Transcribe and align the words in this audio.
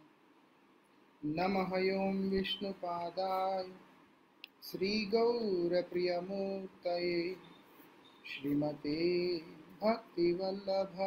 नमः 1.36 1.70
ॐ 2.00 2.18
विष्णुपादाय 2.30 3.70
श्रीगौरप्रियमूर्तये 4.70 7.14
श्रीमते 8.30 8.98
भक्तिवल्लभ 9.82 10.98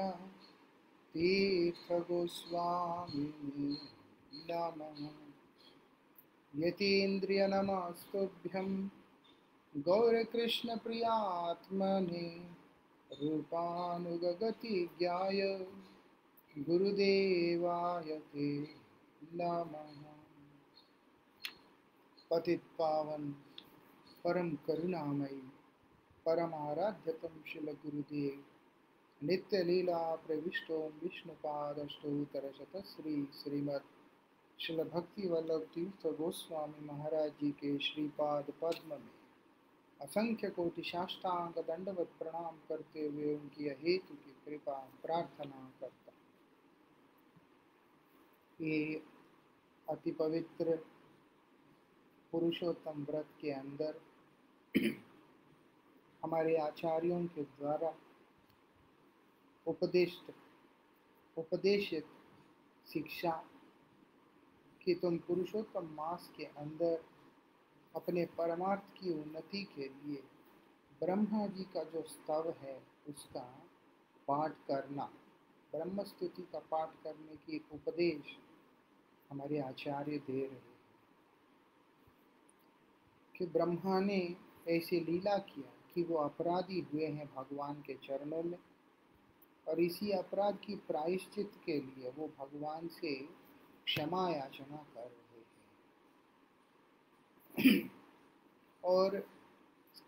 तीर्थगोस्वामिनि 1.13 3.71
नमः 4.49 5.09
यतीन्द्रियनमस्तुभ्यं 6.55 8.89
गौरकृष्णप्रियात्मने 9.77 12.49
रूपानुगगतिज्ञाय 13.11 15.41
गुरुदेवाय 16.57 18.03
ते 18.03 18.67
नमः। 19.33 20.03
पतित 22.29 22.61
पावन 22.79 23.35
परम 24.23 24.57
करुणामयी 24.67 25.41
परम 26.25 26.55
आराध्यतम 26.55 27.41
शिल 27.47 27.71
गुरुदेव 27.71 28.43
नित्य 29.23 29.63
लीला 29.63 30.15
प्रविष्टो 30.15 30.93
विष्णुपादष्टोत्तरशत 31.03 32.83
श्री 32.85 33.27
श्रीमद 33.43 33.81
शिल 34.59 34.83
भक्ति 34.83 35.27
वल्लभ 35.27 35.61
तीर्थ 35.73 36.05
गोस्वामी 36.17 36.85
महाराज 36.85 37.31
जी 37.41 37.51
के 37.51 37.77
श्रीपाद 37.79 38.51
पद्म 38.61 38.89
में। 38.91 39.15
असंख्य 39.99 40.49
कोटि 40.49 40.81
साष्टांग 40.81 41.59
दंडवत 41.67 42.09
प्रणाम 42.19 42.57
करते 42.69 43.05
हुए 43.07 43.33
उनकी 43.35 43.69
हेतु 43.81 44.15
की 44.15 44.33
कृपा 44.45 44.77
प्रार्थना 45.03 45.61
करता 45.81 46.13
ये 48.59 49.01
अति 49.87 50.11
पवित्र 50.11 50.75
पुरुषोत्तम 52.33 53.03
व्रत 53.09 53.29
के 53.41 53.51
अंदर 53.51 53.99
हमारे 56.23 56.55
आचार्यों 56.57 57.25
के 57.27 57.43
द्वारा 57.43 57.93
उपदेश 59.67 60.17
उपदेशित 61.37 62.07
शिक्षा 62.87 63.31
कि 64.87 64.93
तुम 64.95 65.17
पुरुषोत्तम 65.17 65.87
मास 65.93 66.29
के 66.37 66.43
अंदर 66.43 67.01
अपने 67.95 68.25
परमार्थ 68.25 68.81
की 68.99 69.13
उन्नति 69.13 69.63
के 69.75 69.83
लिए 69.83 70.21
ब्रह्मा 71.01 71.47
जी 71.47 71.63
का 71.63 71.83
जो 71.83 72.01
स्तव 72.01 72.53
है, 72.61 72.83
उसका 73.09 73.41
पाठ 74.27 74.51
करना। 74.67 75.09
ब्रह्म 75.73 76.03
स्तुति 76.03 76.41
का 76.41 76.59
पाठ 76.59 76.93
करने 77.03 77.35
की 77.35 77.57
उपदेश 77.73 78.37
हमारे 79.31 79.59
आचार्य 79.59 80.17
दे 80.17 80.39
रहे 80.39 80.49
हैं 80.49 80.75
कि 83.35 83.45
ब्रह्मा 83.45 83.99
ने 83.99 84.35
ऐसी 84.69 84.99
लीला 84.99 85.37
किया 85.37 85.73
कि 85.93 86.03
वो 86.03 86.17
अपराधी 86.17 86.79
हुए 86.93 87.07
हैं 87.07 87.27
भगवान 87.35 87.81
के 87.81 87.93
चरणों 87.93 88.43
में 88.43 88.57
और 89.67 89.79
इसी 89.79 90.11
अपराध 90.11 90.59
की 90.59 90.75
प्रायश्चित 90.75 91.51
के 91.65 91.79
लिए 91.79 92.11
वो 92.17 92.27
भगवान 92.39 92.87
से 92.87 93.13
क्षमा 93.87 94.29
याचना 94.29 94.77
कर 94.77 95.01
रहे 95.01 95.39
हैं। 97.61 97.91
और 98.83 99.19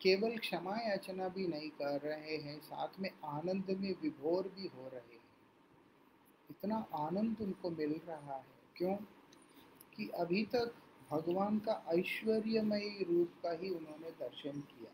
केवल 0.01 0.37
क्षमा 0.37 0.77
याचना 0.77 1.27
भी 1.27 1.47
नहीं 1.47 1.69
कर 1.69 2.01
रहे 2.01 2.37
हैं, 2.37 2.59
साथ 2.59 2.87
में 2.99 3.09
आनंद 3.25 3.65
में 3.69 3.95
विभोर 4.01 4.47
भी 4.47 4.67
हो 4.67 4.87
रहे 4.87 5.15
हैं। 5.15 5.29
इतना 6.49 6.87
आनंद 6.95 7.41
उनको 7.41 7.69
मिल 7.69 8.01
रहा 8.05 8.35
है, 8.35 8.45
क्यों? 8.75 8.95
कि 9.95 10.09
अभी 10.09 10.45
तक 10.45 10.73
भगवान 11.11 11.59
का 11.59 11.85
ऐश्वर्यमयी 11.87 13.03
रूप 13.03 13.33
का 13.43 13.51
ही 13.51 13.69
उन्होंने 13.69 14.11
दर्शन 14.11 14.61
किया। 14.61 14.91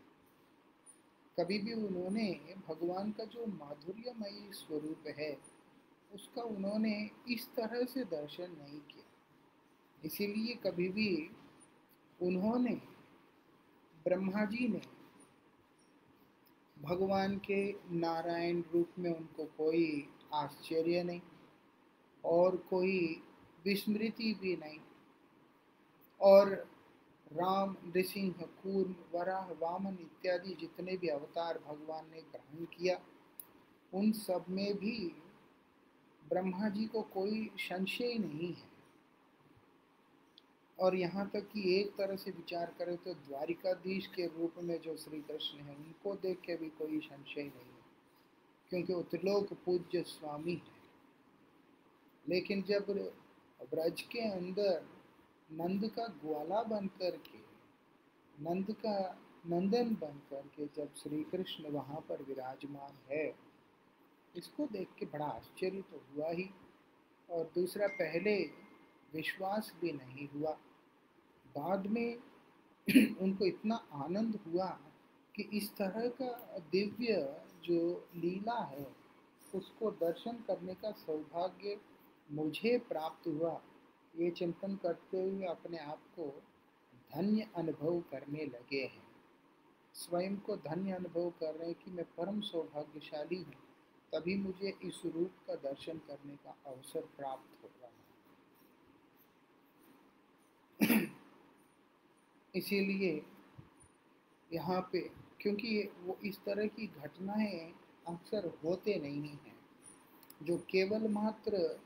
कभी 1.42 1.58
भी 1.58 1.72
उन्होंने 1.72 2.54
भगवान 2.68 3.12
का 3.12 3.24
जो 3.24 3.46
माधुर्यमयी 3.46 4.52
स्वरूप 4.52 5.06
है 5.06 5.55
उसका 6.14 6.42
उन्होंने 6.42 7.10
इस 7.28 7.48
तरह 7.54 7.84
से 7.84 8.04
दर्शन 8.04 8.56
नहीं 8.58 8.80
किया। 8.80 9.04
इसीलिए 10.04 10.54
कभी 10.54 10.88
भी 10.88 11.30
उन्होंने 12.22 12.74
ब्रह्मा 14.04 14.44
जी 14.44 14.68
ने 14.68 14.80
भगवान 16.78 17.38
के 17.38 17.72
नारायण 17.90 18.62
रूप 18.74 18.88
में 18.98 19.10
उनको 19.10 19.44
कोई 19.44 20.08
आश्चर्य 20.34 21.02
नहीं 21.02 21.20
और 22.24 22.56
कोई 22.56 23.22
विस्मृति 23.64 24.34
भी 24.34 24.56
नहीं। 24.56 24.78
और 26.20 26.48
राम, 27.32 27.76
नृसिंह, 27.86 28.32
कूर्म, 28.62 28.94
वराह, 29.14 29.52
वामन 29.52 29.98
इत्यादि 30.00 30.54
जितने 30.54 30.96
भी 30.96 31.08
अवतार 31.08 31.58
भगवान 31.58 32.10
ने 32.10 32.20
ग्रहण 32.22 32.64
किया, 32.64 33.00
उन 33.94 34.12
सब 34.12 34.44
में 34.48 34.74
भी 34.74 35.16
ब्रह्मा 36.28 36.68
जी 36.68 36.86
को 36.86 37.02
कोई 37.14 37.50
संशय 37.58 38.18
नहीं 38.18 38.52
है। 38.52 38.74
और 40.78 40.94
यहाँ 40.96 41.28
तक 41.34 41.48
कि 41.52 41.62
एक 41.74 41.94
तरह 41.98 42.16
से 42.16 42.30
विचार 42.30 42.72
करें 42.78 42.96
तो 42.96 43.12
द्वारिकाधीश 43.14 44.06
के 44.06 44.26
रूप 44.28 44.54
में 44.62 44.80
जो 44.80 44.96
श्री 44.96 45.20
कृष्ण 45.20 45.58
है, 45.58 45.74
उनको 45.76 46.14
देख 46.14 46.40
के 46.40 46.56
भी 46.56 46.68
कोई 46.78 46.98
संशय 47.00 47.42
नहीं 47.42 47.66
है, 47.66 47.84
क्योंकि 48.70 48.92
उत्लोक 48.92 49.52
पूज्य 49.66 50.02
स्वामी 50.02 50.54
है। 50.54 50.74
लेकिन 52.26 52.62
जब 52.62 52.86
ब्रज 53.70 54.00
के 54.02 54.20
अंदर 54.30 54.84
नंद 55.50 55.88
का 55.96 56.06
ग्वाला 56.22 56.62
बन 56.62 56.86
कर 56.98 57.16
के 57.26 57.38
नंद 58.38 58.72
का 58.84 58.98
नंदन 59.46 59.94
बन 59.94 60.20
कर 60.30 60.46
के 60.56 60.66
जब 60.76 60.94
श्री 60.94 61.22
कृष्ण 61.22 61.70
वहाँ 61.70 62.00
पर 62.08 62.22
विराजमान 62.22 62.98
है 63.10 63.26
इसको 64.36 64.66
देख 64.66 64.88
के 64.98 65.06
बड़ा 65.06 65.26
आश्चर्य 65.26 65.82
तो 65.82 66.02
हुआ 66.10 66.30
ही, 66.30 66.50
और 67.30 67.52
दूसरा 67.54 67.86
पहले 67.86 68.36
विश्वास 69.14 69.72
भी 69.80 69.92
नहीं 69.92 70.28
हुआ। 70.28 70.50
बाद 71.56 71.86
में 71.86 72.18
उनको 73.20 73.44
इतना 73.44 73.74
आनंद 73.92 74.38
हुआ 74.46 74.68
कि 75.34 75.42
इस 75.52 75.70
तरह 75.76 76.08
का 76.08 76.58
दिव्य 76.72 77.42
जो 77.64 78.08
लीला 78.16 78.58
है, 78.64 78.86
उसको 79.54 79.90
दर्शन 79.90 80.32
करने 80.32 80.74
का 80.74 80.90
सौभाग्य 80.90 81.80
मुझे 82.32 82.78
प्राप्त 82.78 83.26
हुआ। 83.26 83.60
ये 84.14 84.30
चिंतन 84.30 84.76
करते 84.76 85.22
हुए 85.22 85.46
अपने 85.46 85.78
आप 85.78 85.98
को 86.18 86.42
धन्य 87.14 87.48
अनुभव 87.56 88.00
करने 88.00 88.44
लगे 88.44 88.82
हैं। 88.82 89.06
स्वयं 89.94 90.36
को 90.36 90.56
धन्य 90.56 90.92
अनुभव 90.92 91.30
कर 91.30 91.54
रहे 91.54 91.68
हैं 91.68 91.76
कि 91.84 91.90
मैं 91.90 92.04
परम 92.04 92.40
सौभाग्यशाली 92.40 93.42
हूँ। 93.42 93.65
तभी 94.12 94.36
मुझे 94.36 94.78
इस 94.82 95.02
रूप 95.06 95.30
का 95.46 95.54
दर्शन 95.54 95.98
करने 95.98 96.36
का 96.36 96.56
अवसर 96.66 97.00
प्राप्त 97.00 97.64
हो 97.64 97.68
रहा 97.68 97.90
है। 100.82 101.06
इसीलिए 102.56 103.26
यहाँ 104.52 104.80
पे, 104.92 105.00
क्योंकि 105.40 105.90
वो 106.02 106.18
इस 106.24 106.38
तरह 106.44 106.66
की 106.66 106.86
घटनाएँ 106.86 107.74
अक्सर 108.08 108.58
होते 108.64 108.98
नहीं 109.00 109.28
हैं, 109.28 109.56
जो 110.42 110.58
केवल 110.58 111.08
मात्र 111.08 111.80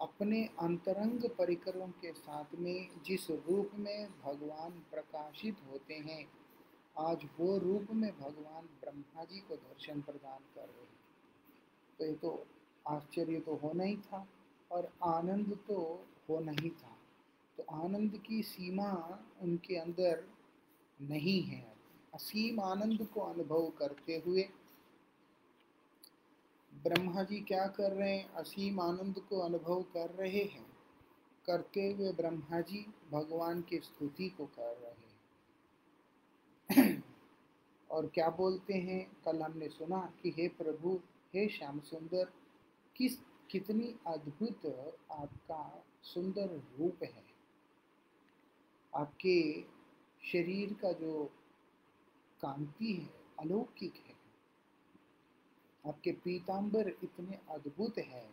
अपने 0.00 0.44
अंतरंग 0.60 1.30
परिकरों 1.38 1.88
के 1.88 2.12
साथ 2.12 2.54
में, 2.54 3.02
जिस 3.02 3.30
रूप 3.30 3.70
में 3.74 4.08
भगवान 4.24 4.70
प्रकाशित 4.90 5.56
होते 5.70 5.94
हैं, 5.94 6.26
आज 6.98 7.28
वो 7.40 7.58
रूप 7.58 7.86
में 7.90 8.10
भगवान 8.18 8.66
ब्रह्मा 8.66 9.24
जी 9.24 9.40
को 9.40 9.56
दर्शन 9.56 10.00
प्रदान 10.00 10.38
कर 10.54 10.60
रहे 10.60 10.82
हैं। 10.82 10.93
तो 11.98 12.06
ये 12.06 12.14
तो 12.14 12.46
आश्चर्य 12.88 13.40
तो 13.40 13.54
होना 13.54 13.84
ही 13.84 13.96
था 13.96 14.28
और 14.72 14.92
आनंद 15.02 15.58
तो 15.68 16.06
होना 16.28 16.52
ही 16.52 16.70
था। 16.70 16.96
तो 17.56 17.64
आनंद 17.70 18.22
की 18.26 18.42
सीमा 18.42 19.20
उनके 19.42 19.76
अंदर 19.76 20.24
नहीं 21.02 21.42
है। 21.42 21.74
असीम 22.14 22.60
आनंद 22.60 23.08
को 23.14 23.20
अनुभव 23.20 23.70
करते 23.70 24.22
हुए 24.26 24.48
ब्रह्मा 26.72 27.22
जी 27.22 27.40
क्या 27.40 27.66
कर 27.66 27.92
रहे 27.92 28.16
हैं? 28.16 28.32
असीम 28.32 28.80
आनंद 28.80 29.18
को 29.18 29.40
अनुभव 29.40 29.82
कर 29.82 30.10
रहे 30.10 30.40
हैं। 30.44 30.66
करते 31.46 31.92
हुए 31.92 32.12
ब्रह्मा 32.12 32.60
जी 32.60 32.86
भगवान 33.10 33.62
की 33.62 33.78
स्तुति 33.78 34.28
को 34.28 34.46
कर 34.46 34.62
रहे 34.62 34.90
हैं। 34.90 35.04
और 37.90 38.06
क्या 38.06 38.30
बोलते 38.30 38.74
हैं? 38.74 39.12
कल 39.24 39.42
हमने 39.42 39.68
सुना 39.68 40.12
कि 40.22 40.30
हे 40.30 40.48
प्रभु 40.48 41.00
हे 41.34 41.48
श्याम 41.48 41.80
सुंदर 41.80 42.32
किस, 42.96 43.16
कितनी 43.50 43.94
अद्भुत 44.06 44.66
आपका 45.10 45.84
सुंदर 46.02 46.62
रूप 46.78 47.02
है। 47.02 47.24
आपके 48.94 49.62
शरीर 50.32 50.72
का 50.74 50.92
जो 50.92 51.24
कांति 52.40 52.92
है, 52.92 53.10
अलौकिक 53.40 53.94
है। 53.94 54.14
आपके 55.86 56.12
पीताम्बर 56.12 56.88
इतने 56.88 57.38
अद्भुत 57.50 57.98
है 57.98 58.30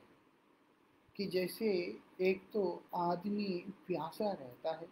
कि 1.15 1.25
जैसे 1.25 2.00
एक 2.21 2.42
तो 2.54 2.83
आदमी 2.95 3.65
प्यासा 3.88 4.31
रहता 4.31 4.71
है। 4.71 4.88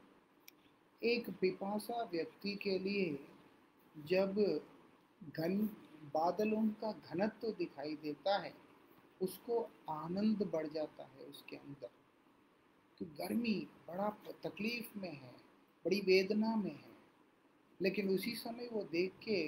एक 1.03 1.29
पिपासा 1.29 2.03
व्यक्ति 2.03 2.55
के 2.55 2.79
लिए 2.79 3.27
जब 4.07 4.61
घन 5.37 5.69
बादलों 6.15 6.67
का 6.81 6.91
घनत्व 6.91 7.37
तो 7.41 7.51
दिखाई 7.51 7.95
देता 7.95 8.37
है, 8.37 8.53
उसको 9.21 9.69
आनंद 9.89 10.43
बढ़ 10.53 10.67
जाता 10.67 11.03
है 11.05 11.25
उसके 11.25 11.55
अंदर। 11.55 11.89
कि 12.99 13.05
गर्मी 13.05 13.55
बड़ा 13.87 14.09
तकलीफ़ 14.43 14.97
में 14.99 15.11
है, 15.11 15.33
बड़ी 15.85 15.99
वेदना 15.99 16.55
में 16.55 16.75
है, 16.75 16.97
लेकिन 17.81 18.09
उसी 18.09 18.35
समय 18.35 18.69
वो 18.71 18.83
देख 18.83 19.13
के 19.23 19.39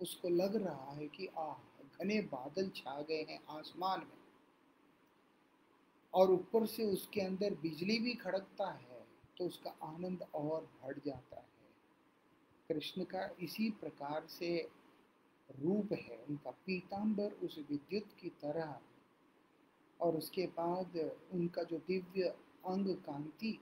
उसको 0.00 0.28
लग 0.28 0.56
रहा 0.56 0.92
है 0.92 1.06
कि 1.08 1.26
आ 1.38 1.52
घने 2.00 2.20
बादल 2.22 2.68
छा 2.76 3.00
गए 3.02 3.22
हैं 3.22 3.40
आसमान 3.50 4.00
में। 4.00 4.22
और 6.14 6.30
ऊपर 6.30 6.66
से 6.66 6.84
उसके 6.84 7.20
अंदर 7.20 7.54
बिजली 7.54 7.98
भी 7.98 8.14
खड़कता 8.14 8.70
है 8.70 9.06
तो 9.38 9.46
उसका 9.46 9.70
आनंद 9.82 10.22
और 10.34 10.60
बढ़ 10.82 10.98
जाता 11.06 11.36
है। 11.36 11.46
कृष्ण 12.68 13.04
का 13.04 13.28
इसी 13.40 13.70
प्रकार 13.70 14.26
से 14.26 14.68
रूप 15.60 15.92
है, 15.92 16.16
उनका 16.28 16.50
पीताम्बर 16.66 17.32
उस 17.44 17.58
विद्युत 17.70 18.12
की 18.20 18.28
तरह 18.42 18.78
और 20.00 20.16
उसके 20.16 20.46
बाद 20.46 20.96
उनका 21.32 21.62
जो 21.62 21.78
दिव्य 21.78 22.34
अंग 22.66 22.94
कांति, 23.06 23.58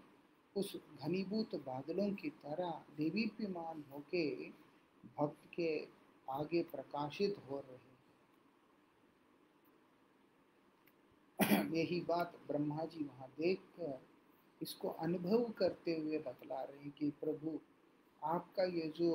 उस 0.57 0.77
घनीभूत 1.03 1.55
बादलों 1.67 2.11
की 2.13 2.31
तरह 2.45 2.71
देवीप्यमान 2.97 3.85
होके 3.93 4.25
भक्त 5.19 5.49
के 5.55 5.71
आगे 6.29 6.63
प्रकाशित 6.63 7.37
हो 7.51 7.59
रहे 7.61 7.79
यही 11.75 12.01
बात 12.01 12.33
ब्रह्मा 12.49 12.85
जी 12.85 13.05
वहाँ 13.05 13.29
देख 13.39 13.61
कर 13.77 13.99
इसको 14.61 14.89
अनुभव 14.89 15.45
करते 15.59 15.95
हुए 15.97 16.19
बतला 16.19 16.63
रहे 16.63 16.83
हैं 16.83 16.91
कि 16.91 17.11
प्रभु, 17.21 17.59
आपका 18.23 18.65
ये 18.65 18.93
जो 18.97 19.11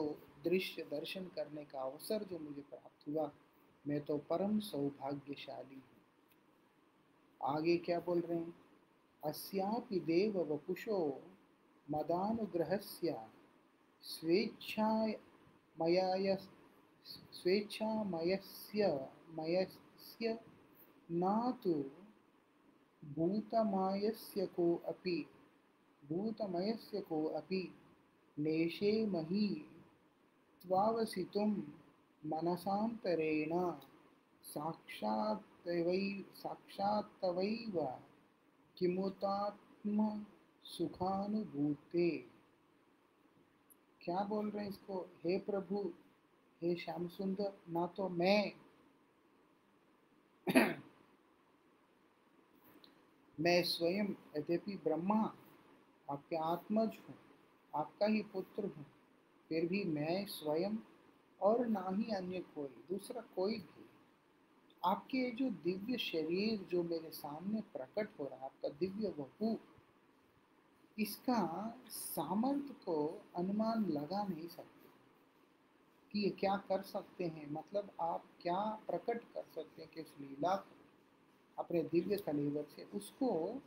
दृश्य 0.45 0.83
दर्शन 0.83 1.25
करने 1.35 1.65
का 1.65 1.79
अवसर 1.79 2.23
जो 2.23 2.39
मुझे 2.39 2.61
प्राप्त 2.61 3.07
हुआ, 3.07 3.31
मैं 3.87 4.01
तो 4.01 4.17
परम 4.17 4.59
सौभाग्यशाली 4.59 5.75
हूँ। 5.75 5.83
आगे 7.43 7.77
क्या 7.77 7.99
बोल 7.99 8.19
रहे 8.19 8.39
हैं? 8.39 8.53
अस्यापि 9.23 9.99
देव 9.99 10.37
वपुषो 10.53 11.21
मदानुग्रहस्य 11.91 13.27
स्वेच्छा 14.01 15.07
मयाय, 15.81 16.37
स्वेच्छामयस्य 17.33 19.09
मयस्य 19.29 20.39
न 21.11 21.53
तो 21.63 21.73
भूतमायस्य 23.05 24.45
को 24.45 24.75
अपि, 24.75 25.25
भूतमयस्य 26.03 27.01
को 27.01 27.25
अपि 27.25 27.73
नेशे 28.39 29.05
मही 29.05 29.65
त्वावसितुं 30.67 31.49
मनसान्तरेण 32.23 33.51
साक्षात्वै 34.43 36.23
साक्षात्तवैव 36.35 37.77
किमुतात्म 38.77 40.07
सुखानुभूते 40.65 42.09
क्या 44.01 44.23
बोल 44.23 44.49
रहे 44.49 44.63
हैं 44.63 44.69
इसको? 44.69 44.97
हे 45.25 45.37
प्रभु, 45.39 45.77
हे 46.61 46.75
श्याम 46.75 47.07
सुंदर 47.07 47.53
ना 47.69 47.85
तो 47.87 48.09
मैं 48.09 48.51
मैं 53.39 53.63
स्वयं 53.63 54.09
यद्यपि 54.37 54.75
ब्रह्मा, 54.83 55.21
आपके 56.07 56.35
आत्मज 56.35 56.97
हूँ, 57.09 57.15
आपका 57.73 58.05
ही 58.05 58.21
पुत्र 58.23 58.65
हूँ। 58.65 58.85
फिर 59.49 59.65
भी 59.65 59.83
मैं 59.83 60.25
स्वयं 60.25 60.77
और 61.41 61.67
ना 61.67 61.85
ही 61.89 62.11
अन्य 62.15 62.39
कोई, 62.55 62.67
दूसरा 62.67 63.21
कोई 63.35 63.53
भी। 63.53 63.85
आपके 64.85 65.31
जो 65.31 65.49
दिव्य 65.49 65.97
शरीर 65.97 66.67
जो 66.71 66.83
मेरे 66.83 67.09
सामने 67.09 67.61
प्रकट 67.61 68.19
हो 68.19 68.25
रहा 68.25 68.45
आपका 68.45 68.69
दिव्य 68.69 69.13
वपू 69.19 69.57
इसका 70.99 71.77
सामर्थ्य 71.89 72.73
को 72.85 73.21
अनुमान 73.35 73.85
लगा 73.85 74.23
नहीं 74.23 74.47
सकते 74.47 74.89
कि 76.11 76.19
ये 76.19 76.29
क्या 76.29 76.55
कर 76.57 76.81
सकते 76.81 77.23
हैं। 77.23 77.51
मतलब 77.51 77.91
आप 78.01 78.23
क्या 78.41 78.59
प्रकट 78.87 79.23
कर 79.33 79.43
सकते 79.55 79.81
हैं 79.81 79.91
किस 79.91 80.13
लीला 80.21 80.55
को, 80.55 80.75
अपने 81.59 81.83
दिव्य 81.83 82.17
कलेवर 82.17 82.63
से, 82.63 82.83
उसको 82.83 83.61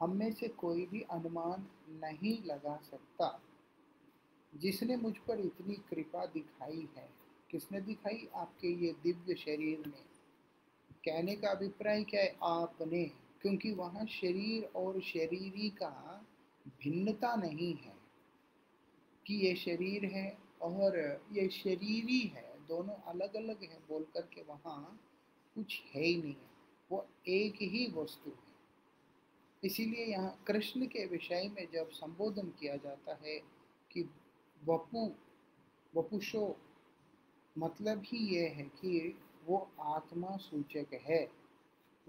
हम 0.00 0.16
में 0.16 0.32
से 0.32 0.48
कोई 0.48 0.86
भी 0.86 1.00
अनुमान 1.00 1.66
नहीं 1.88 2.42
लगा 2.44 2.76
सकता। 2.76 3.40
जिसने 4.56 4.96
मुझ 4.96 5.16
पर 5.16 5.40
इतनी 5.40 5.74
कृपा 5.74 6.26
दिखाई 6.26 6.88
है, 6.96 7.08
किसने 7.50 7.80
दिखाई? 7.80 8.28
आपके 8.34 8.68
ये 8.68 8.94
दिव्य 9.02 9.34
शरीर 9.34 9.78
ने। 9.78 10.08
कहने 11.04 11.36
का 11.36 11.48
अभिप्राय 11.48 12.04
क्या 12.04 12.22
है? 12.22 12.36
आपने, 12.42 13.04
क्योंकि 13.42 13.72
वहाँ 13.72 14.06
शरीर 14.06 14.64
और 14.64 15.00
शरीरी 15.00 15.70
का 15.70 16.26
भिन्नता 16.68 17.34
नहीं 17.36 17.74
है 17.74 17.94
कि 19.26 19.34
ये 19.34 19.54
शरीर 19.56 20.04
है 20.04 20.38
और 20.62 20.98
ये 21.32 21.48
शरीरी 21.48 22.20
है। 22.20 22.66
दोनों 22.68 22.94
अलग 22.94 23.36
अलग 23.36 23.62
है 23.62 23.78
बोल 23.88 24.06
करके 24.14 24.42
वहाँ 24.42 25.00
कुछ 25.54 25.82
है 25.94 26.02
ही 26.02 26.16
नहीं 26.16 26.34
है। 26.34 26.48
वो 26.90 27.06
एक 27.28 27.54
ही 27.54 27.92
वस्तु 27.94 28.30
है। 28.30 28.48
इसीलिए 29.64 30.06
यहाँ 30.06 30.44
कृष्ण 30.46 30.86
के 30.86 31.06
विषय 31.06 31.50
में 31.54 31.68
जब 31.72 31.90
संबोधन 31.90 32.48
किया 32.60 32.76
जाता 32.76 33.18
है 33.24 33.38
कि 33.90 34.10
वपु, 34.66 35.14
वपुषो 35.96 36.56
मतलब 37.58 38.02
ही 38.06 38.18
ये 38.18 38.48
है 38.48 38.62
कि 38.62 39.18
वो 39.46 39.70
आत्मा 39.80 40.36
सूचक 40.36 40.86
है। 40.94 41.28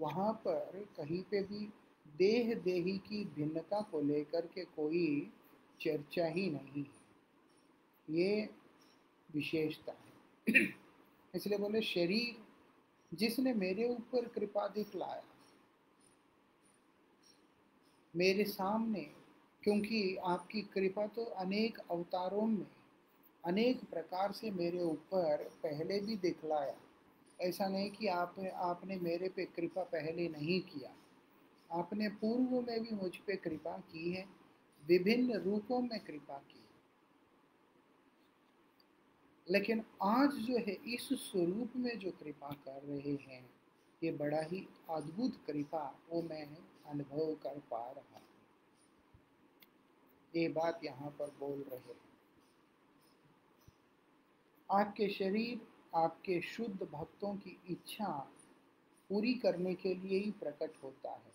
वहाँ 0.00 0.32
पर 0.32 0.88
कहीं 0.96 1.22
पे 1.22 1.42
भी 1.42 1.72
देह 2.16 2.54
देही 2.54 2.98
की 2.98 3.24
भिन्नता 3.24 3.80
को 3.80 4.00
लेकर 4.00 4.46
के 4.46 4.64
कोई 4.64 5.32
चर्चा 5.80 6.26
ही 6.26 6.50
नहीं 6.50 6.84
है। 6.84 7.00
ये 8.08 8.50
विशेषता 9.34 9.92
है। 9.92 10.64
इसलिए 11.34 11.58
बोले, 11.58 11.80
शरीर 11.80 12.44
जिसने 13.14 13.54
मेरे 13.54 13.88
ऊपर 13.88 14.28
कृपा 14.28 14.68
दिखलाया 14.68 15.22
मेरे 18.16 18.44
सामने 18.44 19.19
क्योंकि 19.62 20.16
आपकी 20.16 20.62
कृपा 20.62 21.06
तो 21.06 21.24
अनेक 21.24 21.78
अवतारों 21.78 22.46
में, 22.46 22.66
अनेक 23.44 23.84
प्रकार 23.84 24.32
से 24.32 24.50
मेरे 24.50 24.82
ऊपर 24.82 25.50
पहले 25.62 26.00
भी 26.00 26.16
दिखलाया। 26.16 26.76
ऐसा 27.40 27.68
नहीं 27.68 27.90
कि 27.90 28.06
आप, 28.06 28.40
आपने 28.54 28.96
मेरे 28.96 29.28
पे 29.28 29.44
कृपा 29.44 29.82
पहले 29.82 30.28
नहीं 30.28 30.60
किया। 30.60 30.94
आपने 31.72 32.08
पूर्व 32.08 32.60
में 32.60 32.82
भी 32.82 32.90
मुझ 32.90 33.16
पे 33.16 33.36
कृपा 33.36 33.78
की 33.78 34.12
है, 34.12 34.26
विभिन्न 34.86 35.32
रूपों 35.32 35.80
में 35.80 36.00
कृपा 36.00 36.38
की। 36.38 36.60
लेकिन 39.50 39.84
आज 40.02 40.30
जो 40.30 40.56
है, 40.58 40.72
इस 40.72 41.08
स्वरूप 41.12 41.72
में 41.76 41.98
जो 41.98 42.10
कृपा 42.10 42.48
कर 42.48 42.82
रहे 42.82 43.14
हैं, 43.14 43.50
ये 44.02 44.12
बड़ा 44.12 44.40
ही 44.40 44.68
अद्भुत 44.90 45.44
कृपा 45.46 45.98
वो 46.10 46.22
मैं 46.22 46.48
अनुभव 46.86 47.34
कर 47.34 47.58
पा 47.70 47.90
रहा 47.90 48.14
हूँ। 48.14 48.22
ये 50.36 50.48
बात 50.48 50.84
यहाँ 50.84 51.10
पर 51.10 51.30
बोल 51.40 51.64
रहे 51.72 51.94
आपके 54.70 55.08
शरीर, 55.08 55.60
आपके 55.94 56.40
शुद्ध 56.40 56.82
भक्तों 56.82 57.34
की 57.36 57.60
इच्छा 57.70 58.30
पूरी 59.10 59.34
करने 59.34 59.74
के 59.74 59.94
लिए 59.94 60.18
ही 60.18 60.30
प्रकट 60.30 60.72
होता 60.82 61.10
है। 61.10 61.32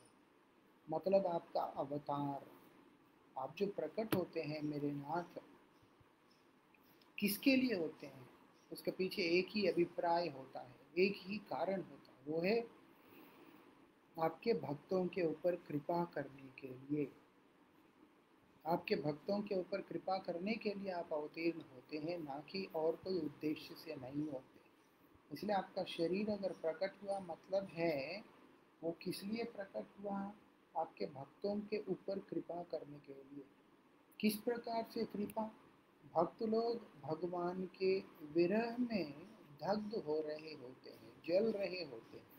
मतलब 0.90 1.28
आपका 1.28 1.62
अवतार। 1.62 2.46
आप 3.38 3.56
जो 3.56 3.68
प्रकट 3.68 4.16
होते 4.16 4.42
हैं 4.42 4.62
मेरे 4.62 4.92
नाथ, 4.92 5.40
किसके 7.20 7.56
लिए 7.56 7.76
होते 7.76 8.08
हैं? 8.08 8.30
उसके 8.72 8.92
पीछे 8.92 9.22
एक 9.22 9.48
ही 9.50 9.68
अभिप्राय 9.68 10.28
होता 10.28 10.60
है, 10.60 10.76
एक 10.98 11.16
ही 11.18 11.38
कारण 11.38 11.82
होता 11.82 12.12
है। 12.12 12.18
वो 12.28 12.42
है 12.42 12.60
आपके 14.18 14.54
भक्तों 14.54 15.08
के 15.08 15.24
ऊपर 15.24 15.56
कृपा 15.56 16.04
करने 16.06 16.62
के 16.62 16.68
लिए। 16.68 17.12
आपके 18.68 18.96
भक्तों 18.96 19.42
के 19.42 19.56
ऊपर 19.56 19.82
कृपा 19.82 20.18
करने 20.18 20.54
के 20.54 20.74
लिए 20.74 20.92
आप 20.92 21.14
अवतीर्ण 21.14 21.60
होते 21.60 21.98
हैं, 21.98 22.20
ना 22.20 22.40
कि 22.40 22.68
और 22.76 22.96
कोई 22.96 23.20
उद्देश्य 23.20 23.76
से 23.76 23.96
नहीं 23.96 24.30
होते। 24.30 24.60
इसलिए 25.34 25.56
आपका 25.56 25.84
शरीर 25.84 26.30
अगर 26.30 26.52
प्रकट 26.52 27.04
हुआ 27.04 27.20
मतलब 27.20 27.64
है, 27.64 28.24
वो 28.84 28.92
किस 28.92 29.24
लिए 29.24 29.44
प्रकट 29.44 29.86
हुआ? 30.00 30.34
आपके 30.78 31.06
भक्तों 31.06 31.60
के 31.60 31.84
ऊपर 31.90 32.20
कृपा 32.20 32.64
करने 32.64 33.00
के 33.00 33.14
लिए। 33.14 33.44
किस 34.20 34.36
प्रकार 34.36 34.84
से 34.94 35.06
कृपा? 35.06 35.52
भक्त 36.14 36.44
लोग 36.44 37.02
भगवान 37.02 37.66
के 37.66 38.00
विरह 38.24 38.78
में 38.78 39.12
दग्ध 39.64 40.04
हो 40.04 40.22
रहे 40.22 40.54
होते 40.54 40.90
हैं, 40.90 41.22
जल 41.28 41.52
रहे 41.52 41.84
होते 41.84 42.18
हैं। 42.18 42.36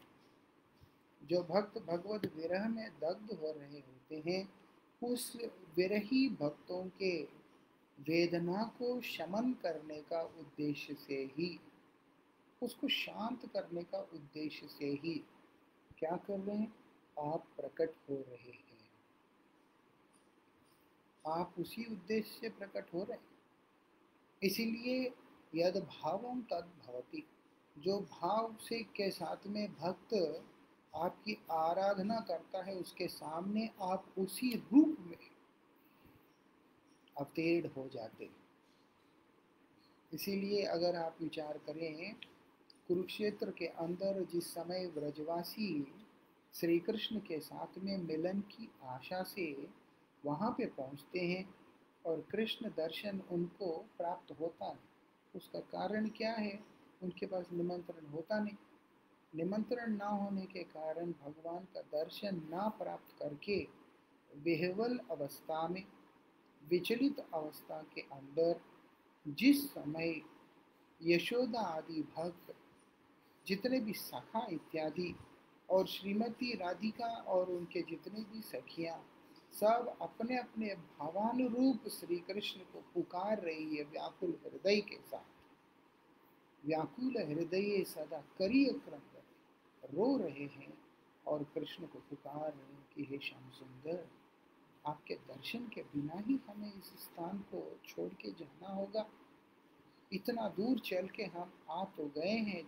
जो 1.23 1.43
भक्त 1.43 1.79
भगवत 1.79 2.33
विरह 2.37 2.69
में 2.69 2.91
दग्ध 2.91 3.39
हो 3.39 3.53
रहे 3.53 3.79
होते 3.79 4.23
हैं 4.31 4.66
उस 5.05 5.37
विरही 5.77 6.29
भक्तों 6.29 6.89
के 6.89 7.23
वेदना 8.01 8.63
को 8.65 9.01
शमन 9.01 9.53
करने 9.53 10.03
का 10.03 10.23
उद्देश्य 10.23 10.95
से 10.95 11.15
ही, 11.15 11.61
उसको 12.63 12.89
शांत 12.89 13.53
करने 13.53 13.83
का 13.83 13.99
उद्देश्य 13.99 14.69
से 14.69 14.85
ही 14.85 15.25
क्या 15.99 16.17
कर 16.17 16.41
रहे 16.41 16.57
हैं? 16.57 16.75
आप 17.21 17.47
प्रकट 17.57 17.91
हो 18.11 18.15
रहे 18.15 18.51
हैं। 18.51 18.91
आप 21.27 21.55
उसी 21.59 21.85
उद्देश्य 21.85 22.39
से 22.41 22.49
प्रकट 22.49 22.95
हो 22.95 23.03
रहे 23.03 23.13
हैं। 23.13 23.25
इसीलिए 24.43 25.15
यद 25.55 25.77
भावम 25.77 26.43
तद 26.43 26.71
भवती 26.87 27.27
जो 27.79 28.01
भाव 28.01 28.57
से 28.57 28.83
के 28.83 29.11
साथ 29.11 29.47
में 29.47 29.75
भक्त 29.75 30.15
आपकी 30.97 31.37
आराधना 31.51 32.19
करता 32.21 32.63
है, 32.65 32.75
उसके 32.75 33.09
सामने 33.09 33.71
आप 33.83 34.15
उसी 34.19 34.55
रूप 34.57 34.97
में 35.01 35.17
अवतीर्ण 37.17 37.69
हो 37.77 37.89
जाते 37.89 38.25
हैं। 38.25 38.37
इसीलिए 40.13 40.63
अगर 40.63 40.97
आप 40.97 41.17
विचार 41.21 41.59
करें, 41.59 42.15
कुरुक्षेत्र 42.89 43.51
के 43.51 43.67
अंदर 43.67 44.23
जिस 44.25 44.53
समय 44.55 44.87
व्रजवासी 44.87 45.95
श्री 46.55 46.79
कृष्ण 46.79 47.19
के 47.19 47.39
साथ 47.41 47.79
में 47.79 47.97
मिलन 47.99 48.41
की 48.41 48.69
आशा 48.83 49.23
से 49.23 49.69
वहाँ 50.25 50.51
पे 50.51 50.67
पहुँचते 50.67 51.21
हैं 51.21 51.55
और 52.07 52.21
कृष्ण 52.31 52.69
दर्शन 52.69 53.21
उनको 53.31 53.73
प्राप्त 53.99 54.41
होता 54.41 54.67
है, 54.67 54.79
उसका 55.37 55.61
कारण 55.61 56.09
क्या 56.09 56.33
है? 56.33 56.59
उनके 57.03 57.27
पास 57.27 57.47
निमंत्रण 57.53 58.07
होता 58.07 58.39
नहीं। 58.39 58.57
निमंत्रण 59.35 59.97
ना 59.97 60.07
होने 60.07 60.47
के 60.47 60.63
कारण 60.63 61.11
भगवान 61.13 61.65
का 61.75 61.81
दर्शन 61.81 62.37
ना 62.51 62.69
प्राप्त 62.69 63.19
करके 63.19 63.67
बेहवल 64.37 64.99
अवस्था 65.11 65.69
में, 65.69 65.85
विचलित 66.69 67.21
अवस्था 67.35 67.83
के 67.95 68.01
अंदर, 68.01 68.61
जिस 69.29 69.71
समय 69.71 70.23
यशोदा 71.03 71.61
आदि 71.61 72.03
भक्त, 72.17 72.55
जितने 73.47 73.81
भी 73.81 73.93
सखा 73.93 74.47
इत्यादि 74.51 75.15
और 75.71 75.87
श्रीमती 75.87 76.53
राधिका 76.55 77.07
और 77.07 77.51
उनके 77.51 77.83
जितने 77.83 78.25
भी 78.25 78.41
सखियाँ, 78.43 78.99
सब 79.53 79.97
अपने 80.03 80.39
अपने 80.39 80.69
भावानुरूप 80.69 81.89
श्री 81.89 82.17
कृष्ण 82.17 82.61
को 82.61 82.83
पुकार 82.95 83.41
रही 83.41 83.77
है 83.77 83.85
व्याकुल 83.85 84.39
हृदय 84.47 84.81
के 84.81 84.97
साथ। 84.97 85.35
व्याकुल 86.67 87.15
हृदय 87.19 87.85
सदा 87.85 88.21
करिय 88.39 88.73
क्रम 88.73 89.16
रो 89.95 90.17
रहे 90.17 90.45
हैं 90.45 90.79
और 91.27 91.45
कृष्ण 91.45 91.87
को 91.87 91.99
पुकार 91.99 92.53
रहे 92.53 92.75
हैं 92.75 92.89
कि 92.95 93.05
हे 93.11 93.19
श्याम 93.19 93.51
सुंदर, 93.51 94.09
आपके 94.87 95.15
दर्शन 95.15 95.69
के 95.69 95.83
बिना 95.83 96.23
ही 96.27 96.41
हमें 96.49 96.73
इस 96.75 96.85
स्थान 96.85 97.39
को 97.39 97.81
छोड़ 97.87 98.15
के 98.15 98.31
जाना 98.31 98.69
होगा। 98.69 99.07
इतना 100.13 100.49
दूर 100.49 100.79
चल 100.79 101.09
के 101.09 101.25
हम 101.25 101.53
आ 101.71 101.85
तो 101.85 102.07
गए 102.07 102.37
हैं, 102.39 102.63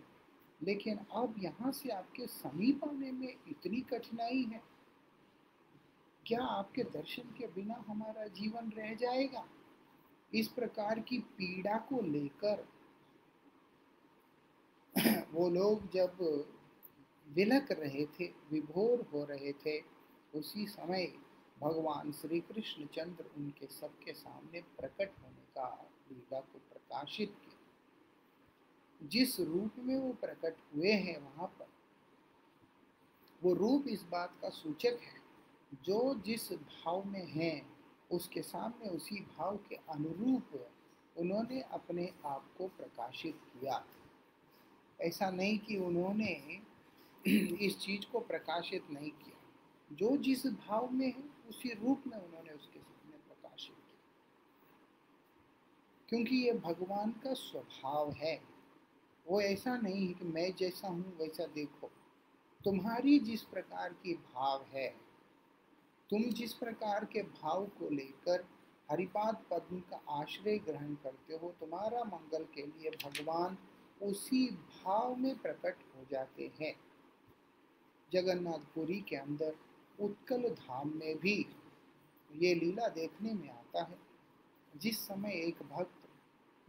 लेकिन 0.63 0.97
अब 0.97 1.35
यहाँ 1.39 1.71
से 1.71 1.89
आपके 1.89 2.27
समीप 2.27 2.83
आने 2.83 3.11
में 3.11 3.35
इतनी 3.47 3.81
कठिनाई 3.81 4.43
है। 4.43 4.61
क्या 6.25 6.43
आपके 6.43 6.83
दर्शन 6.83 7.23
के 7.23 7.47
बिना 7.47 7.85
हमारा 7.87 8.27
जीवन 8.27 8.69
रह 8.69 8.93
जाएगा? 8.93 9.47
इस 10.33 10.47
प्रकार 10.47 10.99
की 10.99 11.19
पीड़ा 11.19 11.77
को 11.77 12.01
लेकर 12.01 12.67
वो 15.33 15.49
लोग 15.49 15.91
जब 15.91 16.17
विलक 17.29 17.71
रहे 17.71 18.05
थे, 18.05 18.27
विभोर 18.51 19.09
हो 19.13 19.25
रहे 19.25 19.53
थे। 19.53 19.83
उसी 20.35 20.67
समय 20.67 21.07
भगवान 21.59 22.11
श्री 22.11 22.39
कृष्ण 22.39 22.85
चंद्र 22.85 23.25
उनके 23.37 23.67
सबके 23.67 24.13
सामने 24.13 24.61
प्रकट 24.61 25.11
होने 25.23 25.41
का 25.55 25.89
लीला 26.11 26.39
को 26.39 26.59
प्रकाशित 26.59 27.29
किया। 27.29 29.07
जिस 29.07 29.39
रूप 29.39 29.71
में 29.79 29.95
वो 29.95 30.13
प्रकट 30.13 30.55
हुए 30.75 30.91
हैं 30.91 31.17
वहाँ 31.17 31.47
पर, 31.47 31.67
वो 33.43 33.53
रूप 33.53 33.87
इस 33.87 34.03
बात 34.03 34.37
का 34.41 34.49
सूचक 34.49 34.99
है, 35.03 35.19
जो 35.83 36.15
जिस 36.15 36.53
भाव 36.53 37.03
में 37.03 37.27
है, 37.27 37.65
उसके 38.11 38.41
सामने 38.41 38.89
उसी 38.89 39.15
भाव 39.15 39.57
के 39.57 39.75
अनुरूप 39.75 40.71
उन्होंने 41.17 41.61
अपने 41.61 42.13
आप 42.25 42.53
को 42.57 42.67
प्रकाशित 42.67 43.35
किया। 43.35 43.85
ऐसा 45.01 45.29
नहीं 45.29 45.59
कि 45.59 45.77
उन्होंने 45.77 46.61
इस 47.61 47.79
चीज़ 47.79 48.11
को 48.11 48.19
प्रकाशित 48.19 48.89
नहीं 48.89 49.11
किया। 49.11 49.39
जो 49.91 50.17
जिस 50.17 50.47
भाव 50.47 50.89
में 50.89 51.07
है, 51.07 51.23
उसी 51.49 51.69
रूप 51.69 52.03
में 52.07 52.17
उन्होंने 52.17 52.49
उसके 52.49 52.79
सामने 52.79 53.17
प्रकाशित 53.17 53.75
किया। 53.75 54.05
क्योंकि 56.09 56.35
ये 56.35 56.53
भगवान 56.53 57.11
का 57.11 57.33
स्वभाव 57.33 58.11
है। 58.11 58.41
वो 59.27 59.41
ऐसा 59.41 59.77
नहीं 59.77 60.07
है 60.07 60.13
कि 60.13 60.25
मैं 60.25 60.55
जैसा 60.55 60.87
हूँ, 60.87 61.17
वैसा 61.17 61.45
देखो। 61.45 61.91
तुम्हारी 62.65 63.19
जिस 63.19 63.43
प्रकार 63.43 63.93
की 63.93 64.13
भाव 64.13 64.63
है, 64.63 64.95
तुम 66.09 66.23
जिस 66.23 66.53
प्रकार 66.53 67.05
के 67.05 67.21
भाव 67.21 67.65
को 67.65 67.89
लेकर 67.89 68.47
हरिपाद 68.91 69.45
पद्म 69.51 69.79
का 69.79 70.01
आश्रय 70.09 70.57
ग्रहण 70.57 70.95
करते 70.95 71.33
हो, 71.33 71.55
तुम्हारा 71.59 72.03
मंगल 72.03 72.43
के 72.43 72.61
लिए 72.61 72.91
भगवान 73.05 73.57
उसी 74.01 74.47
भाव 74.51 75.15
में 75.15 75.37
प्रकट 75.37 75.75
हो 75.95 76.05
जाते 76.11 76.51
हैं। 76.61 76.88
जगन्नाथपुरी 78.13 79.01
के 79.01 79.15
अंदर 79.15 79.55
उत्कल 79.99 80.49
धाम 80.49 80.91
में 80.95 81.19
भी 81.19 81.45
ये 82.35 82.55
लीला 82.55 82.87
देखने 82.87 83.33
में 83.33 83.49
आता 83.49 83.83
है। 83.83 83.97
जिस 84.77 84.99
समय 85.07 85.31
एक 85.31 85.63
भक्त, 85.63 86.09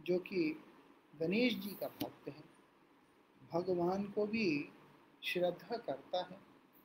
जो 0.01 0.19
कि 0.19 0.63
गणेश 1.19 1.55
जी 1.55 1.69
का 1.69 1.87
भक्त 1.87 2.27
है, 2.27 2.43
भगवान 3.53 4.03
को 4.03 4.25
भी 4.25 4.69
श्रद्धा 5.23 5.77
करता 5.77 6.23
है, 6.23 6.39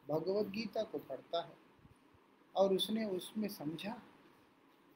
भगवत 0.09 0.47
गीता 0.47 0.83
को 0.83 0.99
पढ़ता 0.99 1.43
है 1.43 1.57
और 2.57 2.75
उसने 2.75 3.05
उसमें 3.05 3.49
समझा 3.49 4.03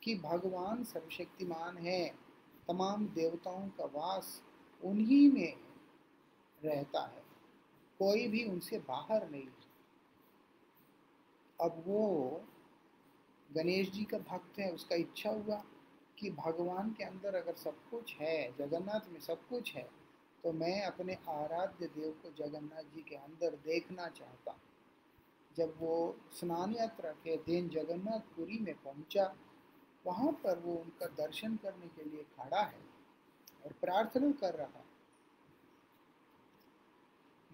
कि 0.02 0.14
भगवान 0.14 0.84
सर्वशक्तिमान 0.84 1.78
है, 1.78 2.08
तमाम 2.68 3.06
देवताओं 3.06 3.68
का 3.68 3.84
वास 3.84 4.42
उन्हीं 4.84 5.32
में 5.32 5.56
रहता 6.64 7.06
है। 7.06 7.19
कोई 8.00 8.26
भी 8.28 8.44
उनसे 8.44 8.78
बाहर 8.88 9.28
नहीं 9.30 9.46
अब 11.58 11.82
वो 11.86 12.04
गणेश 13.48 13.90
जी 13.90 14.04
का 14.04 14.18
भक्त 14.18 14.58
है, 14.58 14.70
उसका 14.72 14.96
इच्छा 14.96 15.30
हुआ 15.30 15.62
कि 16.18 16.30
भगवान 16.30 16.90
के 16.90 17.04
अंदर 17.04 17.34
अगर 17.34 17.54
सब 17.54 17.76
कुछ 17.90 18.14
है, 18.20 18.52
जगन्नाथ 18.58 19.08
में 19.12 19.20
सब 19.20 19.46
कुछ 19.48 19.74
है 19.74 19.88
तो 20.44 20.52
मैं 20.52 20.82
अपने 20.82 21.14
आराध्य 21.28 21.86
देव 21.88 22.10
को 22.22 22.30
जगन्नाथ 22.38 22.94
जी 22.94 23.02
के 23.08 23.16
अंदर 23.16 23.56
देखना 23.64 24.06
चाहता। 24.08 24.56
जब 25.56 25.74
वो 25.78 26.16
स्नान 26.32 26.74
यात्रा 26.74 27.10
के 27.24 27.36
दिन 27.46 27.68
जगन्नाथपुरी 27.68 28.58
में 28.58 28.74
पहुँचा, 28.74 29.24
वहाँ 30.04 30.32
पर 30.44 30.58
वो 30.58 30.74
उनका 30.74 31.06
दर्शन 31.16 31.56
करने 31.56 31.88
के 31.88 32.08
लिए 32.10 32.22
खड़ा 32.36 32.62
है 32.62 32.84
और 33.64 33.72
प्रार्थना 33.80 34.30
कर 34.40 34.54
रहा 34.54 34.84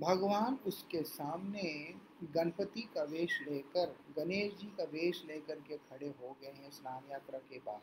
भगवान 0.00 0.58
उसके 0.66 1.02
सामने 1.02 1.94
गणपति 2.22 2.82
का 2.94 3.02
वेश 3.02 3.40
लेकर, 3.48 3.96
गणेश 4.16 4.54
जी 4.54 4.66
का 4.66 4.84
वेश 4.84 5.24
लेकर 5.26 5.60
के 5.60 5.76
खड़े 5.76 6.08
हो 6.20 6.36
गए 6.42 6.52
हैं 6.52 6.70
स्नान 6.70 7.10
यात्रा 7.10 7.38
के 7.38 7.58
बाद। 7.58 7.82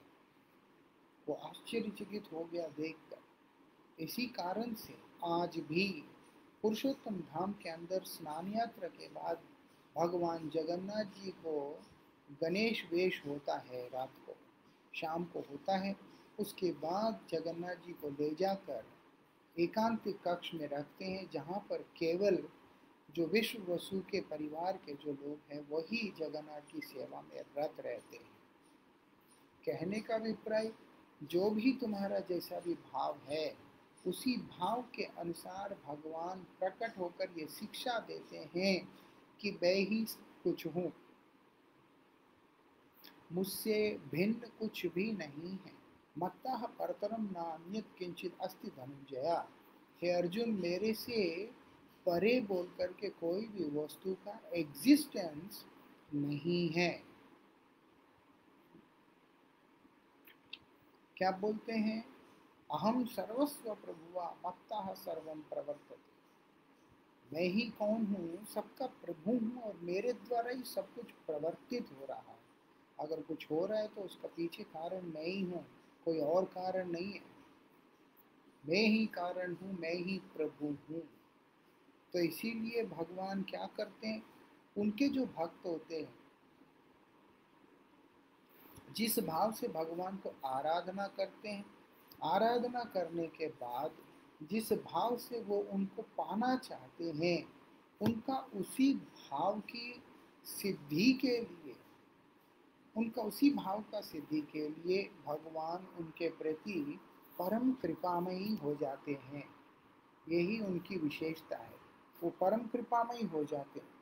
वो 1.28 1.36
आश्चर्यचकित 1.36 2.32
हो 2.34 2.44
गया 2.44 2.68
देखकर। 2.68 4.04
इसी 4.04 4.26
कारण 4.28 4.74
से 4.74 4.94
आज 5.26 5.58
भी 5.60 5.88
पुरुषोत्तम 6.62 7.16
धाम 7.16 7.54
के 7.54 7.70
अंदर 7.70 8.04
स्नान 8.04 8.54
यात्रा 8.54 8.88
के 8.88 9.08
बाद 9.08 9.42
भगवान 9.96 10.50
जगन्नाथ 10.50 11.20
जी 11.20 11.32
को 11.32 11.80
गणेश 12.42 12.86
वेश 12.92 13.22
होता 13.28 13.58
है 13.58 13.88
रात 13.88 14.14
को, 14.26 14.36
शाम 14.94 15.24
को 15.24 15.40
होता 15.40 15.78
है। 15.78 15.96
उसके 16.40 16.72
बाद 16.72 17.20
जगन्नाथ 17.30 17.76
जी 17.76 17.94
को 17.94 18.10
ले 18.10 18.34
जाकर 18.36 18.86
एकांतिक 19.60 20.22
कक्ष 20.28 20.54
में 20.54 20.68
रखते 20.68 21.06
हैं, 21.06 21.30
जहाँ 21.34 21.68
पर 21.70 21.78
केवल 21.78 22.44
जो 23.16 23.26
विश्व 23.26 23.74
वसु 23.74 24.00
के 24.00 24.22
परिवार 24.22 24.78
के 24.78 24.94
जो 24.94 25.12
लोग 25.12 25.54
हैं, 25.54 25.68
वही 25.70 26.14
जगन्नाथ 26.20 26.62
की 26.62 26.82
सेवा 26.82 27.22
में 27.22 27.42
रत 27.58 27.74
रहते 27.80 28.18
हैं। 28.18 28.34
कहने 29.66 30.00
का 30.00 30.16
अभिप्राय, 30.16 30.72
जो 31.24 31.50
भी 31.50 31.74
तुम्हारा 31.74 32.20
जैसा 32.20 32.60
भी 32.60 32.74
भाव 32.74 33.20
है, 33.30 33.58
उसी 34.08 34.38
भाव 34.38 34.82
के 34.96 35.04
अनुसार 35.04 35.78
भगवान 35.86 36.40
प्रकट 36.60 36.98
होकर 36.98 37.40
ये 37.40 37.48
शिक्षा 37.48 38.00
देते 38.00 38.50
हैं 38.56 38.90
कि 39.42 39.52
मैं 39.52 39.76
ही 39.76 40.06
कुछ 40.44 40.68
हूँ। 40.68 40.94
मुझसे 43.32 44.00
भिन्न 44.12 44.34
कुछ 44.34 44.86
भी 44.86 45.12
नहीं 45.12 45.52
है। 45.52 45.83
मत्ता 46.16 46.66
परतरम 46.80 47.24
नान्यत 47.24 47.86
किंचित 47.98 48.38
अस्ति 48.42 48.68
धनुंजया 48.68 49.48
हे 50.02 50.12
अर्जुन, 50.12 50.50
मेरे 50.52 50.94
से 50.94 51.46
परे 52.06 52.40
बोल 52.42 52.66
करके 52.78 53.10
कोई 53.10 53.48
भी 53.48 53.70
वस्तु 53.80 54.14
का 54.26 54.40
एग्जिस्टेंस 54.56 55.66
नहीं 56.14 56.70
है। 56.70 57.04
क्या 61.18 61.32
बोलते 61.32 61.74
हैं? 61.74 62.04
अहम 62.70 63.04
सर्वस्व 63.06 63.74
प्रभुआ 63.74 64.26
मत्ता 64.46 64.94
सर्वम 64.94 65.42
प्रवर्तते। 65.42 66.02
मैं 67.32 67.48
ही 67.48 67.62
कौन 67.80 68.06
हूँ? 68.06 68.46
सबका 68.46 68.86
प्रभु 68.86 69.32
हूँ 69.32 69.62
और 69.62 69.80
मेरे 69.84 70.14
द्वारा 70.14 70.52
ही 70.52 70.64
सब 70.64 70.94
कुछ 70.96 71.12
प्रवर्तित 71.28 71.90
हो 71.92 72.06
रहा 72.06 72.18
है। 72.18 72.38
अगर 73.00 73.22
कुछ 73.22 73.52
हो 73.52 73.66
रहा 73.66 73.80
है 73.80 73.88
तो 73.88 74.02
उसका 74.02 74.28
पीछे 74.28 74.64
कारण 74.64 75.06
मैं 75.06 75.26
ही 75.26 75.42
हूँ। 75.42 75.66
कोई 76.06 76.20
और 76.20 76.46
कारण 76.46 76.92
नहीं 76.92 77.14
है। 77.14 77.34
मैं 78.66 78.88
ही 78.88 79.06
कारण 79.06 79.56
हूँ, 79.56 79.80
मैं 79.80 79.94
ही 79.94 80.20
प्रभु 80.20 80.66
हूँ। 80.66 81.02
तो 82.14 82.20
इसीलिए 82.20 82.84
भगवान 82.84 83.44
क्या 83.44 83.70
करते 83.78 84.08
हैं? 84.08 84.24
उनके 84.78 85.08
जो 85.08 85.26
भक्त 85.26 85.66
होते 85.66 86.02
हैं, 86.02 86.16
जिस 88.94 89.20
भाव 89.20 89.52
से 89.52 89.68
भगवान 89.68 90.18
को 90.18 90.34
आराधना 90.46 91.08
करते 91.08 91.50
हैं, 91.50 91.66
आराधना 92.24 92.84
करने 92.84 93.28
के 93.28 93.48
बाद 93.48 93.98
जिस 94.44 94.74
भाव 94.74 95.18
से 95.18 95.42
वो 95.42 95.58
उनको 95.60 96.02
पाना 96.02 96.56
चाहते 96.56 97.04
हैं, 97.04 97.54
उनका 98.02 98.38
उसी 98.38 98.94
भाव 98.94 99.60
की 99.60 100.04
सिद्धि 100.44 101.14
के 101.14 101.42
लिए 101.42 101.63
उनका 102.98 103.22
उसी 103.22 103.54
भाव 103.54 103.82
का 103.82 104.02
सिद्धि 104.02 104.42
के 104.42 104.70
लिए 104.70 105.12
भगवान 105.26 105.88
उनके 105.98 106.30
प्रति 106.30 107.00
परम 107.40 107.72
कृपामयी 107.72 108.56
हो 108.56 108.76
जाते 108.76 109.12
हैं। 109.12 109.56
यही 110.30 110.60
उनकी 110.60 110.98
विशेषता 110.98 111.58
है। 111.58 111.74
वो 112.24 112.30
परम 112.30 112.68
कृपामयी 112.68 113.26
हो 113.26 113.44
जाते 113.44 113.80
हैं। 113.80 113.94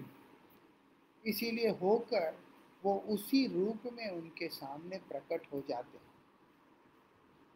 इसीलिए 1.26 1.70
होकर 1.70 2.38
वो 2.84 2.98
उसी 2.98 3.46
रूप 3.46 3.92
में 3.92 4.10
उनके 4.10 4.48
सामने 4.48 4.98
प्रकट 4.98 5.52
हो 5.52 5.62
जाते 5.68 5.98
हैं। 5.98 6.14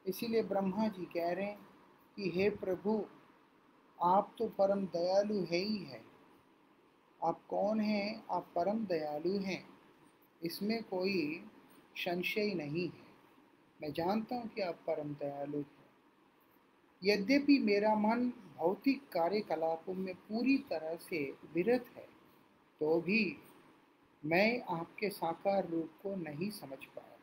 इसीलिए 0.06 0.42
ब्रह्मा 0.42 0.88
जी 0.88 1.04
कह 1.04 1.32
रहे 1.32 1.46
हैं 1.46 1.68
कि, 2.16 2.30
हे 2.30 2.50
प्रभु, 2.50 3.04
आप 4.02 4.34
तो 4.38 4.48
परम 4.48 4.86
दयालु 4.86 5.34
है 5.34 5.58
ही 5.58 5.78
है। 5.78 6.09
आप 7.24 7.40
कौन 7.48 7.80
हैं? 7.80 8.24
आप 8.30 8.46
परम 8.54 8.84
दयालु 8.86 9.38
हैं। 9.38 9.64
इसमें 10.42 10.82
कोई 10.82 11.44
संशय 11.96 12.54
नहीं 12.54 12.88
है। 12.88 13.08
मैं 13.82 13.92
जानता 13.92 14.36
हूँ 14.36 14.48
कि 14.48 14.60
आप 14.60 14.78
परम 14.86 15.14
दयालु 15.14 15.58
हैं। 15.58 15.78
यद्यपि 17.02 17.58
मेरा 17.58 17.94
मन 17.94 18.32
भौतिक 18.56 19.02
कार्यकलापों 19.08 19.94
में 19.94 20.14
पूरी 20.14 20.56
तरह 20.70 20.96
से 20.96 21.18
विरत 21.54 21.84
है 21.96 22.08
तो 22.80 23.00
भी 23.00 23.36
मैं 24.24 24.62
आपके 24.70 25.08
साकार 25.10 25.68
रूप 25.68 25.90
को 26.02 26.14
नहीं 26.16 26.50
समझ 26.50 26.84
पाया। 26.84 27.16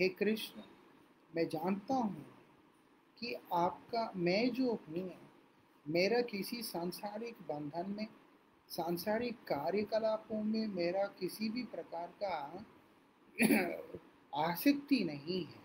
हे 0.00 0.08
कृष्ण, 0.08 0.62
मैं 1.36 1.48
जानता 1.48 1.94
हूँ 1.94 2.26
कि 3.18 3.34
आपका, 3.52 4.12
मैं 4.16 4.50
जो 4.50 4.72
हूँ, 4.88 5.10
मेरा 5.88 6.20
किसी 6.20 6.62
सांसारिक 6.62 7.36
बंधन 7.48 7.90
में 7.90 8.06
सांसारिक 8.70 9.34
कार्यकलापों 9.34 10.42
में 10.42 10.66
मेरा 10.66 11.06
किसी 11.06 11.48
भी 11.48 11.62
प्रकार 11.64 12.14
का 12.22 12.64
आसक्ति 14.50 15.04
नहीं 15.04 15.44
है। 15.44 15.60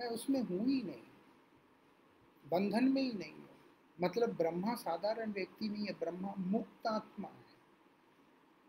मैं 0.00 0.06
उसमें 0.06 0.40
हूँ 0.40 0.66
ही 0.66 0.82
नहीं। 0.82 1.02
बंधन 2.50 2.84
में 2.84 3.02
ही 3.02 3.12
नहीं 3.12 3.34
हूँ। 3.34 3.48
मतलब 4.02 4.36
ब्रह्मा 4.36 4.74
साधारण 4.74 5.32
व्यक्ति 5.32 5.68
नहीं 5.68 5.86
है, 5.86 5.92
ब्रह्मा 5.92 6.34
मुक्त 6.38 6.86
आत्मा 6.86 7.28
है। 7.28 7.48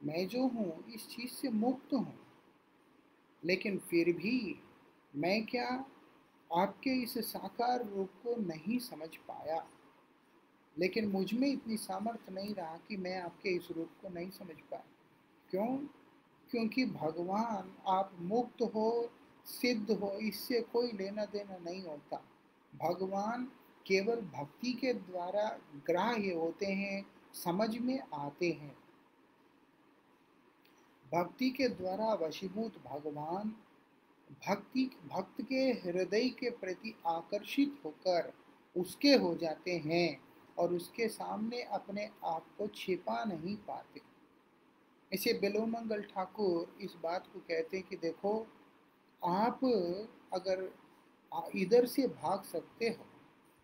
मैं 0.03 0.27
जो 0.27 0.47
हूँ, 0.47 0.85
इस 0.93 1.07
चीज़ 1.07 1.31
से 1.31 1.49
मुक्त 1.49 1.93
हूँ। 1.93 2.19
लेकिन 3.45 3.77
फिर 3.77 4.13
भी 4.13 4.63
मैं 5.15 5.45
क्या 5.45 5.85
आपके 6.55 6.89
इस 6.89 7.17
साकार 7.17 7.85
रूप 7.85 8.09
को 8.23 8.35
नहीं 8.35 8.79
समझ 8.79 9.15
पाया? 9.15 9.67
लेकिन 10.79 11.07
मुझमें 11.07 11.47
इतनी 11.47 11.77
सामर्थ्य 11.77 12.31
नहीं 12.31 12.55
रहा 12.55 12.77
कि 12.87 12.97
मैं 12.97 13.21
आपके 13.21 13.49
इस 13.49 13.67
रूप 13.71 13.89
को 14.01 14.09
नहीं 14.09 14.29
समझ 14.29 14.55
पाया। 14.55 14.83
क्यों? 15.49 15.77
क्योंकि 16.51 16.85
भगवान 16.85 17.75
आप 17.87 18.11
मुक्त 18.19 18.61
हो, 18.61 19.11
सिद्ध 19.45 19.91
हो, 19.91 20.11
इससे 20.11 20.61
कोई 20.61 20.91
लेना 20.91 21.25
देना 21.25 21.57
नहीं 21.57 21.83
होता। 21.83 22.23
भगवान 22.75 23.51
केवल 23.87 24.21
भक्ति 24.21 24.73
के 24.73 24.93
द्वारा 24.93 25.59
ग्राह्य 25.85 26.33
होते 26.33 26.65
हैं, 26.65 27.05
समझ 27.33 27.77
में 27.77 27.99
आते 28.13 28.51
हैं। 28.51 28.77
भक्ति 31.13 31.49
के 31.49 31.69
द्वारा 31.69 32.13
वशीभूत 32.13 32.77
भगवान 32.85 33.55
भक्ति, 34.47 34.91
भक्त 35.07 35.41
के 35.41 35.55
हृदय 35.55 36.29
के 36.29 36.49
प्रति 36.49 36.95
आकर्षित 37.07 37.81
होकर 37.85 38.33
उसके 38.77 39.15
हो 39.15 39.35
जाते 39.35 39.77
हैं। 39.77 40.28
और 40.59 40.73
उसके 40.73 41.07
सामने 41.07 41.61
अपने 41.73 42.09
आप 42.25 42.45
को 42.57 42.67
छिपा 42.67 43.23
नहीं 43.25 43.55
पाते। 43.67 44.01
इसे 45.11 45.33
बिलोमंगल 45.33 46.01
ठाकुर 46.05 46.75
इस 46.81 46.95
बात 47.03 47.27
को 47.27 47.39
कहते 47.39 47.77
हैं 47.77 47.85
कि 47.87 47.95
देखो, 47.97 48.47
आप 49.21 49.59
अगर 50.33 50.69
इधर 51.55 51.85
से 51.87 52.07
भाग 52.07 52.43
सकते 52.43 52.87
हो, 52.89 53.05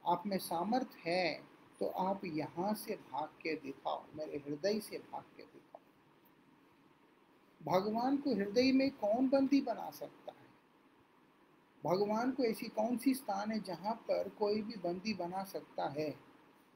आप 0.03 0.23
में 0.27 0.38
सामर्थ 0.39 0.95
है 1.05 1.55
तो 1.79 1.88
आप 2.01 2.21
यहाँ 2.25 2.73
से 2.75 2.95
भाग 3.12 3.29
के 3.41 3.55
दिखाओ, 3.55 4.03
मेरे 4.15 4.38
हृदय 4.39 4.79
से 4.79 4.97
भाग 5.12 5.23
के 5.38 5.43
दिखाओ। 5.43 5.81
भगवान 7.62 8.17
को 8.17 8.34
हृदय 8.36 8.71
में 8.71 8.89
कौन 8.91 9.29
बंदी 9.29 9.62
बना 9.62 9.89
सकता 9.91 10.31
है? 10.31 10.43
भगवान 11.84 12.31
को 12.31 12.43
ऐसी 12.43 12.67
कौन 12.67 12.97
सी 12.97 13.13
स्थान 13.13 13.51
है 13.51 13.60
जहाँ 13.62 13.93
पर 14.08 14.29
कोई 14.39 14.62
भी 14.62 14.75
बंदी 14.84 15.13
बना 15.13 15.43
सकता 15.43 15.88
है? 15.89 16.10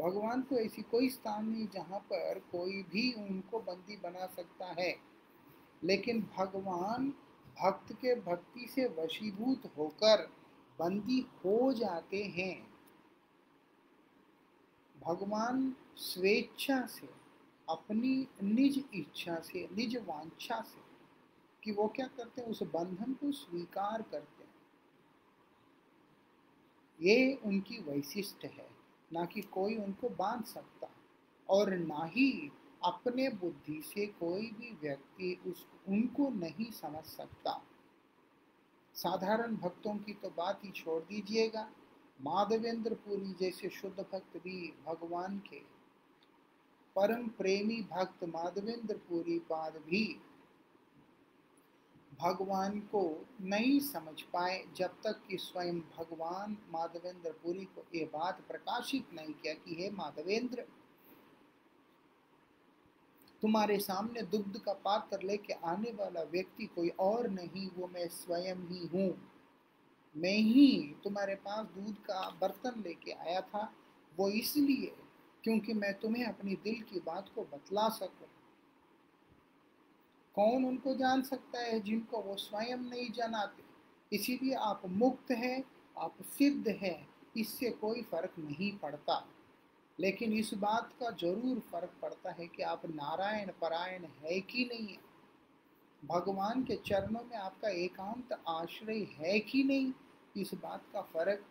भगवान 0.01 0.41
को 0.41 0.55
ऐसी 0.55 0.81
कोई 0.81 1.09
स्थान 1.09 1.49
नहीं 1.49 1.67
जहाँ 1.67 1.99
पर 1.99 2.39
कोई 2.39 2.83
भी 2.83 3.13
उनको 3.13 3.59
बंदी 3.59 3.97
बना 3.97 4.25
सकता 4.25 4.65
है। 4.65 4.95
लेकिन 5.83 6.29
भगवान 6.37 7.13
भक्त 7.61 7.93
के 7.93 8.15
भक्ति 8.15 8.67
से 8.67 8.85
वशीभूत 8.85 9.73
होकर 9.77 10.31
बंदी 10.79 11.19
हो 11.19 11.73
जाते 11.73 12.23
हैं। 12.23 12.69
भगवान 15.05 15.75
स्वेच्छा 15.97 16.85
से, 16.85 17.09
अपनी 17.69 18.27
निज 18.43 18.83
इच्छा 18.93 19.35
से, 19.35 19.69
निज 19.77 19.97
वांछा 19.97 20.61
से 20.61 20.81
कि 21.63 21.71
वो 21.71 21.87
क्या 21.87 22.07
करते 22.07 22.41
हैं, 22.41 22.49
उस 22.49 22.63
बंधन 22.63 23.13
को 23.13 23.31
स्वीकार 23.31 24.01
करते 24.01 24.43
हैं। 24.43 24.55
ये 27.01 27.33
उनकी 27.35 27.77
वैशिष्ट 27.77 28.45
है। 28.45 28.78
ना 29.13 29.25
कि 29.25 29.41
कोई 29.41 29.75
उनको 29.75 30.09
बाँध 30.09 30.45
सकता 30.45 30.89
और 31.49 31.77
ना 31.77 32.05
ही 32.05 32.51
अपने 32.85 33.29
बुद्धि 33.29 33.81
से 33.81 34.05
कोई 34.05 34.41
भी 34.41 34.77
व्यक्ति 34.81 35.41
उस, 35.47 35.67
उनको 35.87 36.29
नहीं 36.29 36.71
समझ 36.71 37.03
सकता। 37.03 37.65
साधारण 38.93 39.55
भक्तों 39.55 39.95
की 39.97 40.13
तो 40.13 40.29
बात 40.29 40.61
ही 40.65 40.71
छोड़ 40.71 41.03
दीजिएगा। 41.03 41.71
माधवेंद्र 42.21 42.93
पुरी 42.93 43.33
जैसे 43.39 43.69
शुद्ध 43.69 43.99
भक्त 43.99 44.37
भी 44.37 44.73
भगवान 44.85 45.37
के। 45.37 45.59
परम 46.95 47.27
प्रेमी 47.27 47.81
भक्त 47.81 48.23
माधवेंद्र 48.23 48.97
पुरी 48.97 49.39
बाद 49.39 49.73
भी 49.73 50.21
भगवान 52.19 52.79
को 52.91 53.01
नहीं 53.41 53.79
समझ 53.79 54.21
पाए, 54.33 54.63
जब 54.77 54.95
तक 55.03 55.21
कि 55.27 55.37
स्वयं 55.37 55.79
भगवान 55.97 56.57
माधवेंद्र 56.71 57.31
पुरी 57.43 57.65
को 57.65 57.85
ये 57.95 58.03
बात 58.13 58.41
प्रकाशित 58.47 59.13
नहीं 59.13 59.33
किया 59.33 59.53
कि 59.55 59.75
हे 59.75 59.89
माधवेंद्र, 59.89 60.65
तुम्हारे 63.41 63.77
सामने 63.79 64.21
दुग्ध 64.21 64.57
का 64.57 64.73
पात्र 64.85 65.19
लेके 65.23 65.53
आने 65.65 65.91
वाला 65.99 66.23
व्यक्ति 66.23 66.65
कोई 66.65 66.89
और 66.99 67.27
नहीं, 67.29 67.67
वो 67.77 67.89
मैं 67.93 68.07
स्वयं 68.07 68.67
ही 68.67 68.85
हूँ। 68.87 69.09
मैं 70.15 70.37
ही 70.37 70.95
तुम्हारे 71.03 71.35
पास 71.35 71.65
दूध 71.75 71.95
का 72.05 72.29
बर्तन 72.41 72.81
लेके 72.81 73.11
आया 73.11 73.41
था, 73.41 73.71
वो 74.15 74.29
इसलिए 74.29 74.91
क्योंकि 75.43 75.73
मैं 75.73 75.93
तुम्हें 75.93 76.25
अपनी 76.25 76.55
दिल 76.63 76.81
की 76.83 76.99
बात 76.99 77.29
को 77.35 77.41
बतला 77.43 77.87
सकूँ। 77.89 78.27
कौन 80.35 80.65
उनको 80.65 80.93
जान 80.95 81.21
सकता 81.21 81.59
है 81.59 81.79
जिनको 81.79 82.21
वो 82.21 82.35
स्वयं 82.35 82.77
नहीं 82.77 83.11
जनाते? 83.11 83.63
इसीलिए 84.11 84.53
आप 84.53 84.81
मुक्त 84.85 85.31
हैं, 85.31 85.63
आप 85.97 86.15
सिद्ध 86.23 86.67
हैं, 86.67 87.07
इससे 87.37 87.69
कोई 87.69 88.01
फ़र्क 88.01 88.33
नहीं 88.39 88.71
पड़ता। 88.77 89.25
लेकिन 89.99 90.33
इस 90.33 90.53
बात 90.53 90.93
का 90.99 91.09
ज़रूर 91.11 91.59
फ़र्क 91.71 91.93
पड़ता 92.01 92.31
है 92.31 92.47
कि 92.47 92.63
आप 92.63 92.85
नारायण 92.85 93.51
परायण 93.61 94.05
है 94.23 94.39
कि 94.41 94.69
नहीं 94.73 94.87
है। 94.87 95.07
भगवान 96.03 96.63
के 96.63 96.75
चरणों 96.75 97.23
में 97.23 97.37
आपका 97.37 97.69
एकांत 97.69 98.37
आश्रय 98.47 99.07
है 99.19 99.39
कि 99.39 99.63
नहीं, 99.63 99.91
इस 100.37 100.53
बात 100.53 100.83
का 100.93 101.01
फ़र्क 101.01 101.45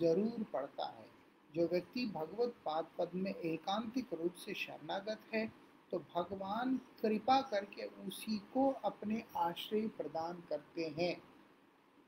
ज़रूर 0.00 0.46
पड़ता 0.52 0.86
है। 0.86 1.06
जो 1.54 1.66
व्यक्ति 1.66 2.06
भगवत 2.06 2.54
पाद 2.64 2.86
पद 2.98 3.10
में 3.14 3.34
एकांतिक 3.34 4.14
रूप 4.14 4.34
से 4.34 4.54
शरणागत 4.54 5.20
है 5.34 5.46
तो 5.92 5.98
भगवान 5.98 6.76
कृपा 7.02 7.40
करके 7.40 7.86
उसी 8.06 8.38
को 8.54 8.70
अपने 8.84 9.24
आश्रय 9.36 9.88
प्रदान 9.88 10.42
करते 10.48 10.84
हैं। 10.98 11.14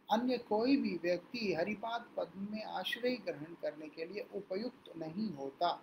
अन्य 0.08 0.38
कोई 0.38 0.76
भी 0.76 0.96
व्यक्ति 1.02 1.52
हरिपाद 1.54 2.04
पद 2.16 2.32
में 2.50 2.64
आश्रय 2.64 3.16
ग्रहण 3.16 3.54
करने 3.62 3.88
के 3.88 4.04
लिए 4.04 4.26
उपयुक्त 4.34 4.92
नहीं 4.96 5.30
होता। 5.32 5.82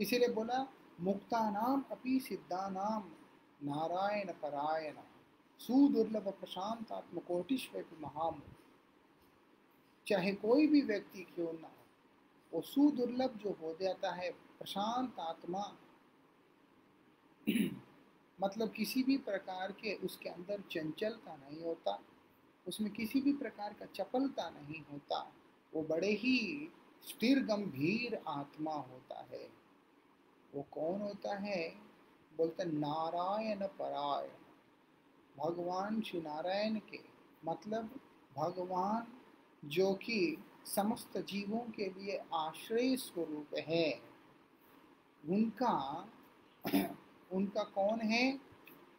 इसीलिए 0.00 0.28
बोला, 0.28 0.66
मुक्तानाम 1.00 1.84
अपि 1.90 2.20
सिद्धानाम, 2.20 3.10
नारायण 3.62 4.32
परायण, 4.32 4.96
सुदुर्लभ 5.60 6.28
प्रशांतात्म 6.30 7.18
कोटिश्व 7.18 7.84
महाम। 8.00 8.42
चाहे 10.06 10.32
कोई 10.32 10.66
भी 10.66 10.82
व्यक्ति 10.82 11.22
क्यों 11.34 11.52
ना 11.52 11.68
हो, 11.68 11.84
वो 12.52 12.60
सुदुर्लभ 12.62 13.36
जो 13.36 13.50
हो 13.62 13.76
जाता 13.80 14.10
है, 14.12 14.30
प्रशांत 14.30 15.18
आत्मा 15.20 15.62
मतलब 18.42 18.72
किसी 18.72 19.02
भी 19.02 19.18
प्रकार 19.18 19.72
के 19.72 19.94
उसके 19.94 20.28
अंदर 20.28 20.60
चंचलता 20.70 21.36
नहीं 21.36 21.62
होता, 21.62 22.02
उसमें 22.68 22.92
किसी 22.92 23.20
भी 23.20 23.32
प्रकार 23.32 23.72
का 23.72 23.86
चपलता 23.86 24.50
नहीं 24.50 24.82
होता, 24.92 25.32
वो 25.74 25.82
बड़े 25.82 26.10
ही 26.10 26.68
स्थिर 27.02 27.44
गंभीर 27.44 28.22
आत्मा 28.28 28.74
होता 28.74 29.26
है। 29.32 29.48
वो 30.54 30.62
कौन 30.62 31.00
होता 31.00 31.36
है? 31.36 31.68
बोलते 32.36 32.64
नारायण 32.64 33.66
परायण। 33.66 34.30
भगवान 35.38 36.00
श्री 36.00 36.20
नारायण 36.20 36.78
के 36.78 37.00
मतलब 37.44 38.00
भगवान 38.36 39.06
जो 39.64 39.94
कि 39.94 40.44
समस्त 40.66 41.18
जीवों 41.18 41.60
के 41.60 41.88
लिए 41.88 42.22
आश्रय 42.34 42.96
स्वरूप 42.96 43.54
है, 43.54 44.00
उनका 45.28 46.08
उनका 47.32 47.62
कौन 47.64 48.00
है? 48.00 48.36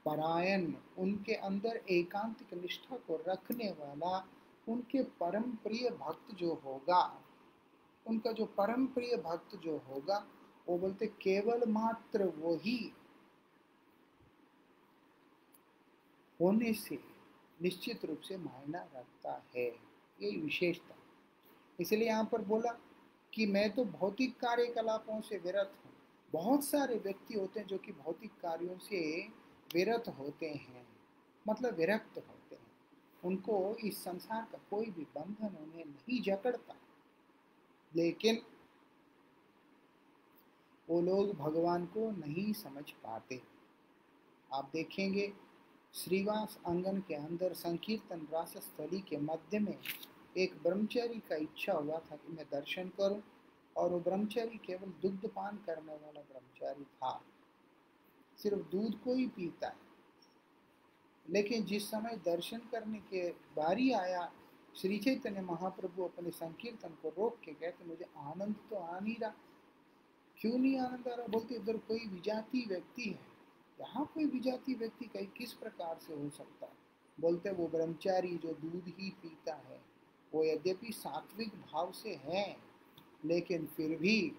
परायण। 0.06 0.74
उनके 0.98 1.34
अंदर 1.34 1.82
एकांतिक 1.90 2.54
निष्ठा 2.54 2.96
को 2.98 3.24
रखने 3.28 3.70
वाला 3.72 4.28
उनके 4.68 5.04
परम 5.04 5.52
प्रिय 5.56 5.90
भक्त 5.90 6.36
जो 6.36 6.54
होगा, 6.54 7.02
उनका 8.06 8.32
जो 8.32 8.46
परम 8.46 8.86
प्रिय 8.86 9.16
भक्त 9.16 9.56
जो 9.56 9.78
होगा, 9.78 10.26
वो 10.68 10.78
बोलते 10.78 11.08
केवल 11.08 11.63
मात्र 11.68 12.26
वही 12.38 12.94
होने 16.40 16.74
से 16.74 17.00
निश्चित 17.62 18.06
रूप 18.06 18.20
से 18.20 18.38
मायना 18.38 18.80
रखता 18.96 19.44
है। 19.56 19.68
ये 20.22 20.36
विशेषता। 20.38 20.96
इसलिए 21.80 22.08
यहाँ 22.08 22.26
पर 22.26 22.42
बोला 22.42 22.72
कि 23.34 23.46
मैं 23.46 23.70
तो 23.72 23.86
भौतिक 23.86 24.38
कार्यकलापों 24.40 25.22
से 25.22 25.38
विरत 25.38 25.74
बहुत 26.32 26.63
सारे 26.63 26.96
व्यक्ति 26.96 27.34
होते 27.34 27.60
हैं 27.60 27.68
जो 27.68 27.78
कि 27.78 27.92
भौतिक 27.92 28.32
कार्यों 28.32 28.78
से 28.78 29.28
विरत 29.74 30.08
होते 30.08 30.50
हैं 30.50 30.88
मतलब 31.50 31.74
विरक्त 31.74 32.18
होते 32.18 32.56
हैं। 32.56 32.68
उनको 33.24 33.76
इस 33.76 34.04
संसार 34.04 34.48
का 34.52 34.58
कोई 34.70 34.86
भी 34.86 35.04
बंधन 35.04 35.56
उन्हें 35.56 35.86
नहीं 35.86 36.22
जकड़ता। 36.22 36.76
लेकिन 37.96 38.42
वो 40.90 41.02
लोग 41.02 41.34
भगवान 41.34 41.86
को 41.86 42.12
नहीं 42.12 42.54
समझ 42.54 42.92
पाते। 42.92 43.42
आप 44.54 44.70
देखेंगे, 44.74 45.34
श्रीवास 45.94 46.60
आँगन 46.68 47.00
के 47.02 47.13
अंदर 47.13 47.54
संकीर्तन 47.54 48.28
रास 48.34 48.58
स्थली 48.58 49.02
के 49.02 49.18
मध्य 49.18 49.60
में 49.60 49.78
एक 50.38 50.63
ब्रह्मचारी 50.63 51.20
का 51.20 51.36
इच्छा 51.36 51.74
हुआ 51.74 52.00
था 52.00 52.16
कि 52.16 52.34
मैं 52.34 52.46
दर्शन 52.52 52.90
करूँ। 52.90 53.22
और 53.78 53.90
वो 53.90 54.00
ब्रह्मचारी 54.00 54.58
केवल 54.58 54.88
दुग्ध 54.88 55.30
पान 55.30 55.58
करने 55.58 55.94
वाला 55.94 56.22
ब्रह्मचारी 56.22 56.84
था। 56.84 57.24
सिर्फ़ 58.38 58.60
दूध 58.60 59.04
को 59.04 59.13
ही 59.13 59.28
पीता 59.28 59.68
है। 59.68 59.88
लेकिन 61.30 61.66
जिस 61.66 61.92
समय 61.92 62.22
दर्शन 62.26 62.58
करने 62.58 63.00
के 63.00 63.30
बारी 63.30 63.92
आया, 63.92 64.34
श्री 64.76 65.00
चैतन्य 65.00 65.42
महाप्रभु 65.42 66.04
अपने 66.04 66.30
संकीर्तन 66.30 66.90
को 66.90 67.10
रोक 67.10 67.40
के 67.40 67.54
कहते 67.54 67.86
मुझे 67.86 68.06
आनंद 68.18 68.56
तो 68.70 68.76
आ 68.76 69.00
नहीं 69.00 69.16
रहा। 69.16 69.34
क्यों 70.38 70.58
नहीं 70.58 70.80
आनंद 70.80 71.08
आ 71.08 71.16
रहा? 71.16 71.28
बोलते, 71.28 71.56
इधर 71.56 71.78
कोई 71.78 72.08
विजाति 72.08 72.66
व्यक्ति 72.68 73.04
है। 73.04 73.28
यहाँ 73.82 74.12
कोई 74.13 74.26
विजाति 74.26 74.74
व्यक्ति 74.74 75.06
कहीं 75.06 75.28
किस 75.28 75.54
प्रकार 75.54 75.98
से 75.98 76.13
हो 76.13 76.30
सकता 76.30 76.66
है? 76.66 76.74
बोलते, 77.20 77.52
वो 77.52 77.68
ब्रह्मचारी 77.68 78.38
जो 78.38 78.54
दूध 78.54 78.84
ही 78.88 79.10
पीता 79.10 79.56
है, 79.56 79.82
वो 80.34 80.44
यद्यपि 80.44 80.92
सात्विक 80.92 81.50
भाव 81.50 81.92
से 81.92 82.16
है। 82.16 82.67
लेकिन 83.28 83.66
फिर 83.68 83.98
भी 84.00 84.34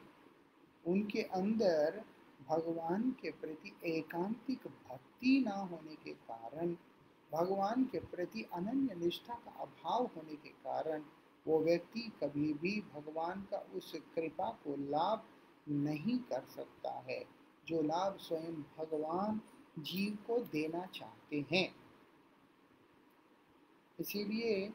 उनके 0.85 1.23
अंदर 1.35 2.03
भगवान 2.49 3.11
के 3.21 3.31
प्रति 3.31 3.73
एकांतिक 3.87 4.67
भक्ति 4.67 5.39
ना 5.47 5.55
होने 5.63 5.95
के 5.95 6.13
कारण, 6.13 6.75
भगवान 7.33 7.85
के 7.85 7.99
प्रति 8.01 8.43
अनन्य 8.55 8.95
निष्ठा 8.95 9.35
का 9.35 9.51
अभाव 9.63 10.05
होने 10.17 10.37
के 10.37 10.49
कारण 10.49 11.03
वो 11.47 11.59
व्यक्ति 11.61 12.01
कभी 12.23 12.53
भी 12.53 12.81
भगवान 12.95 13.43
का 13.51 13.59
उस 13.75 13.93
कृपा 14.15 14.51
को 14.65 14.77
लाभ 14.91 15.25
नहीं 15.69 16.19
कर 16.19 16.45
सकता 16.49 16.93
है, 17.09 17.25
जो 17.67 17.83
लाभ 17.83 18.17
स्वयं 18.19 18.63
भगवान 18.79 19.41
जीव 19.79 20.19
को 20.27 20.39
देना 20.53 20.85
चाहते 20.95 21.45
हैं। 21.53 21.69
इसीलिए 23.99 24.73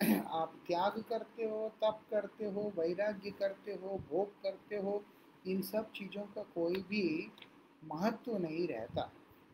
आप 0.28 0.52
त्याग 0.66 1.04
करते 1.08 1.44
हो, 1.44 1.68
तप 1.68 2.00
करते 2.10 2.44
हो, 2.44 2.72
वैराग्य 2.76 3.30
करते 3.30 3.72
हो, 3.72 3.98
भोग 3.98 4.42
करते 4.42 4.76
हो, 4.76 5.04
इन 5.46 5.62
सब 5.62 5.92
चीज़ों 5.92 6.22
का 6.22 6.42
कोई 6.42 6.74
भी 6.74 7.32
महत्व 7.84 8.36
नहीं 8.38 8.68
रहता। 8.68 9.12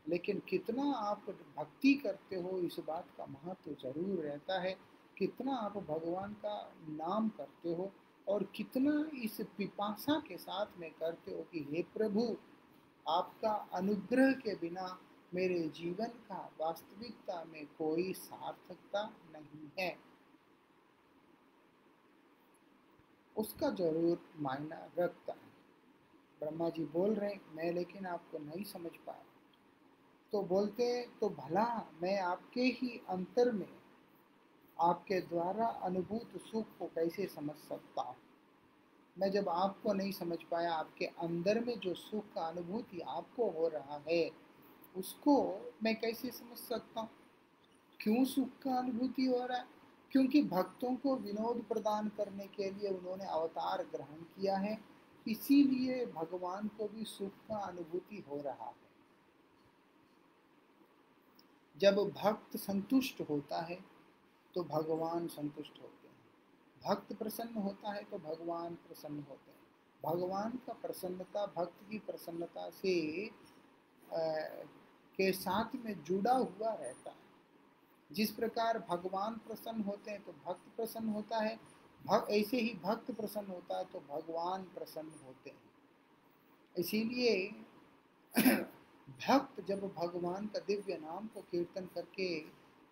लेकिन 0.09 0.43
कितना 0.49 0.93
आप 0.93 1.27
भक्ति 1.57 1.95
करते 1.95 2.37
हो, 2.37 2.59
इस 2.59 2.77
बात 2.87 3.07
का 3.19 3.27
महत्व 3.27 3.71
ज़रूर 3.73 4.25
रहता 4.25 4.61
है। 4.61 4.77
कितना 5.19 5.57
आप 5.57 5.77
भगवान 5.77 6.33
का 6.33 6.75
नाम 6.89 7.29
करते 7.29 7.75
हो 7.75 7.93
और 8.29 8.43
कितना 8.45 9.11
इस 9.19 9.41
पिपासा 9.41 10.21
के 10.21 10.37
साथ 10.37 10.67
में 10.79 10.91
करते 10.91 11.31
हो 11.31 11.43
कि, 11.53 11.67
हे 11.71 11.83
प्रभु, 11.83 12.37
आपका 13.09 13.69
अनुग्रह 13.73 14.33
के 14.33 14.55
बिना 14.55 15.01
मेरे 15.35 15.69
जीवन 15.69 16.07
का 16.07 16.53
वास्तविकता 16.61 17.45
में 17.45 17.67
कोई 17.67 18.13
सार्थकता 18.13 19.13
नहीं 19.33 19.69
है। 19.79 20.06
उसका 23.37 23.71
ज़रूर 23.71 24.21
मायना 24.39 24.77
रखता 24.99 25.33
है। 25.33 25.45
ब्रह्मा 26.41 26.69
जी 26.69 26.85
बोल 26.85 27.15
रहे 27.15 27.31
हैं, 27.31 27.41
मैं 27.55 27.73
लेकिन 27.73 28.07
आपको 28.07 28.39
नहीं 28.39 28.65
समझ 28.65 28.91
पाया 29.07 29.25
तो 30.33 30.43
बोलते 30.43 30.87
तो 31.21 31.29
भला, 31.29 31.65
मैं 32.03 32.19
आपके 32.21 32.61
ही 32.61 33.01
अंतर 33.09 33.51
में 33.53 33.69
आपके 34.77 35.21
द्वारा 35.21 35.67
अनुभूत 35.67 36.37
सुख 36.43 36.67
को 36.79 36.87
कैसे 36.87 37.27
समझ 37.27 37.55
सकता 37.59 38.03
हूँ? 38.03 38.17
मैं 39.17 39.31
जब 39.31 39.49
आपको 39.49 39.93
नहीं 39.93 40.13
समझ 40.13 40.39
पाया, 40.43 40.73
आपके 40.73 41.05
अंदर 41.05 41.61
में 41.61 41.79
जो 41.81 41.95
सुख 41.95 42.33
का 42.35 42.47
अनुभूति 42.49 43.01
आपको 43.01 43.51
हो 43.51 43.69
रहा 43.69 44.03
है, 44.09 44.31
उसको 44.97 45.37
मैं 45.83 45.95
कैसे 46.01 46.31
समझ 46.31 46.59
सकता 46.59 47.01
हूँ? 47.01 47.09
क्यों 48.01 48.25
सुख 48.25 48.59
का 48.63 48.79
अनुभूति 48.79 49.27
हो 49.27 49.45
रहा 49.47 49.59
है? 49.59 49.76
क्योंकि 50.13 50.43
भक्तों 50.43 50.95
को 50.97 51.15
विनोद 51.17 51.63
प्रदान 51.69 52.09
करने 52.09 52.47
के 52.47 52.71
लिए 52.71 52.91
उन्होंने 52.91 53.25
अवतार 53.25 53.83
ग्रहण 53.85 54.23
किया 54.35 54.57
है 54.57 54.79
इसीलिए 55.27 56.05
भगवान 56.07 56.69
को 56.69 56.89
भी 56.89 57.05
सुख 57.05 57.33
का 57.49 57.57
अनुभूति 57.59 58.25
हो 58.29 58.41
रहा 58.41 58.67
है। 58.67 58.85
जब 61.77 61.97
भक्त 62.17 62.57
संतुष्ट 62.57 63.21
होता 63.31 63.61
है 63.61 63.79
तो 64.55 64.63
भगवान 64.65 65.27
संतुष्ट 65.27 65.83
होते 65.83 66.09
हैं। 66.09 66.15
भक्त 66.85 67.13
प्रसन्न 67.13 67.63
होता 67.63 67.93
है 67.93 68.03
तो 68.05 68.19
भगवान 68.19 68.75
प्रसन्न 68.87 69.25
होते 69.29 69.51
हैं। 69.51 69.55
भगवान 70.03 70.59
का 70.67 70.73
प्रसन्नता 70.73 71.47
भक्त 71.47 71.83
की 71.91 71.99
प्रसन्नता 71.99 72.69
से 72.71 72.95
आ, 73.27 74.19
के 75.19 75.33
साथ 75.33 75.75
में 75.75 76.03
जुड़ा 76.05 76.33
हुआ 76.33 76.73
रहता 76.73 77.11
है। 77.11 77.26
जिस 78.11 78.31
प्रकार 78.31 78.79
भगवान 78.91 79.35
प्रसन्न 79.47 79.83
होते 79.83 80.11
हैं 80.11 80.23
तो 80.25 80.33
भक्त 80.47 80.77
प्रसन्न 80.77 81.09
होता 81.09 81.39
है। 81.39 81.59
भक्त 82.07 82.31
ऐसे 82.31 82.61
ही 82.61 82.75
भक्त 82.83 83.11
प्रसन्न 83.11 83.47
होता 83.47 83.79
है 83.79 83.85
तो 83.85 84.01
भगवान 84.01 84.63
प्रसन्न 84.75 85.25
होते 85.27 85.51
हैं। 85.51 85.65
इसीलिए 86.77 87.35
भक्त 89.29 89.61
जब 89.69 89.81
भगवान 89.97 90.47
का 90.47 90.59
दिव्य 90.59 90.97
नाम 90.97 91.27
को 91.27 91.41
कीर्तन 91.41 91.87
करके 91.95 92.29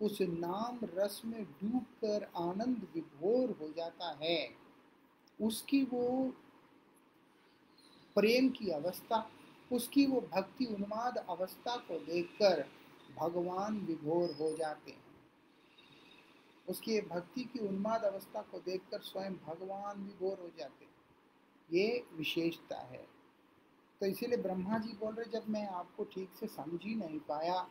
उस 0.01 0.17
नाम 0.21 0.79
रस 0.83 1.21
में 1.25 1.43
डूबकर 1.43 2.23
आनंद 2.37 2.87
विभोर 2.95 3.51
हो 3.61 3.69
जाता 3.69 4.17
है, 4.21 4.49
उसकी 5.39 5.81
वो 5.83 6.33
प्रेम 8.15 8.49
की 8.49 8.69
अवस्था, 8.71 9.29
उसकी 9.71 10.05
वो 10.05 10.21
भक्ति 10.21 10.65
उन्माद 10.65 11.17
अवस्था 11.29 11.75
को 11.77 11.99
देखकर 12.05 12.65
भगवान 13.19 13.79
विभोर 13.79 14.35
हो 14.41 14.51
जाते 14.57 14.91
हैं। 14.91 15.04
उसकी 16.67 16.99
भक्ति 17.01 17.43
की 17.43 17.59
उन्माद 17.59 18.03
अवस्था 18.03 18.41
को 18.41 18.59
देखकर 18.59 19.01
स्वयं 19.01 19.33
भगवान 19.37 20.03
विभोर 20.03 20.39
हो 20.39 20.49
जाते। 20.57 20.87
ये 21.69 22.03
विशेषता 22.13 22.79
है। 22.81 23.05
तो 24.01 24.05
इसीलिए 24.05 24.37
ब्रह्मा 24.37 24.77
जी 24.77 24.93
बोल 24.93 25.13
रहे, 25.13 25.31
जब 25.31 25.49
मैं 25.49 25.67
आपको 25.67 26.03
ठीक 26.03 26.33
से 26.39 26.47
समझ 26.47 26.81
ही 26.83 26.95
नहीं 26.95 27.19
पाया 27.19 27.61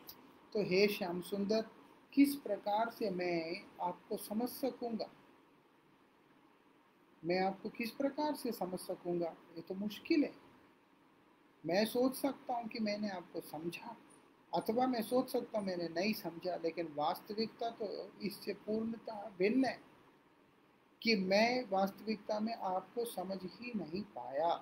तो 0.53 0.63
हे 0.63 0.87
श्याम 0.87 1.21
सुंदर, 1.21 1.65
किस 2.13 2.35
प्रकार 2.37 2.89
से 2.89 3.09
मैं 3.09 3.63
आपको 3.81 4.17
समझ 4.17 4.47
सकूँगा? 4.49 5.09
मैं 7.23 7.39
आपको 7.39 7.69
किस 7.69 7.91
प्रकार 7.91 8.35
से 8.35 8.51
समझ 8.51 8.79
सकूँगा? 8.79 9.35
ये 9.55 9.61
तो 9.61 9.75
मुश्किल 9.75 10.23
है। 10.23 10.33
मैं 11.63 11.85
सोच 11.85 12.15
सकता 12.15 12.53
हूँ 12.53 12.67
कि 12.67 12.79
मैंने 12.79 13.09
आपको 13.09 13.41
समझा। 13.41 13.95
अथवा 14.55 14.85
मैं 14.87 15.01
सोच 15.01 15.31
सकता 15.31 15.59
हूँ, 15.59 15.65
मैंने 15.67 15.87
नहीं 15.89 16.13
समझा, 16.13 16.55
लेकिन 16.55 16.93
वास्तविकता 16.95 17.69
तो 17.69 17.87
इससे 18.21 18.53
पूर्णता 18.65 19.31
भिन्न 19.39 19.65
है 19.65 19.79
कि 21.01 21.15
मैं 21.15 21.63
वास्तविकता 21.71 22.39
में 22.39 22.53
आपको 22.53 23.05
समझ 23.05 23.37
ही 23.43 23.71
नहीं 23.75 24.01
पाया। 24.15 24.53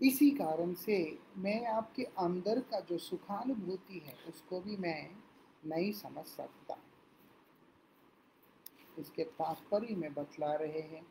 इसी 0.00 0.30
कारण 0.30 0.72
से 0.74 0.98
मैं 1.36 1.64
आपके 1.66 2.04
अंदर 2.18 2.60
का 2.60 2.80
जो 2.80 2.98
सुखानुभूति 2.98 4.02
है, 4.06 4.14
उसको 4.28 4.60
भी 4.60 4.76
मैं 4.76 5.10
नहीं 5.66 5.92
समझ 5.92 6.24
सकता। 6.26 6.76
इसके 8.98 9.24
तात्पर्य 9.24 9.94
में 9.94 10.12
बतला 10.14 10.54
रहे 10.54 10.80
हैं 10.80 11.04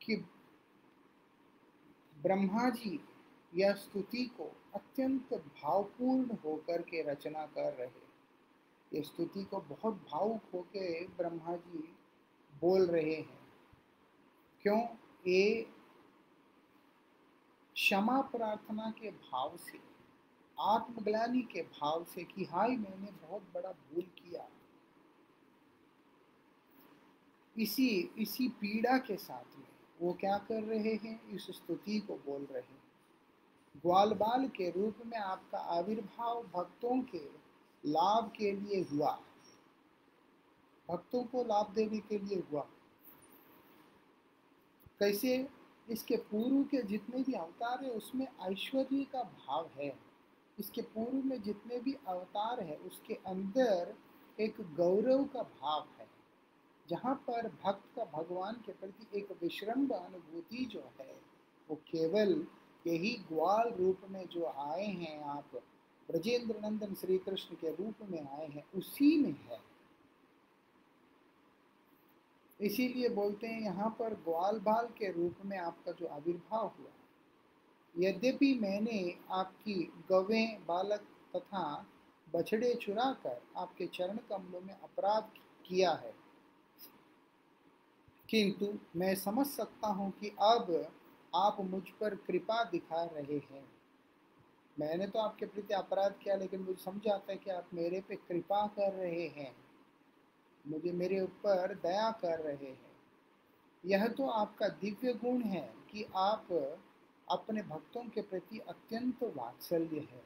कि 0.00 0.16
ब्रह्मा 2.26 2.70
जी 2.70 3.04
यह 3.54 3.74
स्तुति 3.74 4.24
को 4.26 4.56
अत्यंत 4.74 5.34
भावपूर्ण 5.34 6.36
होकर 6.44 6.82
के 6.82 7.02
रचना 7.02 7.46
कर 7.46 7.72
रहे। 7.72 8.06
ये 8.92 9.02
स्तुति 9.02 9.44
को 9.44 9.60
बहुत 9.60 9.94
भावुक 9.94 10.42
होके 10.54 11.06
ब्रह्मा 11.06 11.56
जी 11.56 11.96
बोल 12.60 12.86
रहे 12.86 13.14
हैं। 13.14 13.48
क्यों? 14.62 14.86
ये 15.26 15.62
क्षमा 17.74 18.20
प्रार्थना 18.20 18.90
के 18.90 19.10
भाव 19.10 19.56
से, 19.56 19.80
आत्मग्लानी 20.60 21.42
के 21.42 21.62
भाव 21.62 22.04
से 22.04 22.24
कि 22.24 22.44
हाय 22.44 22.68
मैंने 22.68 23.26
बहुत 23.26 23.42
बड़ा 23.54 23.72
भूल 23.72 24.02
किया। 24.02 24.48
इसी 27.58 27.88
इसी 28.18 28.48
पीड़ा 28.48 28.98
के 28.98 29.16
साथ 29.16 29.55
वो 30.02 30.12
क्या 30.12 30.38
कर 30.38 30.62
रहे 30.62 30.94
हैं? 30.94 31.28
इस 31.28 31.42
स्तुति 31.42 32.00
को 32.00 32.14
बोल 32.14 32.42
रहे 32.42 32.62
हैं। 32.62 32.82
ग्वाल 33.76 34.14
बाल 34.14 34.48
के 34.48 34.70
रूप 34.70 34.94
में 35.06 35.18
आपका 35.18 35.58
आविर्भाव 35.58 36.42
भक्तों 36.42 37.02
के 37.02 37.28
लाभ 37.86 38.32
के 38.36 38.52
लिए 38.52 38.80
हुआ। 38.82 39.20
भक्तों 40.90 41.24
को 41.24 41.42
लाभ 41.44 41.74
देने 41.74 41.98
के 41.98 42.18
लिए 42.18 42.42
हुआ। 42.52 42.68
कैसे? 44.98 45.48
इसके 45.90 46.16
पूर्व 46.16 46.64
के 46.64 46.82
जितने 46.82 47.22
भी 47.22 47.32
अवतार 47.32 47.84
है, 47.84 47.90
उसमें 47.90 48.26
ऐश्वर्य 48.40 49.04
का 49.04 49.22
भाव 49.22 49.70
है। 49.80 49.98
इसके 50.58 50.82
पूर्व 50.82 51.14
में 51.14 51.42
जितने 51.42 51.78
भी 51.78 51.96
अवतार 52.06 52.60
है, 52.60 52.76
उसके 52.76 53.14
अंदर 53.14 53.94
एक 54.40 54.54
गौरव 54.60 55.24
का 55.24 55.42
भाव 55.42 55.88
है 55.95 55.95
जहाँ 56.90 57.14
पर 57.28 57.48
भक्त 57.64 57.84
का 57.96 58.04
भगवान 58.12 58.54
के 58.66 58.72
प्रति 58.72 59.18
एक 59.18 59.30
विश्रम्भ 59.42 59.92
अनुभूति 59.92 60.64
जो 60.64 60.80
है, 61.00 61.14
वो 61.68 61.76
केवल 61.88 62.46
यही 62.86 63.10
ग्वाल 63.28 63.70
रूप 63.70 64.00
में 64.10 64.26
जो 64.28 64.44
आए 64.46 64.84
हैं 64.84 65.20
आप 65.20 65.54
ब्रजेंद्र 66.08 66.60
नंदन 66.60 66.94
श्री 66.94 67.18
कृष्ण 67.18 67.54
के 67.54 67.70
रूप 67.70 68.10
में 68.10 68.20
आए 68.20 68.46
हैं, 68.46 68.64
उसी 68.76 69.16
में 69.16 69.34
है। 69.46 69.58
इसीलिए 72.60 73.08
बोलते 73.08 73.46
हैं, 73.46 73.60
यहाँ 73.60 73.88
पर 73.98 74.14
ग्वाल 74.24 74.58
बाल 74.58 74.86
के 74.98 75.10
रूप 75.12 75.44
में 75.44 75.58
आपका 75.58 75.92
जो 75.92 76.06
आविर्भाव 76.06 76.66
हुआ, 76.78 76.90
यद्यपि 77.94 78.52
मैंने 78.54 79.00
आपकी 79.30 79.74
गवें, 80.10 80.64
बालक 80.66 81.06
तथा 81.36 81.86
बछड़े 82.26 82.74
चुरा 82.74 83.12
कर 83.22 83.42
आपके 83.56 83.86
चरण 83.86 84.16
कमलों 84.30 84.60
में 84.60 84.74
अपराध 84.74 85.30
किया 85.66 85.92
है 85.92 86.14
किंतु 88.30 88.78
मैं 88.96 89.14
समझ 89.14 89.46
सकता 89.46 89.88
हूँ 89.88 90.10
कि 90.10 90.28
अब 90.28 90.92
आप 91.34 91.56
मुझ 91.60 91.82
पर 92.00 92.14
कृपा 92.14 92.64
दिखा 92.64 93.04
रहे 93.04 93.38
हैं। 93.38 93.68
मैंने 94.80 95.06
तो 95.06 95.18
आपके 95.18 95.46
प्रति 95.46 95.74
अपराध 95.74 96.14
किया, 96.22 96.36
लेकिन 96.36 96.60
मुझे 96.60 96.82
समझ 96.82 97.08
आता 97.08 97.32
है 97.32 97.38
कि 97.38 97.50
आप 97.50 97.66
मेरे 97.74 98.00
पे 98.00 98.16
कृपा 98.16 98.66
कर 98.66 98.92
रहे 98.92 99.28
हैं। 99.28 99.56
मुझे 100.66 100.92
मेरे 100.92 101.20
ऊपर 101.20 101.74
दया 101.74 102.10
कर 102.10 102.38
रहे 102.40 102.70
हैं। 102.70 102.92
यह 103.86 104.08
तो 104.08 104.26
आपका 104.26 104.68
दिव्य 104.68 105.12
गुण 105.12 105.42
है 105.42 105.74
कि 105.90 106.06
आप 106.16 106.78
अपने 107.30 107.62
भक्तों 107.62 108.04
के 108.04 108.22
प्रति 108.22 108.58
अत्यंत 108.58 109.22
वात्सल्य 109.22 110.00
है। 110.00 110.24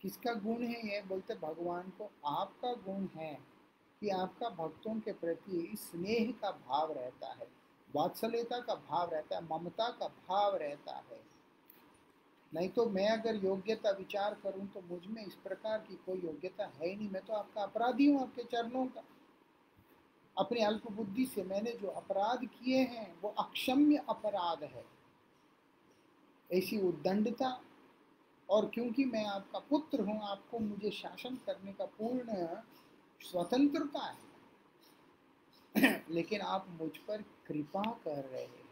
किसका 0.00 0.34
गुण 0.34 0.62
है 0.62 0.94
यह? 0.94 1.04
बोलते, 1.04 1.34
भगवान 1.34 1.92
को 1.98 2.10
आपका 2.26 2.72
गुण 2.72 3.06
है। 3.20 3.53
कि 4.04 4.10
आपका 4.10 4.48
भक्तों 4.48 4.94
के 5.00 5.12
प्रति 5.12 5.70
स्नेह 5.74 6.32
का 6.42 6.50
भाव 6.50 6.92
रहता 6.92 7.28
है, 7.28 7.46
वात्सल्यता 7.90 8.58
का 8.58 8.74
भाव 8.74 9.10
रहता 9.10 9.36
है, 9.36 9.42
ममता 9.42 9.88
का 9.90 10.08
भाव 10.28 10.56
रहता 10.56 10.96
है। 11.10 11.20
नहीं 12.52 12.68
तो 12.68 12.84
मैं 12.86 13.08
अगर 13.08 13.44
योग्यता 13.44 13.90
विचार 13.90 14.34
करूँ 14.42 14.66
तो 14.66 14.80
मुझमें 14.90 15.24
इस 15.26 15.34
प्रकार 15.34 15.78
की 15.78 15.94
कोई 15.96 16.20
योग्यता 16.20 16.64
है 16.64 16.88
ही 16.88 16.96
नहीं, 16.96 17.10
मैं 17.10 17.22
तो 17.24 17.32
आपका 17.32 17.62
अपराधी 17.62 18.06
हूँ 18.06 18.20
आपके 18.22 18.42
चरणों 18.42 18.86
का। 18.86 19.02
अपनी 20.36 20.60
अल्प 20.60 20.90
बुद्धि 20.92 21.26
से 21.26 21.42
मैंने 21.42 21.72
जो 21.72 21.88
अपराध 21.88 22.44
किए 22.44 22.78
हैं, 22.78 23.08
वो 23.22 23.34
अक्षम्य 23.38 24.04
अपराध 24.08 24.62
है। 24.64 24.84
ऐसी 26.50 26.80
उद्दंडता, 26.82 27.60
और 28.48 28.70
क्योंकि 28.74 29.04
मैं 29.04 29.24
आपका 29.24 29.58
पुत्र 29.58 30.00
हूँ, 30.00 30.20
आपको 30.22 30.58
मुझे 30.58 30.90
शासन 30.90 31.38
करने 31.46 31.72
का 31.72 31.84
पूर्ण 31.84 32.46
स्वतंत्रता 33.20 34.00
है। 34.00 34.24
लेकिन 36.10 36.40
आप 36.40 36.66
मुझ 36.68 36.96
पर 36.96 37.22
कृपा 37.22 38.00
कर 38.04 38.24
रहे 38.24 38.44
हैं। 38.44 38.68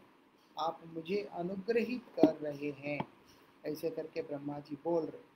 आप 0.59 0.81
मुझे 0.85 1.29
अनुग्रहित 1.33 2.05
कर 2.19 2.35
रहे 2.35 2.71
हैं। 2.71 3.07
ऐसे 3.65 3.89
करके 3.89 4.21
ब्रह्मा 4.21 4.59
जी 4.59 4.77
बोल 4.83 5.05
रहे 5.05 5.33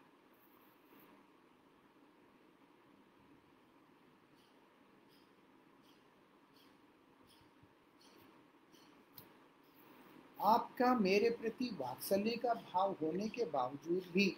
आपका 10.41 10.95
मेरे 10.95 11.29
प्रति 11.29 11.77
वात्सल्य 11.79 12.31
का 12.31 12.53
भाव 12.53 12.91
होने 13.01 13.29
के 13.29 13.45
बावजूद 13.45 14.03
भी, 14.13 14.37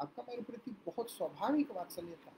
आपका 0.00 0.22
मेरे 0.28 0.42
प्रति 0.42 0.70
बहुत 0.86 1.10
स्वाभाविक 1.10 1.70
वात्सल्य 1.70 2.16
था। 2.16 2.32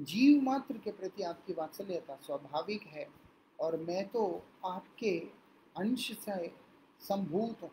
जीव 0.00 0.40
मात्र 0.42 0.78
के 0.78 0.90
प्रति 0.92 1.22
आपकी 1.22 1.52
वात्सल्यता 1.52 2.14
स्वाभाविक 2.16 2.82
है 2.86 3.06
और 3.58 3.76
मैं 3.78 4.06
तो 4.08 4.22
आपके 4.66 5.18
अंश 5.76 6.10
से 6.18 6.46
संभूत 7.00 7.62
हूँ। 7.62 7.70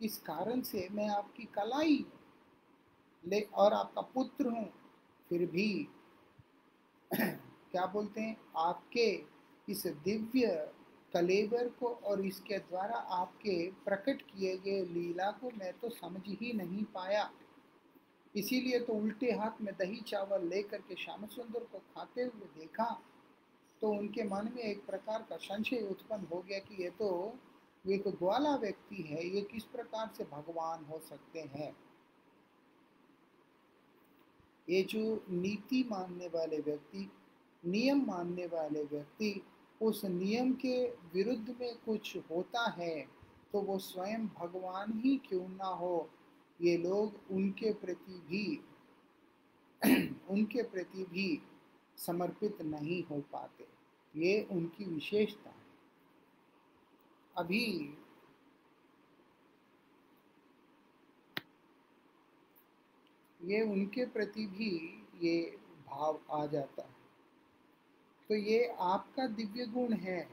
इस 0.00 0.16
कारण 0.18 0.60
से 0.62 0.88
मैं 0.92 1.08
आपकी 1.08 1.44
कलाई 1.54 2.04
ले 3.24 3.40
और 3.40 3.72
आपका 3.72 4.02
पुत्र 4.14 4.46
हूँ। 4.46 4.68
फिर 5.30 5.46
भी 5.46 5.68
क्या 7.10 7.86
बोलते 7.86 8.20
हैं? 8.20 8.36
आपके 8.56 9.10
इस 9.68 9.86
दिव्य 10.04 10.72
कलेबर 11.12 11.68
को 11.80 11.88
और 12.04 12.24
इसके 12.26 12.58
द्वारा 12.58 12.96
आपके 13.16 13.54
प्रकट 13.84 14.22
किए 14.22 14.56
गए 14.58 14.84
लीला 14.84 15.30
को 15.30 15.50
मैं 15.58 15.72
तो 15.72 15.88
समझ 15.90 16.22
ही 16.26 16.52
नहीं 16.52 16.84
पाया। 16.94 17.30
इसीलिए 18.34 18.78
तो 18.80 18.92
उल्टे 18.92 19.32
हाथ 19.32 19.60
में 19.62 19.74
दही 19.78 20.00
चावल 20.00 20.46
लेकर 20.48 20.80
के 20.80 20.94
श्याम 20.94 21.26
सुंदर 21.26 21.64
को 21.72 21.78
खाते 21.78 22.22
हुए 22.22 22.46
देखा 22.58 23.02
तो 23.82 23.88
उनके 23.88 24.24
मन 24.24 24.50
में 24.54 24.62
एक 24.62 24.84
प्रकार 24.86 25.26
का 25.30 25.36
संशय 25.36 25.86
उत्पन्न 25.90 26.26
हो 26.32 26.40
गया 26.48 26.58
कि 26.58 26.82
ये 26.82 26.90
तो 26.90 27.08
एक 27.84 28.08
ग्वाला 28.08 28.54
व्यक्ति 28.56 29.02
है, 29.02 29.26
ये 29.26 29.40
किस 29.42 29.64
प्रकार 29.64 30.10
से 30.16 30.24
भगवान 30.24 30.84
हो 30.84 30.98
सकते 30.98 31.40
हैं? 31.40 31.76
ये 34.68 34.82
जो 34.82 35.24
नीति 35.30 35.88
मानने 35.90 36.28
वाले 36.28 36.58
व्यक्ति, 36.58 37.10
नियम 37.64 38.04
मानने 38.06 38.46
वाले 38.46 38.82
व्यक्ति, 38.84 39.42
उस 39.82 40.04
नियम 40.04 40.52
के 40.54 40.86
विरुद्ध 41.14 41.56
में 41.60 41.74
कुछ 41.86 42.16
होता 42.30 42.68
है 42.70 43.00
तो 43.52 43.60
वो 43.60 43.78
स्वयं 43.78 44.26
भगवान 44.28 45.00
ही 45.04 45.16
क्यों 45.28 45.48
ना 45.48 45.66
हो? 45.66 46.08
ये 46.62 46.76
लोग 46.76 47.20
उनके 47.30 47.72
प्रति 47.72 48.12
भी, 48.12 48.64
उनके 50.28 50.62
प्रति 50.62 51.04
भी 51.04 51.42
समर्पित 51.96 52.62
नहीं 52.62 53.04
हो 53.04 53.20
पाते। 53.20 53.66
ये 54.16 54.48
उनकी 54.50 54.84
विशेषता 54.84 55.50
है। 55.50 55.62
अभी 57.36 57.98
ये 63.42 63.62
उनके 63.62 64.06
प्रति 64.06 64.46
भी 64.46 65.04
ये 65.26 65.58
भाव 65.86 66.20
आ 66.30 66.46
जाता 66.46 66.82
है। 66.82 66.96
तो 68.28 68.34
ये 68.34 68.66
आपका 68.66 69.26
दिव्य 69.26 69.66
गुण 69.66 69.92
है। 69.92 70.28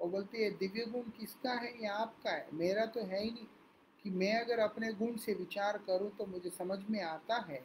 और 0.00 0.08
बोलते 0.08 0.38
हैं, 0.38 0.56
दिव्य 0.56 0.86
गुण 0.86 1.02
किसका 1.02 1.52
है? 1.52 1.80
ये 1.80 1.86
आपका 1.86 2.30
है। 2.30 2.48
मेरा 2.52 2.86
तो 2.86 3.00
है 3.00 3.24
ही 3.24 3.30
नहीं। 3.30 3.46
कि 4.04 4.10
मैं 4.10 4.32
अगर 4.40 4.58
अपने 4.58 4.92
गुण 4.92 5.16
से 5.16 5.34
विचार 5.34 5.78
करूँ 5.78 6.10
तो 6.10 6.26
मुझे 6.26 6.50
समझ 6.50 6.78
में 6.90 7.02
आता 7.02 7.36
है 7.48 7.62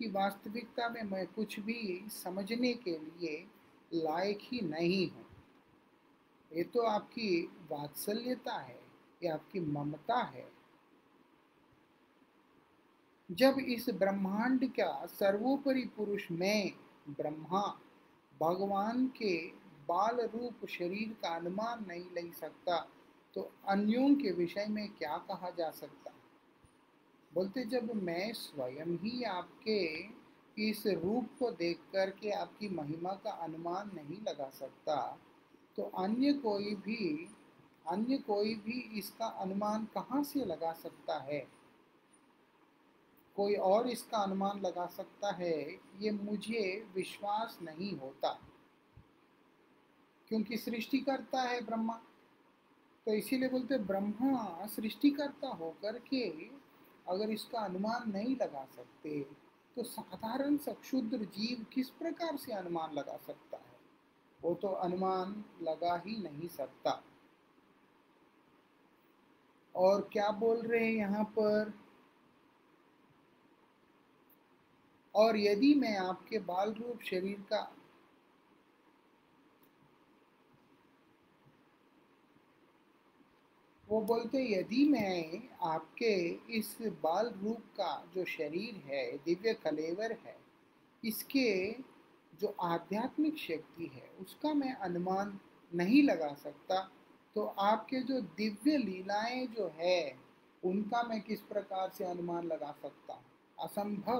कि 0.00 0.08
वास्तविकता 0.10 0.88
में 0.88 1.02
मैं 1.02 1.26
कुछ 1.26 1.58
भी 1.60 2.04
समझने 2.08 2.72
के 2.74 2.98
लिए 2.98 3.46
लायक 3.94 4.38
ही 4.42 4.60
नहीं 4.60 5.10
हूँ। 5.10 5.26
ये 6.52 6.62
तो 6.64 6.82
आपकी 6.82 7.40
वात्सल्यता 7.70 8.58
है, 8.58 8.78
ये 9.22 9.28
आपकी 9.28 9.60
ममता 9.60 10.22
है। 10.26 10.46
जब 13.28 13.58
इस 13.58 13.88
ब्रह्मांड 13.90 14.64
का 14.70 15.06
सर्वोपरि 15.06 15.84
पुरुष 15.96 16.30
मैं, 16.30 16.72
ब्रह्मा, 17.10 17.62
भगवान 18.40 19.06
के 19.16 19.36
बाल 19.88 20.20
रूप 20.26 20.66
शरीर 20.66 21.16
का 21.22 21.34
अनुमान 21.36 21.84
नहीं 21.88 22.04
ले 22.14 22.30
सकता 22.30 22.76
तो 23.36 23.50
अन्यों 23.68 24.14
के 24.14 24.30
विषय 24.32 24.66
में 24.66 24.88
क्या 24.88 25.16
कहा 25.28 25.50
जा 25.50 25.70
सकता? 25.70 26.12
बोलते 27.32 27.64
जब 27.64 27.92
मैं 27.94 28.32
स्वयं 28.32 28.96
ही 28.98 29.22
आपके 29.22 29.80
इस 30.58 30.86
रूप 30.86 31.28
को 31.38 31.50
देख 31.50 31.80
कर 31.92 32.10
के 32.10 32.30
आपकी 32.30 32.68
महिमा 32.68 33.12
का 33.24 33.30
अनुमान 33.42 33.90
नहीं 33.94 34.20
लगा 34.22 34.48
सकता 34.50 34.96
तो 35.76 35.82
अन्य 35.82 36.32
कोई 36.32 36.74
भी, 36.74 37.28
अन्य 37.88 38.16
कोई 38.18 38.54
भी 38.54 38.80
इसका 38.98 39.26
अनुमान 39.40 39.84
कहाँ 39.94 40.22
से 40.22 40.44
लगा 40.44 40.72
सकता 40.72 41.18
है? 41.18 41.40
कोई 43.36 43.54
और 43.54 43.88
इसका 43.88 44.18
अनुमान 44.18 44.60
लगा 44.60 44.86
सकता 44.86 45.30
है, 45.32 45.60
ये 46.00 46.10
मुझे 46.10 46.62
विश्वास 46.94 47.58
नहीं 47.62 47.96
होता, 47.98 48.32
क्योंकि 50.28 50.56
सृष्टिकर्ता 50.56 51.42
है 51.42 51.60
ब्रह्मा। 51.60 52.00
तो 53.10 53.14
इसीलिए 53.14 53.48
बोलते 53.48 53.78
ब्रह्मा 53.78 54.66
सृष्टिकर्ता 54.66 55.48
होकर 55.48 55.98
के 55.98 56.28
अगर 57.08 57.30
इसका 57.30 57.60
अनुमान 57.60 58.12
नहीं 58.12 58.36
लगा 58.36 58.64
सकते 58.76 59.20
तो 59.76 59.82
साधारण 59.82 60.56
सा 60.56 60.72
क्षुद्र 60.72 61.18
जीव 61.18 61.66
किस 61.72 61.90
प्रकार 61.90 62.36
से 62.36 62.52
अनुमान 62.52 62.92
लगा 62.92 63.16
सकता 63.16 63.56
है? 63.56 63.78
वो 64.40 64.54
तो 64.54 64.68
अनुमान 64.68 65.44
लगा 65.62 65.96
ही 66.06 66.16
नहीं 66.16 66.48
सकता। 66.48 67.02
और 69.74 70.08
क्या 70.12 70.30
बोल 70.30 70.62
रहे 70.62 70.84
हैं 70.84 70.92
यहाँ 70.92 71.24
पर? 71.24 71.72
और 75.14 75.36
यदि 75.36 75.74
मैं 75.74 75.96
आपके 75.96 76.38
बाल 76.38 76.72
रूप 76.72 77.02
शरीर 77.02 77.40
का 77.40 77.76
वो 83.90 84.00
बोलते, 84.00 84.38
यदि 84.50 84.84
मैं 84.84 85.48
आपके 85.64 86.14
इस 86.58 86.76
बाल 87.02 87.28
रूप 87.42 87.62
का 87.76 87.92
जो 88.14 88.24
शरीर 88.26 88.82
है, 88.86 89.06
दिव्य 89.18 89.54
कलेवर 89.64 90.12
है, 90.26 90.36
इसके 91.02 91.70
जो 92.32 92.54
आध्यात्मिक 92.62 93.38
शक्ति 93.38 93.90
है, 93.94 94.08
उसका 94.20 94.52
मैं 94.54 94.74
अनुमान 94.74 95.38
नहीं 95.72 96.02
लगा 96.02 96.32
सकता 96.34 96.88
तो 97.36 97.44
आपके 97.60 98.00
जो 98.02 98.20
दिव्य 98.20 98.76
लीलाएँ 98.78 99.46
जो 99.48 99.70
है, 99.76 100.16
उनका 100.62 101.02
मैं 101.02 101.20
किस 101.20 101.40
प्रकार 101.42 101.90
से 101.98 102.04
अनुमान 102.04 102.46
लगा 102.46 102.70
सकता? 102.82 103.22
असंभव। 103.58 104.18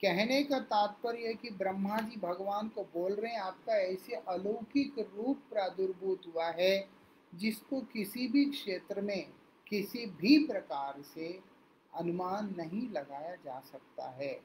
कहने 0.00 0.42
का 0.42 0.58
तात्पर्य 0.66 1.26
है 1.26 1.34
कि 1.34 1.50
ब्रह्मा 1.52 1.98
जी 2.00 2.20
भगवान 2.20 2.68
को 2.68 2.82
बोल 2.94 3.12
रहे 3.12 3.32
हैं, 3.32 3.40
आपका 3.40 3.76
ऐसे 3.76 4.14
अलौकिक 4.28 4.98
रूप 4.98 5.42
प्रादुर्भूत 5.50 6.26
हुआ 6.26 6.50
है 6.50 6.76
जिसको 7.36 7.80
किसी 7.80 8.28
भी 8.28 8.44
क्षेत्र 8.44 9.00
में 9.00 9.32
किसी 9.68 10.06
भी 10.06 10.46
प्रकार 10.46 11.02
से 11.02 11.40
अनुमान 11.94 12.54
नहीं 12.58 12.90
लगाया 12.90 13.34
जा 13.34 13.60
सकता 13.60 14.10
है। 14.10 14.40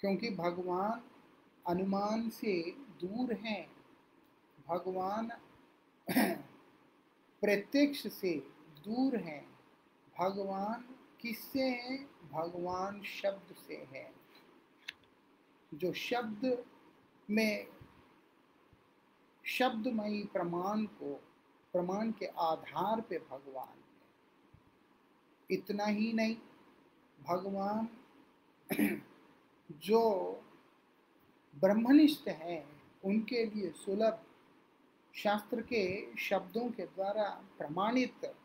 क्योंकि 0.00 0.30
भगवान 0.30 1.02
अनुमान 1.66 2.30
से 2.30 2.70
दूर 3.00 3.32
हैं। 3.32 3.76
भगवान 4.68 5.30
प्रत्यक्ष 7.40 8.06
से 8.06 8.34
दूर 8.84 9.16
हैं। 9.16 9.58
भगवान 10.20 10.94
किससे 11.20 11.68
हैं? 11.68 12.10
भगवान 12.32 13.02
शब्द 13.02 13.54
से 13.54 13.74
है। 13.74 14.14
जो 15.74 15.92
शब्द 15.92 16.64
में 17.30 17.66
शब्दमयी 19.44 20.24
प्रमाण 20.24 20.84
को 20.84 21.24
प्रमाण 21.72 22.12
के 22.12 22.26
आधार 22.26 23.00
पे 23.00 23.18
भगवान 23.18 23.82
इतना 25.50 25.84
ही 25.84 26.12
नहीं, 26.12 26.36
भगवान 27.28 27.88
जो 29.72 30.32
ब्रह्मनिष्ठ 31.56 32.28
हैं, 32.28 32.82
उनके 33.04 33.44
लिए 33.44 33.70
सुलभ 33.70 34.22
शास्त्र 35.14 35.62
के 35.62 36.16
शब्दों 36.18 36.70
के 36.70 36.86
द्वारा 36.86 37.44
प्रमाणित 37.58 38.36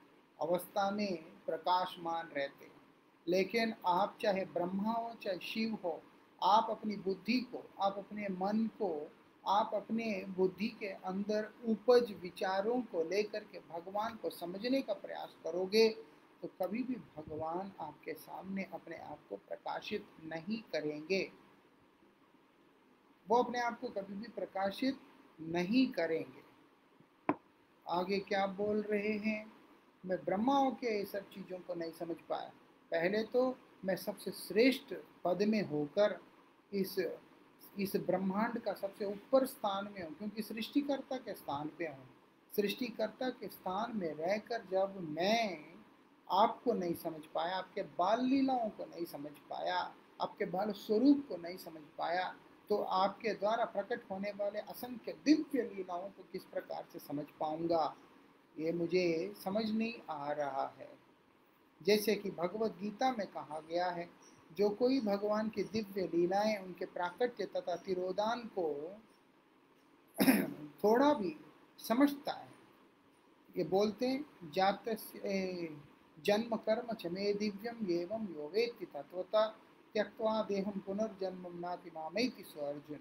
अवस्था 0.41 0.91
में 0.91 1.23
प्रकाशमान 1.45 2.27
रहते 2.27 2.65
हैं। 2.65 2.81
लेकिन 3.27 3.73
आप 3.87 4.17
चाहे 4.21 4.45
ब्रह्मा 4.45 4.91
हो, 4.91 5.13
चाहे 5.13 5.37
शिव 5.37 5.73
हो, 5.83 6.03
आप 6.43 6.67
अपनी 6.69 6.95
बुद्धि 6.95 7.39
को, 7.39 7.69
आप 7.81 7.97
अपने 7.97 8.27
मन 8.29 8.67
को 8.67 9.11
आप 9.47 9.71
अपने 9.73 10.25
बुद्धि 10.37 10.67
के 10.79 10.87
अंदर 11.05 11.49
उपज 11.65 12.11
विचारों 12.21 12.81
को 12.81 13.03
लेकर 13.03 13.43
के 13.43 13.59
भगवान 13.69 14.15
को 14.15 14.29
समझने 14.29 14.81
का 14.81 14.93
प्रयास 14.93 15.35
करोगे 15.43 15.89
तो 16.41 16.47
कभी 16.61 16.83
भी 16.83 16.95
भगवान 17.17 17.71
आपके 17.81 18.13
सामने 18.13 18.63
अपने 18.73 18.97
आप 18.97 19.19
को 19.29 19.35
प्रकाशित 19.35 20.05
नहीं 20.23 20.61
करेंगे। 20.73 21.21
वो 23.27 23.37
अपने 23.43 23.59
आप 23.59 23.79
को 23.79 23.87
कभी 23.87 24.13
भी 24.13 24.27
प्रकाशित 24.27 24.99
नहीं 25.41 25.85
करेंगे। 25.91 26.43
आगे 27.85 28.19
क्या 28.19 28.45
बोल 28.47 28.81
रहे 28.81 29.17
हैं? 29.17 29.51
मैं 30.05 30.17
ब्रह्माओं 30.25 30.71
के 30.71 30.97
ये 30.97 31.05
सब 31.05 31.29
चीज़ों 31.29 31.59
को 31.59 31.75
नहीं 31.75 31.91
समझ 31.91 32.15
पाया। 32.29 32.51
पहले 32.91 33.23
तो 33.23 33.55
मैं 33.85 33.95
सबसे 33.95 34.31
श्रेष्ठ 34.31 34.93
पद 35.23 35.41
में 35.43 35.61
होकर 35.61 36.19
इस 36.73 36.95
इस 37.77 37.95
ब्रह्मांड 38.07 38.59
का 38.59 38.73
सबसे 38.73 39.05
ऊपर 39.05 39.45
स्थान 39.45 39.89
में 39.93 40.01
हूँ, 40.03 40.13
क्योंकि 40.17 40.41
सृष्टिकर्ता 40.43 41.17
के 41.17 41.33
स्थान 41.33 41.69
पे 41.77 41.85
हूँ। 41.85 42.07
सृष्टिकर्ता 42.53 43.29
के 43.31 43.47
स्थान 43.47 43.97
में 43.97 44.13
रहकर 44.13 44.63
जब 44.71 44.95
मैं 45.09 45.59
आपको 46.27 46.73
नहीं 46.73 46.93
समझ 46.95 47.21
पाया, 47.35 47.57
आपके 47.57 47.81
बाल 47.81 48.25
लीलाओं 48.25 48.69
को 48.69 48.85
नहीं 48.85 49.05
समझ 49.07 49.31
पाया, 49.49 49.77
आपके 50.21 50.45
बाल 50.47 50.71
स्वरूप 50.77 51.25
को 51.29 51.37
नहीं 51.37 51.57
समझ 51.59 51.81
पाया 51.97 52.33
तो 52.69 52.77
आपके 52.77 53.33
द्वारा 53.33 53.65
प्रकट 53.67 54.01
होने 54.11 54.31
वाले 54.37 54.59
असंख्य 54.61 55.13
दिव्य 55.25 55.61
लीलाओं 55.65 56.07
को 56.07 56.23
किस 56.31 56.43
प्रकार 56.45 56.85
से 56.93 56.99
समझ 56.99 57.25
पाऊँगा, 57.39 57.95
ये 58.55 58.71
मुझे 58.73 59.33
समझ 59.43 59.63
नहीं 59.65 59.93
आ 60.09 60.31
रहा 60.31 60.65
है। 60.79 60.89
जैसे 61.81 62.15
कि 62.15 62.31
भगवत 62.31 62.75
गीता 62.81 63.11
में 63.11 63.25
कहा 63.27 63.59
गया 63.69 63.89
है 63.89 64.09
जो 64.51 64.69
कोई 64.69 64.99
भगवान 65.01 65.49
की 65.49 65.63
दिव्य 65.63 66.09
लीलाएँ 66.13 66.55
उनके 66.57 66.85
प्राकट्य 66.85 67.45
तथा 67.45 67.75
तिरोदान 67.75 68.39
को 68.57 68.67
थोड़ा 70.83 71.13
भी 71.13 71.35
समझता 71.79 72.31
है, 72.31 72.49
ये 73.57 73.63
बोलते 73.63 74.07
हैं, 74.07 74.25
जात 74.53 74.89
जन्म 76.25 76.55
कर्म 76.57 76.93
चमे 76.93 77.33
दिव्यम 77.33 77.89
एवं 77.91 78.27
योवेति 78.29 78.85
तत्वता 78.85 79.45
त्यक्वा 79.93 80.41
देहम 80.43 80.79
पुनर्जन्म 80.79 81.45
नाति 81.59 82.43
स्व 82.43 82.61
अर्जुन। 82.61 82.99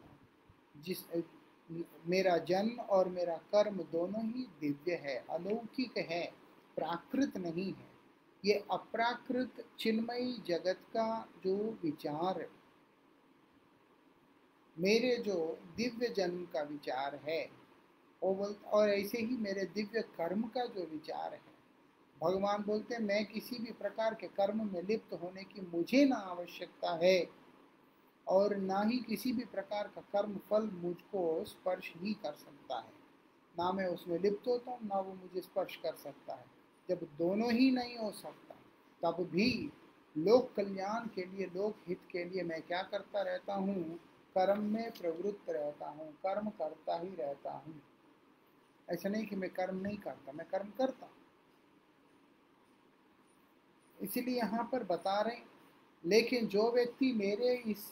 जिस, 0.77 0.99
मेरा 2.07 2.37
जन्म 2.39 2.81
और 2.81 3.09
मेरा 3.09 3.37
कर्म 3.53 3.77
दोनों 3.93 4.25
ही 4.25 4.47
दिव्य 4.61 4.95
है, 4.95 5.17
अलौकिक 5.31 5.97
है, 5.99 6.25
प्राकृत 6.77 7.37
नहीं 7.37 7.73
है। 7.73 7.86
ये 8.47 8.55
अप्राकृत 8.71 9.65
चिन्मयी 9.79 10.33
जगत 10.47 10.81
का 10.93 11.09
जो 11.45 11.57
विचार 11.83 12.47
मेरे 14.77 15.17
जो 15.17 15.37
दिव्य 15.77 16.09
जन्म 16.09 16.45
का 16.45 16.63
विचार 16.63 17.15
है 17.25 17.49
और 18.23 18.91
ऐसे 18.91 19.19
ही 19.19 19.37
मेरे 19.37 19.65
दिव्य 19.65 20.03
कर्म 20.17 20.43
का 20.49 20.65
जो 20.67 20.87
विचार 20.87 21.33
है, 21.35 21.41
भगवान 22.17 22.63
बोलते 22.63 22.95
हैं, 22.95 23.03
मैं 23.03 23.25
किसी 23.25 23.59
भी 23.59 23.73
प्रकार 23.73 24.15
के 24.15 24.27
कर्म 24.27 24.65
में 24.73 24.83
लिप्त 24.83 25.13
होने 25.23 25.45
की 25.45 25.61
मुझे 25.73 26.05
ना 26.05 26.17
आवश्यकता 26.17 26.95
है, 27.03 27.29
और 28.27 28.57
ना 28.57 28.83
ही 28.83 28.99
किसी 28.99 29.33
भी 29.33 29.45
प्रकार 29.45 29.91
का 29.95 30.01
कर्म 30.13 30.37
फल 30.51 30.71
मुझको 30.75 31.45
स्पर्श 31.45 31.93
ही 31.97 32.15
कर 32.15 32.35
सकता 32.35 32.79
है। 32.79 32.93
ना 33.55 33.73
मैं 33.73 33.87
उसमें 33.87 34.19
लिप्त 34.19 34.49
होता 34.49 34.71
हूँ, 34.71 34.89
ना 34.89 35.01
वो 35.01 35.15
मुझे 35.15 35.41
स्पर्श 35.41 35.77
कर 35.77 35.95
सकता 35.95 36.35
है। 36.35 36.56
जब 36.89 37.07
दोनों 37.19 37.53
ही 37.53 37.71
नहीं 37.71 37.97
हो 37.97 38.11
सकता, 38.13 38.55
तब 39.03 39.23
भी 39.33 39.73
लोक 40.17 40.53
कल्याण 40.57 41.07
के 41.15 41.25
लिए, 41.25 41.47
लोक 41.47 41.77
हित 41.89 42.01
के 42.11 42.25
लिए 42.25 42.43
मैं 42.43 42.61
क्या 42.63 42.83
करता 42.83 43.23
रहता 43.23 43.55
हूँ? 43.55 43.99
कर्म 44.37 44.63
में 44.65 44.91
प्रवृत्त 44.91 45.51
रहता 45.51 45.89
हूँ, 45.89 46.13
कर्म 46.27 46.49
करता 46.51 46.99
ही 46.99 47.15
रहता 47.15 47.53
हूँ। 47.53 47.81
ऐसा 48.89 49.09
नहीं 49.09 49.27
कि 49.27 49.37
मैं 49.37 49.51
कर्म 49.51 49.81
नहीं 49.81 49.97
करता, 49.97 50.33
मैं 50.33 50.47
कर्म 50.47 50.71
करता 50.79 51.09
इसीलिए 53.99 54.37
यहाँ 54.37 54.69
पर 54.73 54.83
बता 54.85 55.21
रहे 55.21 55.57
लेकिन 56.05 56.47
जो 56.47 56.71
व्यक्ति 56.73 57.13
मेरे 57.13 57.55
इस 57.67 57.91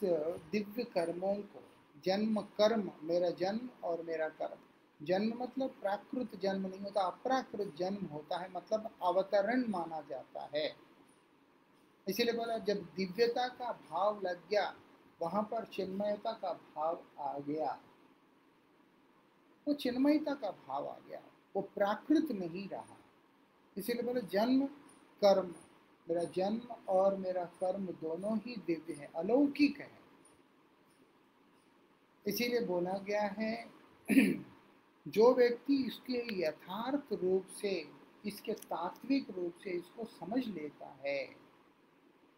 दिव्य 0.51 0.83
कर्मों 0.83 1.35
को, 1.35 1.63
जन्म 2.05 2.41
कर्म, 2.57 2.91
मेरा 3.03 3.29
जन्म 3.29 3.69
और 3.83 4.01
मेरा 4.01 4.27
कर्म 4.29 4.57
जन्म 5.01 5.43
मतलब 5.43 5.69
प्राकृत 5.69 6.35
जन्म 6.39 6.67
नहीं 6.67 6.79
होता, 6.79 7.01
अप्राकृत 7.01 7.75
जन्म 7.77 8.05
होता 8.05 8.37
है 8.37 8.51
मतलब 8.51 8.89
अवतरण 9.03 9.67
माना 9.69 10.01
जाता 10.01 10.49
है। 10.55 10.75
इसीलिए 12.07 12.33
बोला, 12.33 12.57
जब 12.57 12.81
दिव्यता 12.95 13.47
का 13.47 13.71
भाव 13.89 14.21
लग 14.23 14.49
गया, 14.49 14.75
वहाँ 15.21 15.43
पर 15.43 15.65
चिन्मयता 15.65 16.31
का 16.31 16.53
भाव 16.53 17.03
आ 17.19 17.39
गया। 17.39 17.79
वो 19.67 19.73
चिन्मयता 19.73 20.33
का 20.33 20.51
भाव 20.51 20.87
आ 20.87 20.95
गया, 21.09 21.21
वो 21.55 21.61
प्राकृत 21.61 22.31
नहीं 22.31 22.69
रहा। 22.69 22.97
इसीलिए 23.77 24.03
बोले, 24.03 24.21
जन्म, 24.21 24.65
कर्म, 25.21 25.53
मेरा 26.07 26.23
जन्म 26.23 26.73
और 26.89 27.15
मेरा 27.15 27.45
कर्म 27.45 27.85
दोनों 27.85 28.37
ही 28.37 28.55
दिव्य 28.55 28.93
है, 28.93 29.09
अलौकिक 29.15 29.79
है। 29.79 29.91
इसीलिए 32.25 32.61
बोला 32.61 32.97
गया 32.97 33.21
है 33.21 33.53
जो 35.05 35.33
व्यक्ति 35.35 35.75
इसके 35.87 36.21
यथार्थ 36.41 37.13
रूप 37.13 37.47
से, 37.57 37.73
इसके 38.25 38.53
तात्विक 38.53 39.29
रूप 39.29 39.59
से 39.63 39.69
इसको 39.69 40.05
समझ 40.09 40.45
लेता 40.47 40.95
है, 41.05 41.25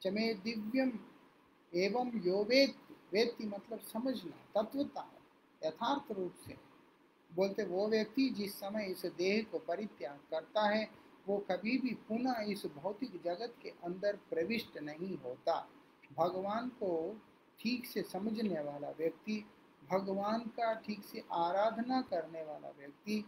चमे 0.01 0.33
दिव्यम 0.33 0.91
एवं 1.73 2.11
यो 2.25 2.43
वेत्ति 2.43 3.45
मतलब 3.45 3.79
समझना, 3.83 4.37
तत्वता, 4.55 5.07
यथार्थ 5.61 6.11
रूप 6.11 6.33
से। 6.45 6.55
बोलते, 7.31 7.63
वो 7.63 7.87
व्यक्ति 7.87 8.29
जिस 8.29 8.53
समय 8.59 8.85
इस 8.85 9.05
देह 9.17 9.45
को 9.51 9.59
परित्याग 9.59 10.19
करता 10.31 10.67
है, 10.67 10.89
वो 11.27 11.37
कभी 11.51 11.77
भी 11.77 11.93
पुनः 12.07 12.51
इस 12.51 12.65
भौतिक 12.75 13.21
जगत 13.23 13.55
के 13.63 13.69
अंदर 13.83 14.15
प्रविष्ट 14.29 14.77
नहीं 14.81 15.17
होता। 15.17 15.59
भगवान 16.17 16.69
को 16.79 16.91
ठीक 17.59 17.85
से 17.85 18.01
समझने 18.03 18.61
वाला 18.61 18.89
व्यक्ति 18.89 19.43
भगवान 19.91 20.39
का 20.39 20.73
ठीक 20.73 21.03
से 21.03 21.23
आराधना 21.31 22.01
करने 22.01 22.43
वाला 22.43 22.69
व्यक्ति, 22.69 23.25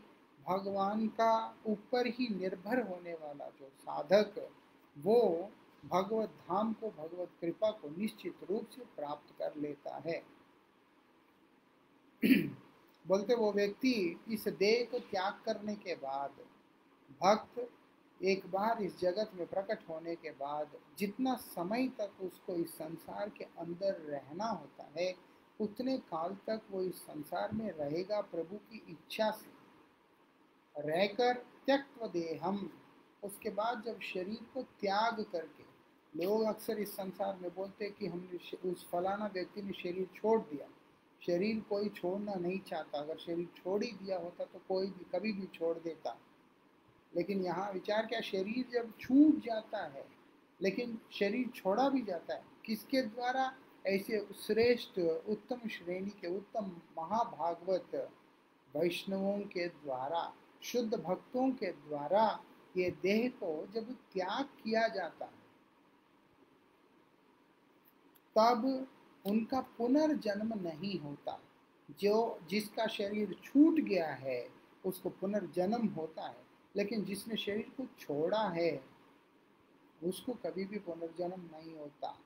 भगवान 0.49 1.07
का 1.07 1.55
ऊपर 1.67 2.07
ही 2.07 2.27
निर्भर 2.35 2.87
होने 2.87 3.13
वाला 3.13 3.45
जो 3.59 3.69
साधक, 3.69 4.51
वो 4.97 5.51
भगवत 5.85 6.29
धाम 6.29 6.73
को, 6.73 6.89
भगवत 6.89 7.29
कृपा 7.41 7.71
को 7.71 7.89
निश्चित 7.89 8.35
रूप 8.49 8.69
से 8.69 8.81
प्राप्त 8.81 9.33
कर 9.39 9.55
लेता 9.55 10.01
है। 10.05 10.23
बोलते 13.07 13.35
वो 13.35 13.51
व्यक्ति, 13.51 14.19
इस 14.29 14.47
देह 14.47 14.87
को 14.91 14.99
त्याग 14.99 15.41
करने 15.45 15.75
के 15.75 15.95
बाद, 15.95 16.31
भक्त 17.21 17.69
एक 18.23 18.51
बार 18.51 18.81
इस 18.83 18.99
जगत 18.99 19.31
में 19.35 19.47
प्रकट 19.47 19.79
होने 19.89 20.15
के 20.15 20.31
बाद, 20.31 20.71
जितना 20.97 21.35
समय 21.35 21.87
तक 21.87 22.11
उसको 22.21 22.53
इस 22.53 22.73
संसार 22.73 23.29
के 23.29 23.43
अंदर 23.43 23.93
रहना 23.93 24.45
होता 24.45 24.91
है 24.97 25.28
उतने 25.59 25.97
काल 25.97 26.35
तक 26.47 26.61
वो 26.71 26.81
इस 26.81 26.95
संसार 26.95 27.51
में 27.53 27.69
रहेगा 27.71 28.21
प्रभु 28.21 28.57
की 28.69 28.81
इच्छा 28.89 29.29
से। 29.31 29.57
रहकर 30.75 31.33
त्यक्व 31.65 32.07
देहम 32.07 32.69
उसके 33.23 33.49
बाद 33.49 33.83
जब 33.85 33.99
शरीर 34.03 34.45
को 34.53 34.61
त्याग 34.79 35.21
करके, 35.31 35.63
लोग 36.13 36.43
अक्सर 36.43 36.79
इस 36.79 36.91
संसार 36.93 37.37
में 37.41 37.49
बोलते 37.55 37.85
हैं 37.85 37.93
कि 37.93 38.07
हमने 38.07 38.69
उस 38.69 38.87
फलाना 38.91 39.25
व्यक्ति 39.33 39.61
ने 39.61 39.73
शरीर 39.73 40.07
छोड़ 40.15 40.39
दिया। 40.41 40.67
शरीर 41.21 41.59
कोई 41.59 41.89
छोड़ना 41.89 42.33
नहीं 42.33 42.59
चाहता। 42.59 42.99
अगर 42.99 43.17
शरीर 43.17 43.47
छोड़ 43.57 43.83
ही 43.83 43.91
दिया 43.93 44.17
होता 44.17 44.43
तो 44.43 44.59
कोई 44.67 44.87
भी, 44.87 45.05
कभी 45.13 45.31
भी 45.33 45.47
छोड़ 45.53 45.77
देता। 45.77 46.17
लेकिन 47.13 47.43
यहाँ 47.45 47.71
विचार 47.71 48.05
क्या, 48.05 48.21
शरीर 48.21 48.65
जब 48.73 48.91
छूट 48.99 49.43
जाता 49.45 49.85
है, 49.85 50.05
लेकिन 50.59 50.97
शरीर 51.11 51.49
छोड़ा 51.55 51.89
भी 51.89 52.01
जाता 52.01 52.33
है, 52.33 52.43
किसके 52.65 53.01
द्वारा? 53.01 53.51
ऐसे 53.89 54.27
श्रेष्ठ, 54.33 54.99
उत्तम 55.29 55.67
श्रेणी 55.69 56.09
के, 56.09 56.37
उत्तम 56.37 56.65
महाभागवत 56.97 58.11
वैष्णवों 58.75 59.39
के 59.39 59.67
द्वारा, 59.67 60.35
शुद्ध 60.61 60.95
भक्तों 60.95 61.51
के 61.51 61.71
द्वारा 61.71 62.43
ये 62.77 62.91
देह 62.91 63.29
को 63.29 63.67
जब 63.67 63.93
त्याग 63.93 64.45
किया 64.45 64.87
जाता 64.87 65.25
है, 65.25 65.39
तब 68.35 68.87
उनका 69.25 69.61
पुनर्जन्म 69.61 70.53
नहीं 70.53 70.99
होता। 70.99 71.41
जो, 71.99 72.39
जिसका 72.49 72.87
शरीर 72.87 73.33
छूट 73.43 73.75
गया 73.75 74.13
है, 74.13 74.49
उसको 74.85 75.09
पुनर्जन्म 75.09 75.87
होता 75.87 76.27
है। 76.27 76.45
लेकिन 76.75 77.05
जिसने 77.05 77.35
शरीर 77.35 77.71
को 77.77 77.85
छोड़ा 77.99 78.49
है, 78.49 78.85
उसको 80.03 80.33
कभी 80.33 80.65
भी 80.65 80.79
पुनर्जन्म 80.79 81.41
नहीं 81.41 81.77
होता। 81.77 82.19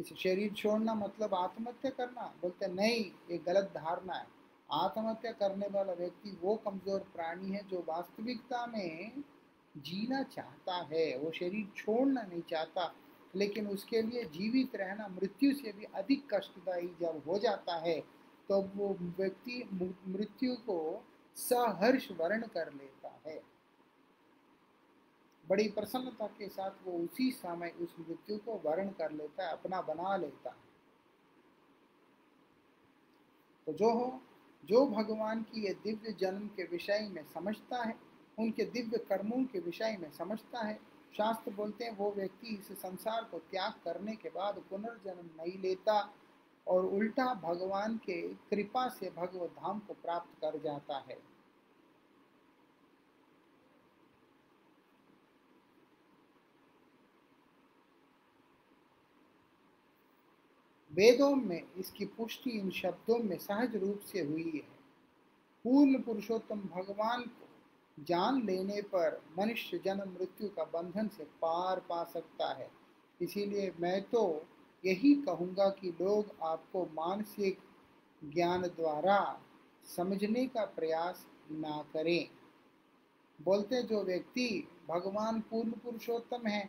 इस 0.00 0.12
शरीर 0.18 0.52
छोड़ना 0.52 0.94
मतलब 0.94 1.34
आत्महत्या 1.34 1.90
करना? 1.90 2.22
बोलते, 2.42 2.66
नहीं, 2.68 3.04
ये 3.30 3.38
गलत 3.38 3.72
धारणा 3.74 4.14
है। 4.14 4.26
आत्महत्या 4.68 5.32
करने 5.32 5.66
वाला 5.66 5.92
व्यक्ति 5.92 6.38
वो 6.42 6.54
कमज़ोर 6.56 7.00
प्राणी 7.14 7.50
है 7.50 7.62
जो 7.68 7.84
वास्तविकता 7.88 8.66
में 8.66 9.22
जीना 9.74 10.22
चाहता 10.22 10.76
है। 10.92 11.16
वो 11.18 11.30
शरीर 11.30 11.66
छोड़ना 11.76 12.22
नहीं 12.22 12.42
चाहता, 12.50 12.92
लेकिन 13.34 13.66
उसके 13.68 14.02
लिए 14.02 14.24
जीवित 14.28 14.76
रहना, 14.76 15.08
मृत्यु 15.08 15.52
से 15.54 15.72
भी 15.72 15.84
अधिक 15.94 16.34
कष्टदायी 16.34 16.88
जब 17.00 17.22
हो 17.26 17.38
जाता 17.38 17.76
है 17.78 18.00
तो 18.48 18.60
वो 18.76 18.88
व्यक्ति 19.18 19.68
मृत्यु 19.72 20.54
को 20.66 20.78
सहर्ष 21.36 22.08
वर्ण 22.10 22.46
कर 22.46 22.72
लेता 22.72 22.99
बड़ी 25.50 25.68
प्रसन्नता 25.68 26.26
के 26.26 26.48
साथ 26.48 26.70
वो 26.84 26.92
उसी 26.98 27.30
समय 27.30 27.72
उस 27.80 27.94
मृत्यु 28.00 28.36
को 28.38 28.60
वर्ण 28.64 28.88
कर 28.88 29.12
लेता 29.12 29.46
है 29.46 29.52
अपना 29.52 29.80
बना 29.82 30.16
लेता। 30.16 30.50
है 30.50 30.68
तो 33.66 33.72
जो 33.72 33.90
हो, 33.90 34.20
जो 34.64 34.86
भगवान 34.86 35.42
की 35.42 35.66
ये 35.66 35.74
दिव्य 35.84 36.12
जन्म 36.12 36.46
के 36.46 36.64
विषय 36.64 37.08
में 37.12 37.24
समझता 37.24 37.82
है, 37.82 37.94
उनके 38.38 38.64
दिव्य 38.64 38.98
कर्मों 38.98 39.44
के 39.44 39.58
विषय 39.58 39.96
में 40.00 40.10
समझता 40.10 40.66
है, 40.66 40.78
शास्त्र 41.16 41.50
बोलते 41.50 41.84
हैं 41.84 41.96
वो 41.96 42.12
व्यक्ति 42.12 42.54
इस 42.54 42.72
संसार 42.78 43.24
को 43.24 43.38
त्याग 43.38 43.72
करने 43.84 44.16
के 44.16 44.28
बाद 44.28 44.62
पुनर्जन्म 44.70 45.30
नहीं 45.42 45.58
लेता 45.58 46.14
और 46.66 46.86
उल्टा 46.86 47.34
भगवान 47.34 47.96
के 47.96 48.22
कृपा 48.50 48.88
से 48.88 49.10
भगवत 49.10 49.50
धाम 49.50 49.78
को 49.78 49.94
प्राप्त 49.94 50.40
कर 50.40 50.58
जाता 50.58 50.98
है। 51.08 51.16
वेदों 61.00 61.34
में, 61.36 61.62
इसकी 61.78 62.04
पुष्टि 62.04 62.50
इन 62.50 62.70
शब्दों 62.70 63.18
में 63.18 63.38
सहज 63.38 63.76
रूप 63.76 64.00
से 64.00 64.20
हुई 64.20 64.50
है। 64.54 64.78
पूर्ण 65.64 66.02
पुरुषोत्तम 66.02 66.60
भगवान 66.74 67.22
को 67.22 68.04
जान 68.04 68.42
लेने 68.46 68.80
पर 68.82 69.20
मनुष्य 69.38 69.80
जन्म 69.84 70.10
मृत्यु 70.10 70.48
का 70.48 70.64
बंधन 70.64 71.08
से 71.08 71.24
पार 71.24 71.80
पा 71.80 72.02
सकता 72.04 72.52
है। 72.52 72.68
इसीलिए 73.20 73.72
मैं 73.80 74.02
तो 74.02 74.46
यही 74.84 75.14
कहूँगा 75.14 75.68
कि 75.70 75.88
लोग 76.00 76.34
आपको 76.42 76.84
मानसिक 76.84 77.58
ज्ञान 78.22 78.62
द्वारा 78.62 79.40
समझने 79.86 80.46
का 80.46 80.64
प्रयास 80.64 81.26
ना 81.50 81.82
करें। 81.92 82.28
बोलते 83.38 83.82
जो 83.82 84.02
व्यक्ति 84.02 84.68
भगवान 84.88 85.40
पूर्ण 85.40 85.70
पुरुषोत्तम 85.70 86.46
है, 86.46 86.68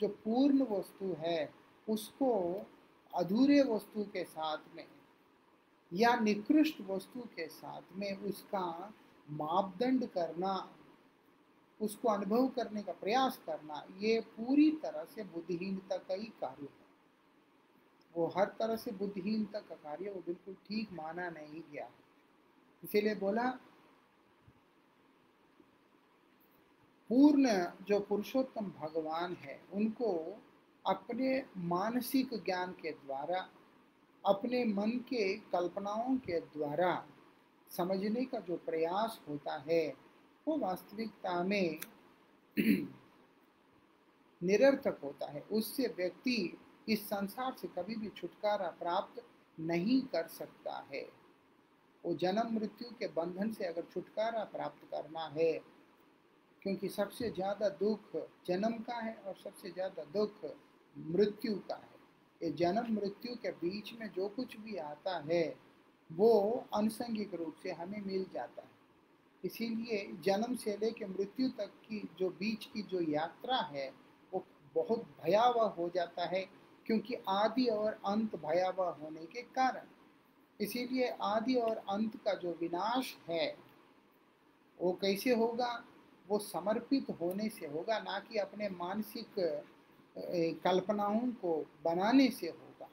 जो 0.00 0.08
पूर्ण 0.08 0.66
वस्तु 0.70 1.16
है, 1.18 1.52
उसको 1.88 2.66
अधूरे 3.12 3.60
वस्तु 3.62 4.04
के 4.04 4.24
साथ 4.24 4.74
में 4.76 4.86
या 5.92 6.14
निकृष्ट 6.16 6.80
वस्तु 6.88 7.20
के 7.36 7.46
साथ 7.48 7.96
में 7.96 8.12
उसका 8.18 8.92
मापदंड 9.28 10.06
करना, 10.08 10.52
उसको 11.80 12.08
अनुभव 12.08 12.46
करने 12.48 12.82
का 12.82 12.92
प्रयास 12.92 13.40
करना, 13.46 13.84
ये 13.98 14.20
पूरी 14.36 14.70
तरह 14.82 15.04
से 15.04 15.24
बुद्धिहीनता 15.24 15.96
का 15.98 16.14
ही 16.14 16.26
कार्य 16.40 16.62
है। 16.62 16.78
वो 18.14 18.26
हर 18.36 18.54
तरह 18.58 18.76
से 18.76 18.90
बुद्धिहीनता 18.90 19.60
का 19.60 19.74
कार्य 19.74 20.10
वो 20.10 20.22
बिल्कुल 20.26 20.54
ठीक 20.66 20.92
माना 20.92 21.28
नहीं 21.30 21.62
गया 21.72 21.88
इसीलिए 22.82 23.14
बोला, 23.14 23.50
पूर्ण 27.10 27.48
जो 27.88 27.98
पुरुषोत्तम 28.00 28.72
भगवान 28.80 29.34
है, 29.34 29.60
उनको 29.74 30.12
अपने 30.84 31.44
मानसिक 31.56 32.30
ज्ञान 32.44 32.72
के 32.72 32.90
द्वारा, 32.90 33.48
अपने 34.26 34.64
मन 34.64 34.90
के 34.90 35.34
कल्पनाओं 35.52 36.16
के 36.16 36.40
द्वारा 36.40 37.06
समझने 37.70 38.24
का 38.24 38.40
जो 38.40 38.56
प्रयास 38.56 39.20
होता 39.28 39.56
है, 39.68 39.94
वो 40.46 40.58
वास्तविकता 40.58 41.42
में 41.42 41.78
निरर्थक 44.42 44.98
होता 45.04 45.30
है। 45.30 45.40
उससे 45.52 45.86
व्यक्ति 45.86 46.58
इस 46.88 47.04
संसार 47.06 47.52
से 47.52 47.68
कभी 47.68 47.96
भी 47.96 48.08
छुटकारा 48.08 48.68
प्राप्त 48.70 49.22
नहीं 49.60 50.00
कर 50.02 50.26
सकता 50.26 50.86
है। 50.92 51.06
वो 52.04 52.14
जन्म 52.14 52.54
मृत्यु 52.54 52.90
के 52.90 53.06
बंधन 53.06 53.52
से 53.52 53.64
अगर 53.64 53.82
छुटकारा 53.94 54.44
प्राप्त 54.44 54.84
करना 54.90 55.26
है, 55.26 55.52
क्योंकि 56.62 56.88
सबसे 56.88 57.30
ज़्यादा 57.30 57.68
दुख 57.68 58.16
जन्म 58.46 58.72
का 58.78 58.96
है 58.96 59.14
और 59.14 59.34
सबसे 59.34 59.70
ज़्यादा 59.70 60.04
दुख 60.04 60.44
मृत्यु 60.98 61.54
का 61.56 61.74
है। 61.74 61.90
ये 62.42 62.50
जन्म 62.50 62.94
मृत्यु 62.94 63.34
के 63.34 63.50
बीच 63.50 63.94
में 64.00 64.10
जो 64.12 64.28
कुछ 64.28 64.56
भी 64.56 64.76
आता 64.76 65.18
है, 65.18 65.56
वो 66.12 66.64
अनुसंगिक 66.74 67.34
रूप 67.34 67.54
से 67.62 67.70
हमें 67.70 68.00
मिल 68.00 68.26
जाता 68.34 68.62
है। 68.62 68.68
इसीलिए 69.44 70.12
जन्म 70.20 70.56
से 70.56 70.76
लेकर 70.76 71.08
मृत्यु 71.08 71.48
तक 71.48 71.66
की 71.66 72.08
जो 72.18 72.30
बीच 72.30 72.64
की 72.64 72.82
जो 72.82 73.00
यात्रा 73.00 73.56
है, 73.56 73.94
वो 74.34 74.44
बहुत 74.74 75.04
भयावह 75.24 75.64
हो 75.64 75.88
जाता 75.88 76.24
है, 76.24 76.50
क्योंकि 76.86 77.14
आदि 77.28 77.66
और 77.66 78.00
अंत 78.06 78.36
भयावह 78.36 78.90
होने 78.90 79.26
के 79.26 79.42
कारण। 79.42 79.86
इसीलिए 80.60 81.08
आदि 81.22 81.54
और 81.54 81.76
अंत 81.76 82.16
का 82.16 82.34
जो 82.34 82.52
विनाश 82.60 83.18
है, 83.28 83.56
वो 84.80 84.92
कैसे 84.92 85.34
होगा? 85.34 85.84
वो 86.28 86.38
समर्पित 86.38 87.06
होने 87.10 87.48
से 87.48 87.66
होगा, 87.66 87.98
ना 87.98 88.18
कि 88.18 88.38
अपने 88.38 88.68
मानसिक 88.68 89.62
कल्पनाओं 90.16 91.20
को 91.40 91.54
बनाने 91.84 92.28
से 92.30 92.48
होगा। 92.48 92.88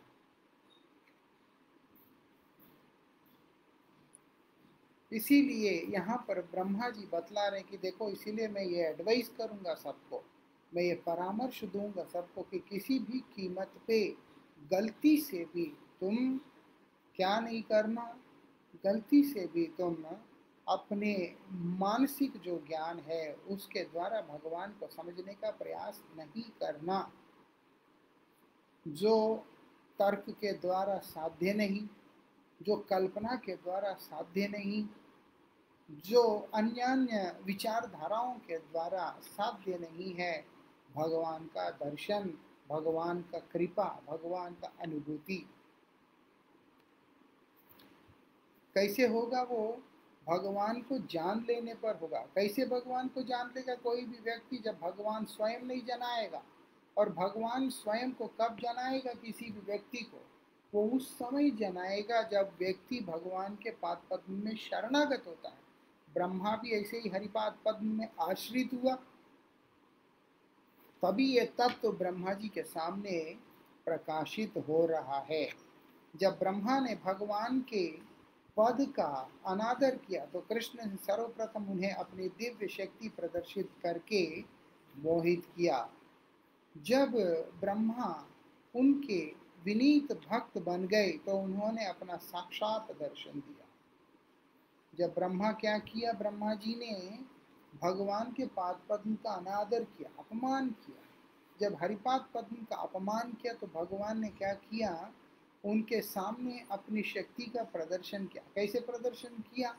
इसीलिए 5.12 5.72
यहाँ 5.90 6.18
पर 6.28 6.42
ब्रह्मा 6.52 6.90
जी 6.90 7.06
बतला 7.14 7.48
रहे 7.48 7.60
हैं 7.60 7.70
कि 7.70 7.78
देखो, 7.78 8.10
इसीलिए 8.10 8.48
मैं 8.48 8.64
ये 8.64 8.84
एडवाइस 8.86 9.30
करूँगा 9.38 9.74
सबको, 9.76 10.24
मैं 10.72 10.84
ये 10.84 10.96
परामर्श 11.06 11.64
दूँगा 11.64 12.04
सबको 12.04 12.42
कि 12.42 12.60
किसी 12.70 13.00
भी 13.00 13.20
कीमत 13.36 13.72
पे 13.88 14.00
गलती 14.72 15.16
से 15.18 15.44
भी 15.54 15.66
तुम 16.00 16.16
क्या 17.16 17.40
नहीं 17.40 17.62
करना, 17.64 18.04
गलती 18.84 19.24
से 19.24 19.46
भी 19.54 19.66
तुम 19.78 19.96
अपने 20.70 21.36
मानसिक 21.52 22.38
जो 22.38 22.66
ज्ञान 22.68 23.00
है, 23.00 23.34
उसके 23.34 23.84
द्वारा 23.84 24.22
भगवान 24.22 24.72
को 24.72 24.88
समझने 24.88 25.34
का 25.34 25.52
प्रयास 25.52 26.04
नहीं 26.18 26.44
करना, 26.44 27.12
जो 28.88 29.46
तर्क 30.00 30.26
के 30.30 30.52
द्वारा 30.52 30.98
साध्य 30.98 31.54
नहीं, 31.54 31.88
जो 32.62 32.76
कल्पना 32.76 33.36
के 33.36 33.56
द्वारा 33.56 33.94
साध्य 33.94 34.48
नहीं, 34.48 34.88
जो 35.92 36.50
अन्य 36.56 37.40
विचारधाराओं 37.46 38.34
के 38.34 38.58
द्वारा 38.58 39.20
साध्य 39.22 39.78
नहीं 39.78 40.14
है, 40.14 40.46
भगवान 40.96 41.46
का 41.48 41.70
दर्शन, 41.70 42.38
भगवान 42.70 43.22
का 43.22 43.40
कृपा, 43.40 44.04
भगवान 44.10 44.54
का 44.54 44.74
अनुभूति। 44.82 45.50
कैसे 48.74 49.08
होगा 49.08 49.42
वो? 49.42 49.84
भगवान 50.30 50.82
को 50.82 50.98
जान 50.98 51.46
लेने 51.50 51.74
पर 51.74 51.96
होगा। 51.96 52.20
कैसे 52.20 52.66
भगवान 52.66 53.08
को 53.08 53.22
जान 53.24 53.52
लेगा? 53.58 53.76
कोई 53.76 54.06
भी 54.06 54.20
व्यक्ति 54.20 54.58
जब 54.58 54.80
भगवान 54.84 55.26
स्वयं 55.26 55.60
नहीं 55.60 55.82
जनाएगा 55.82 56.44
और 56.98 57.10
भगवान 57.10 57.70
स्वयं 57.70 58.12
को 58.12 58.28
कब 58.28 58.58
जनाएगा 58.60 59.14
किसी 59.14 59.46
भी 59.46 59.60
व्यक्ति 59.60 59.98
को? 59.98 60.26
वो 60.74 60.90
उस 60.90 61.14
समय 61.16 61.50
जनाएगा 61.50 62.22
जब 62.22 62.52
व्यक्ति 62.60 63.00
भगवान 63.00 63.56
के 63.56 63.70
पाद 63.70 64.02
पद्म 64.12 64.34
में 64.46 64.56
शरणागत 64.56 65.24
होता 65.28 65.50
है। 65.50 65.68
ब्रह्मा 66.14 66.56
भी 66.56 66.72
ऐसे 66.72 66.98
ही 66.98 67.10
हरिपाद 67.10 67.58
पद्म 67.66 67.88
में 67.88 68.10
आश्रित 68.22 68.70
हुआ। 68.74 68.96
तभी 71.04 71.26
ये 71.26 71.46
तत्व 71.46 71.74
तो 71.82 71.92
ब्रह्मा 71.92 72.34
जी 72.34 72.48
के 72.48 72.64
सामने 72.64 73.36
प्रकाशित 73.86 74.54
हो 74.58 74.86
रहा 74.86 75.20
है। 75.32 75.50
जब 76.16 76.40
ब्रह्मा 76.40 76.80
ने 76.80 76.96
भगवान 76.96 77.62
के 77.62 78.07
पद 78.58 78.78
का 78.92 79.10
अनादर 79.46 79.96
किया 79.98 80.26
तो 80.26 80.40
कृष्ण 80.50 80.86
ने 80.86 80.96
सर्वप्रथम 80.98 81.66
उन्हें 81.72 81.94
अपनी 81.94 82.28
दिव्य 82.30 82.68
शक्ति 82.68 83.10
प्रदर्शित 83.10 83.70
करके 83.84 84.24
मोहित 84.94 85.46
किया। 85.56 85.88
जब 86.76 87.12
ब्रह्मा 87.60 88.10
उनके 88.76 89.20
विनीत 89.66 90.12
भक्त 90.28 90.58
बन 90.64 90.86
गए 90.88 91.12
तो 91.26 91.38
उन्होंने 91.40 91.86
अपना 91.86 92.16
साक्षात 92.24 92.92
दर्शन 93.00 93.40
दिया। 93.40 93.66
जब 94.94 95.14
ब्रह्मा 95.14 95.52
क्या 95.54 95.78
किया, 95.80 96.12
ब्रह्मा 96.14 96.54
जी 96.56 96.76
ने 96.76 96.94
भगवान 97.74 98.32
के 98.32 98.46
पाद 98.48 98.80
पद्म 98.90 99.16
का 99.16 99.32
अनादर 99.32 99.84
किया, 99.84 100.10
अपमान 100.20 100.70
किया। 100.70 101.04
जब 101.60 101.78
हरिपाद 101.82 102.26
पद्म 102.34 102.64
का 102.64 102.76
अपमान 102.78 103.32
किया 103.34 103.54
तो 103.54 103.68
भगवान 103.76 104.20
ने 104.22 104.28
क्या 104.30 104.54
किया 104.54 104.92
उनके 105.68 106.02
सामने 106.02 106.64
अपनी 106.72 107.02
शक्ति 107.04 107.46
का 107.46 107.64
प्रदर्शन 107.64 108.26
किया। 108.26 108.44
कैसे 108.56 108.80
प्रदर्शन 108.80 109.44
किया? 109.56 109.76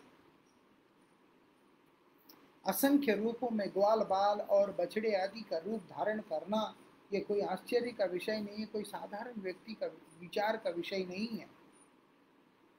असंख्य 2.64 3.14
रूपों 3.14 3.50
में 3.50 3.68
ग्वाल, 3.68 4.00
बाल 4.00 4.40
और 4.40 4.72
बछड़े 4.80 5.14
आदि 5.16 5.40
का 5.40 5.58
रूप 5.58 5.80
धारण 5.90 6.20
करना 6.20 6.74
ये 7.12 7.20
कोई 7.20 7.40
आश्चर्य 7.40 7.90
का 7.90 8.04
विषय 8.04 8.40
नहीं 8.40 8.58
है, 8.58 8.66
कोई 8.66 8.82
साधारण 8.84 9.40
व्यक्ति 9.40 9.74
का 9.74 9.86
विचार 10.20 10.56
का 10.56 10.70
विषय 10.70 11.04
नहीं 11.04 11.28
है। 11.28 11.46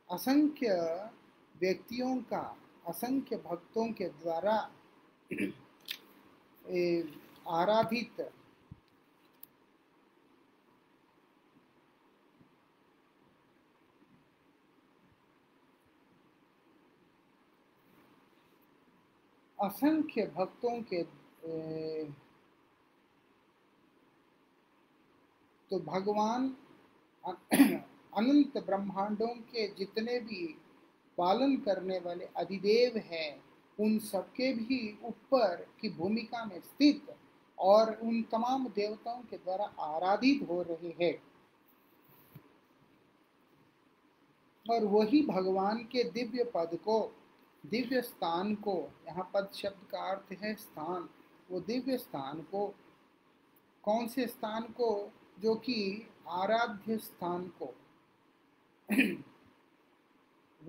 असंख्य 0.10 0.74
व्यक्तियों 1.56 2.16
का, 2.24 2.58
असंख्य 2.88 3.38
भक्तों 3.38 3.92
के 3.92 4.06
द्वारा 4.06 4.56
आराधित 7.48 8.22
असंख्य 19.60 20.26
भक्तों 20.36 20.82
के 20.84 21.04
तो 25.72 25.80
भगवान 25.82 26.48
अनंत 27.26 28.58
ब्रह्मांडों 28.58 29.28
के 29.28 29.68
जितने 29.76 30.20
भी 30.20 30.46
पालन 31.18 31.56
करने 31.58 32.00
वाले 32.00 32.26
अधिदेव 32.38 32.98
हैं, 33.06 33.42
उन 33.80 33.98
सबके 34.02 34.52
भी 34.54 34.80
ऊपर 35.06 35.66
की 35.82 35.90
भूमिका 35.90 36.44
में 36.46 36.60
स्थित 36.60 37.16
और 37.58 37.94
उन 37.94 38.22
तमाम 38.32 38.68
देवताओं 38.76 39.22
के 39.22 39.38
द्वारा 39.38 39.66
आराधित 39.86 40.48
हो 40.50 40.62
रहे 40.62 40.94
हैं। 41.02 41.14
और 44.66 44.86
वही 44.86 45.22
भगवान 45.26 45.78
के 45.92 46.04
दिव्य 46.12 46.44
पद 46.56 46.78
को 46.86 47.00
दिव्य 47.66 48.02
स्थान 48.02 48.56
को, 48.56 48.92
यहाँ 49.08 49.32
पद 49.34 49.50
शब्द 49.54 49.88
का 49.92 50.00
अर्थ 50.00 50.34
है 50.44 50.56
स्थान, 50.56 51.10
वो 51.52 51.60
दिव्य 51.60 51.98
स्थान 51.98 52.42
को, 52.42 52.76
कौन 53.84 54.08
से 54.08 54.28
स्थान 54.28 54.64
को, 54.64 55.12
जो 55.40 55.56
कि 55.56 56.08
आराध्य 56.28 56.98
स्थान 56.98 57.52
को? 57.64 57.76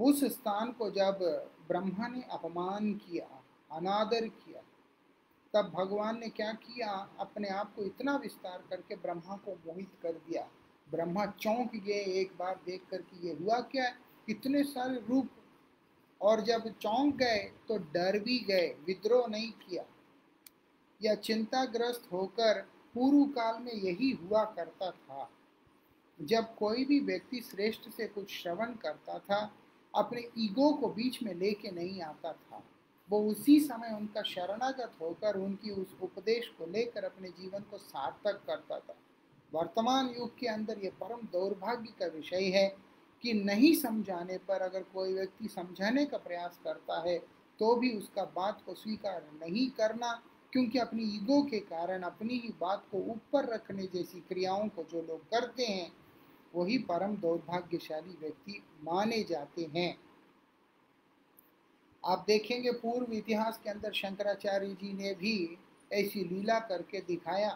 उस 0.00 0.24
स्थान 0.24 0.72
को 0.72 0.90
जब 0.90 1.18
ब्रह्मा 1.68 2.08
ने 2.08 2.22
अपमान 2.22 2.94
किया, 2.94 3.44
अनादर 3.72 4.28
किया, 4.28 4.62
तब 5.54 5.70
भगवान 5.70 6.18
ने 6.18 6.28
क्या 6.28 6.52
किया? 6.52 7.08
अपने 7.18 7.48
आप 7.48 7.74
को 7.76 7.82
इतना 7.82 8.16
विस्तार 8.16 8.64
करके 8.70 8.96
ब्रह्मा 8.96 9.36
को 9.36 9.54
मोहित 9.54 9.90
कर 10.02 10.12
दिया। 10.12 10.48
ब्रह्मा 10.90 11.26
चौंक 11.26 11.76
गए 11.76 12.04
एक 12.20 12.32
बार 12.38 12.60
देख 12.66 12.82
कर 12.90 13.02
कि 13.02 13.28
ये 13.28 13.34
हुआ 13.34 13.60
क्या? 13.60 13.84
है 13.84 13.98
इतने 14.28 14.64
सारे 14.64 15.04
रूप 15.08 15.28
और 16.22 16.40
जब 16.40 16.68
चौंक 16.78 17.16
गए 17.16 17.52
तो 17.68 17.78
डर 17.78 18.18
भी 18.18 18.38
गए, 18.38 18.76
विद्रोह 18.86 19.26
नहीं 19.26 19.52
किया। 19.52 19.84
या 21.02 21.14
चिंताग्रस्त 21.14 22.08
होकर 22.12 22.60
पूर्व 22.94 23.24
काल 23.24 23.62
में 23.62 23.72
यही 23.72 24.10
हुआ 24.10 24.44
करता 24.44 24.90
था। 24.90 25.30
जब 26.22 26.54
कोई 26.56 26.84
भी 26.84 27.00
व्यक्ति 27.00 27.40
श्रेष्ठ 27.40 27.88
से 27.90 28.06
कुछ 28.06 28.42
श्रवण 28.42 28.74
करता 28.74 29.18
था, 29.18 29.54
अपने 29.94 30.28
ईगो 30.38 30.72
को 30.72 30.88
बीच 30.88 31.22
में 31.22 31.34
लेके 31.34 31.70
नहीं 31.70 32.02
आता 32.02 32.32
था। 32.32 32.64
वो 33.10 33.20
उसी 33.30 33.60
समय 33.60 33.96
उनका 33.96 34.22
शरणागत 34.22 34.92
होकर 35.00 35.36
उनकी 35.36 35.70
उस 35.70 35.96
उपदेश 36.02 36.48
को 36.48 36.66
लेकर 36.66 37.04
अपने 37.04 37.28
जीवन 37.28 37.60
को 37.60 37.78
सार्थक 37.78 38.42
करता 38.46 38.78
था। 38.78 38.96
वर्तमान 39.54 40.14
युग 40.18 40.38
के 40.38 40.46
अंदर 40.46 40.78
ये 40.78 40.90
परम 40.90 41.26
दौर्भाग्य 41.32 41.92
का 42.00 42.06
विषय 42.06 42.44
है 42.44 42.89
कि 43.22 43.32
नहीं 43.34 43.74
समझाने 43.74 44.38
पर 44.38 44.62
अगर 44.62 44.82
कोई 44.94 45.12
व्यक्ति 45.14 45.48
समझाने 45.48 46.04
का 46.06 46.18
प्रयास 46.18 46.58
करता 46.64 47.00
है 47.00 47.18
तो 47.60 47.74
भी 47.76 47.90
उसका 47.92 48.24
बात 48.36 48.62
को 48.66 48.74
स्वीकार 48.74 49.22
नहीं 49.42 49.68
करना, 49.70 50.12
क्योंकि 50.52 50.78
अपनी 50.78 51.02
ईगो 51.16 51.42
के 51.42 51.58
कारण 51.60 52.02
अपनी 52.02 52.38
ही 52.38 52.52
बात 52.60 52.84
को 52.90 52.98
ऊपर 53.12 53.48
रखने 53.48 53.86
जैसी 53.86 54.20
क्रियाओं 54.20 54.68
को 54.68 54.82
जो 54.82 55.02
लोग 55.02 55.28
करते 55.30 55.64
हैं, 55.64 55.90
वही 56.54 56.78
परम 56.80 57.16
दुर्भाग्यशाली 57.16 58.16
व्यक्ति 58.20 58.62
माने 58.82 59.22
जाते 59.22 59.70
हैं। 59.74 59.96
आप 62.04 62.24
देखेंगे 62.26 62.70
पूर्व 62.72 63.12
इतिहास 63.12 63.60
के 63.64 63.70
अंदर 63.70 63.92
शंकराचार्य 63.92 64.68
जी 64.74 64.92
ने 64.92 65.14
भी 65.14 65.58
ऐसी 65.90 66.24
लीला 66.24 66.58
करके 66.60 67.00
दिखाया 67.00 67.50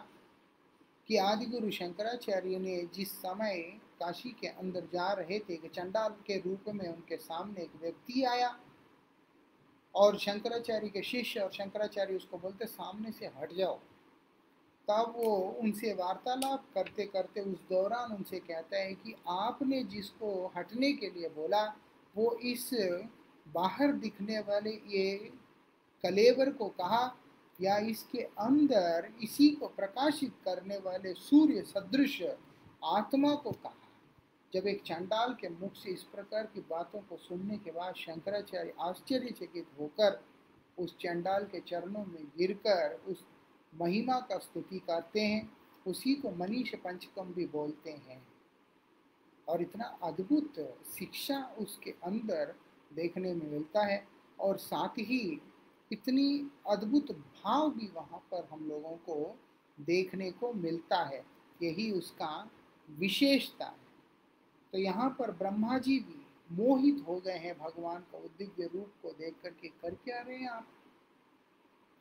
कि 1.09 1.17
आदि 1.17 1.45
गुरु 1.45 1.71
शंकराचार्य 1.71 2.59
ने 2.59 2.77
जिस 2.93 3.11
समय 3.17 3.61
काशी 3.99 4.29
के 4.41 4.47
अंदर 4.47 4.87
जा 4.93 5.11
रहे 5.13 5.39
थे 5.39 5.55
कि 5.57 5.67
चंडाल 5.67 6.13
के 6.27 6.37
रूप 6.39 6.69
में 6.75 6.87
उनके 6.87 7.17
सामने 7.17 7.61
एक 7.63 7.71
व्यक्ति 7.81 8.23
आया 8.25 8.55
और 9.95 10.17
शंकराचार्य 10.17 10.89
के 10.89 11.01
शिष्य 11.03 11.39
और 11.39 11.51
शंकराचार्य 11.51 12.15
उसको 12.15 12.37
बोलते, 12.37 12.65
सामने 12.65 13.11
से 13.11 13.25
हट 13.37 13.53
जाओ। 13.53 13.79
तब 14.87 15.13
वो 15.17 15.35
उनसे 15.61 15.93
वार्तालाप 15.93 16.65
करते 16.73 17.05
करते 17.05 17.41
उस 17.41 17.59
दौरान 17.69 18.11
उनसे 18.11 18.39
कहता 18.39 18.77
है 18.77 18.93
कि 18.93 19.15
आपने 19.27 19.83
जिसको 19.83 20.51
हटने 20.57 20.91
के 20.93 21.09
लिए 21.09 21.29
बोला, 21.29 21.63
वो 22.15 22.31
इस 22.43 22.69
बाहर 23.45 23.91
दिखने 23.93 24.39
वाले 24.39 24.71
ये 24.87 25.15
कलेवर 26.03 26.49
को 26.51 26.67
कहा 26.79 27.15
या 27.59 27.77
इसके 27.87 28.21
अंदर 28.39 29.09
इसी 29.23 29.49
को 29.49 29.67
प्रकाशित 29.67 30.33
करने 30.45 30.77
वाले 30.77 31.13
सूर्य 31.13 31.61
सदृश 31.63 32.21
आत्मा 32.83 33.33
को 33.35 33.51
कहा। 33.51 33.73
जब 34.55 34.67
एक 34.67 34.81
चंडाल 34.81 35.33
के 35.33 35.49
मुख 35.49 35.73
से 35.75 35.89
इस 35.89 36.03
प्रकार 36.03 36.45
की 36.45 36.59
बातों 36.59 36.99
को 36.99 37.17
सुनने 37.17 37.57
के 37.57 37.71
बाद 37.71 37.95
शंकराचार्य 37.95 38.73
आश्चर्यचकित 38.81 39.67
होकर 39.79 40.23
उस 40.79 40.95
चंडाल 40.97 41.43
के 41.43 41.59
चरणों 41.59 42.05
में 42.05 42.31
गिरकर 42.37 42.93
उस 43.07 43.25
महिमा 43.75 44.19
का 44.19 44.37
स्तुति 44.37 44.79
करते 44.79 45.19
हैं, 45.19 45.57
उसी 45.87 46.13
को 46.13 46.31
मनीष 46.31 46.75
पंचकम 46.75 47.33
भी 47.33 47.45
बोलते 47.45 47.91
हैं। 47.91 48.27
और 49.47 49.61
इतना 49.61 49.99
अद्भुत 50.03 50.53
शिक्षा 50.97 51.55
उसके 51.59 51.91
अंदर 51.91 52.55
देखने 52.93 53.33
में 53.33 53.51
मिलता 53.51 53.85
है 53.85 54.07
और 54.39 54.57
साथ 54.57 54.97
ही 54.99 55.41
इतनी 55.91 56.51
अद्भुत 56.69 57.11
भाव 57.11 57.69
भी 57.71 57.87
वहाँ 57.87 58.19
पर 58.31 58.47
हम 58.51 58.67
लोगों 58.69 58.97
को 58.97 59.39
देखने 59.79 60.31
को 60.31 60.53
मिलता 60.53 61.03
है। 61.03 61.25
यही 61.63 61.91
उसका 61.91 62.49
विशेषता 62.89 63.65
है। 63.65 63.84
तो 64.75 64.79
यहाँ 64.79 65.09
पर 65.09 65.31
ब्रह्मा 65.31 65.77
जी 65.77 65.99
भी 65.99 66.25
मोहित 66.51 67.03
हो 67.07 67.15
गए 67.19 67.37
हैं 67.37 67.53
भगवान 67.59 68.01
का 68.01 68.19
दिव्य 68.39 68.69
रूप 68.73 68.93
को 69.03 69.09
देख 69.09 69.35
करके 69.43 69.67
कर 69.67 69.93
क्या 69.95 70.19
रहे 70.21 70.37
हैं 70.37 70.49
आप? 70.49 70.67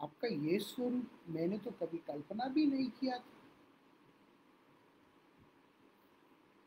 आपका 0.03 0.29
ये 0.29 0.59
स्वरूप 0.59 1.11
मैंने 1.29 1.59
तो 1.59 1.71
कभी 1.71 1.99
कल्पना 1.99 2.49
भी 2.49 2.67
नहीं 2.67 2.89
किया 2.91 3.19
था 3.19 3.39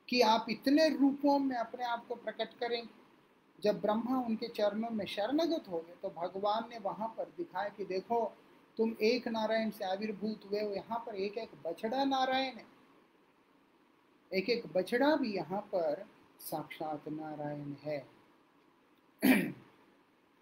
कि 0.10 0.22
आप 0.22 0.46
इतने 0.50 0.88
रूपों 0.90 1.40
में 1.40 1.56
अपने 1.58 1.86
आप 1.86 2.08
को 2.08 2.16
प्रकट 2.16 2.54
करेंगे 2.54 3.62
जब 3.64 3.82
ब्रह्मा 3.82 4.20
उनके 4.20 4.48
चरणों 4.48 4.90
में 4.90 5.06
शरणगत 5.06 5.70
हो 5.70 5.80
गए 5.80 5.96
तो 6.02 6.10
भगवान 6.10 6.70
ने 6.70 6.80
वहाँ 6.80 7.14
पर 7.18 7.34
दिखाया 7.38 7.70
कि 7.70 7.86
देखो, 7.86 8.26
तुम 8.78 8.96
एक 9.02 9.28
नारायण 9.28 9.70
से 9.70 9.86
आविर्भूत 9.86 10.50
हुए 10.52 10.62
हो। 10.62 10.72
यहाँ 10.72 11.04
पर 11.08 11.16
एक 11.16 11.38
एक 11.38 11.52
बछड़ा 11.66 12.04
नारायण 12.04 12.56
है। 12.56 12.77
एक 14.34 14.50
एक 14.50 14.68
बछड़ा 14.68 15.16
भी 15.16 15.36
यहाँ 15.36 15.62
पर 15.62 16.08
साक्षात 16.40 17.08
नारायण 17.08 17.74
है। 17.74 18.08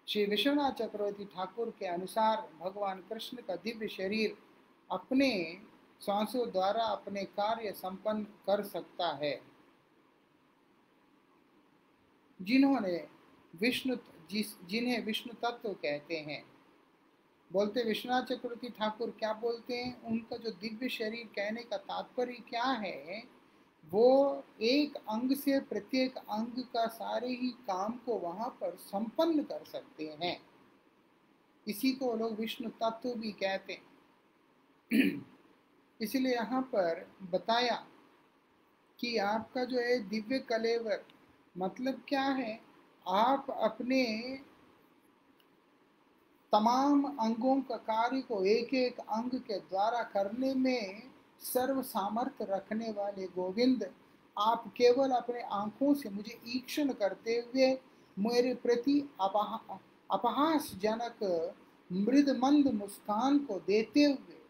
श्री 0.08 0.24
विश्वनाथ 0.24 0.72
चक्रवर्ती 0.72 1.24
ठाकुर 1.24 1.70
के 1.78 1.86
अनुसार 1.86 2.50
भगवान 2.60 3.00
कृष्ण 3.00 3.36
का 3.36 3.56
दिव्य 3.56 3.88
शरीर 3.88 4.38
अपने 4.90 5.60
सांसों 6.00 6.50
द्वारा 6.50 6.82
अपने 6.82 7.24
कार्य 7.24 7.72
संपन्न 7.72 8.24
कर 8.24 8.62
सकता 8.64 9.12
है। 9.12 9.40
जिन्होंने 12.42 13.08
विष्णु, 13.56 13.96
जिस, 14.30 14.62
जिन्हें 14.66 15.04
विष्णु 15.04 15.50
तत्व 15.50 15.72
कहते 15.72 16.16
हैं। 16.16 16.44
बोलते, 17.52 17.82
विश्वनाथ 17.82 18.22
चक्रवर्ती 18.22 18.68
ठाकुर, 18.68 19.10
क्या 19.10 19.32
बोलते 19.32 19.74
हैं? 19.74 20.02
उनका 20.02 20.36
जो 20.36 20.50
दिव्य 20.50 20.88
शरीर 20.88 21.26
कहने 21.26 21.62
का 21.62 21.76
तात्पर्य 21.76 22.34
क्या 22.34 22.64
है? 22.64 23.35
वो 23.92 24.44
एक 24.60 24.96
अंग 24.96 25.36
से 25.36 25.60
प्रत्येक 25.60 26.16
अंग 26.16 26.62
का 26.64 26.86
सारे 26.86 27.28
ही 27.28 27.50
काम 27.66 27.92
को 27.92 28.18
वहाँ 28.18 28.48
पर 28.60 28.76
संपन्न 28.76 29.42
कर 29.42 29.64
सकते 29.64 30.16
हैं। 30.22 30.40
इसी 31.68 31.92
को 31.92 32.16
लोग 32.16 32.38
विष्णु 32.40 32.70
तत्व 32.82 33.14
भी 33.14 33.32
कहते 33.32 33.72
हैं। 33.72 33.84
इसलिए 36.02 36.34
यहाँ 36.34 36.62
पर 36.62 37.06
बताया 37.22 37.86
कि 38.98 39.16
आपका 39.16 39.64
जो 39.64 39.78
है 39.78 39.98
दिव्य 40.08 40.38
कलेवर 40.38 41.04
मतलब 41.58 42.02
क्या 42.08 42.22
है? 42.22 42.60
आप 43.08 43.46
अपने 43.50 44.04
तमाम 46.52 47.04
अंगों 47.04 47.60
का 47.60 47.76
कार्य 47.76 48.20
को 48.20 48.44
एक 48.44 48.74
एक 48.74 48.98
अंग 48.98 49.30
के 49.40 49.58
द्वारा 49.58 50.02
करने 50.02 50.54
में 50.54 51.02
सर्व 51.42 51.82
सामर्थ्य 51.82 52.46
रखने 52.50 52.90
वाले 52.92 53.26
गोविंद, 53.26 53.90
आप 54.36 54.64
केवल 54.76 55.10
अपने 55.10 55.42
आँखों 55.42 55.92
से 55.94 56.08
मुझे 56.10 56.38
ईक्षण 56.48 56.92
करते 56.92 57.34
हुए 57.36 57.78
मेरे 58.16 58.54
प्रति 58.54 59.00
अपहास 59.20 60.70
जनक 60.82 61.22
मृद 61.90 62.28
मंद 62.38 62.72
मुस्कान 62.74 63.38
को 63.38 63.58
देते 63.58 64.04
हुए। 64.04 64.40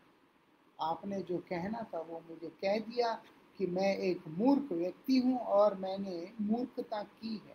आपने 0.78 1.20
जो 1.22 1.38
कहना 1.48 1.82
था 1.94 2.00
वो 2.00 2.22
मुझे 2.30 2.48
कह 2.62 2.78
दिया 2.80 3.12
कि 3.58 3.66
मैं 3.66 3.96
एक 3.98 4.22
मूर्ख 4.28 4.72
व्यक्ति 4.72 5.18
हूँ 5.18 5.38
और 5.38 5.74
मैंने 5.74 6.32
मूर्खता 6.40 7.02
की 7.02 7.34
है। 7.36 7.54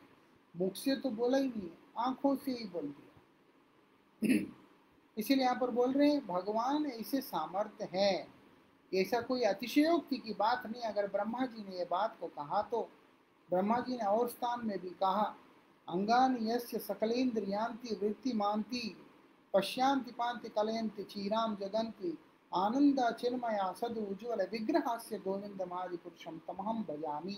मुख 0.55 0.75
से 0.75 0.95
तो 0.95 1.09
बोला 1.09 1.37
ही 1.37 1.47
नहीं, 1.47 1.69
आँखों 1.97 2.35
से 2.35 2.51
ही 2.51 2.65
बोल 2.65 2.87
दिया। 2.87 4.39
इसीलिए 5.17 5.43
यहाँ 5.43 5.57
पर 5.61 5.71
बोल 5.71 5.91
रहे 5.91 6.09
हैं, 6.09 6.25
भगवान 6.27 6.85
ऐसे 6.85 7.21
सामर्थ्य 7.21 7.87
है। 7.93 8.27
ऐसा 8.91 9.21
कोई 9.21 9.41
अतिशयोक्ति 9.41 10.17
की 10.17 10.33
बात 10.33 10.65
नहीं, 10.65 10.81
अगर 10.81 11.07
ब्रह्मा 11.07 11.45
जी 11.45 11.63
ने 11.69 11.77
ये 11.77 11.85
बात 11.91 12.17
को 12.19 12.27
कहा 12.27 12.61
तो। 12.61 12.89
ब्रह्मा 13.49 13.79
जी 13.79 13.97
ने 13.97 14.05
और 14.05 14.29
स्थान 14.29 14.65
में 14.67 14.79
भी 14.79 14.89
कहा, 14.89 15.23
अंगान 15.87 16.37
यस्य 16.41 16.79
सकलेन्द्रियांति 16.79 17.95
वृत्ति 18.01 18.33
मानती 18.33 18.95
पश्यांति 19.53 20.11
पांति 20.11 20.49
कलयंति 20.49 21.03
चीराम 21.03 21.55
जगंती 21.55 22.17
आनंद 22.51 22.99
चिन्मया 23.19 23.71
सद 23.71 23.97
उज्ज्वल 23.99 24.43
गोविंद 24.43 25.21
गोविंदमादि 25.25 25.97
पुरुषम 25.97 26.37
तमहम 26.47 26.83
भजामी। 26.83 27.37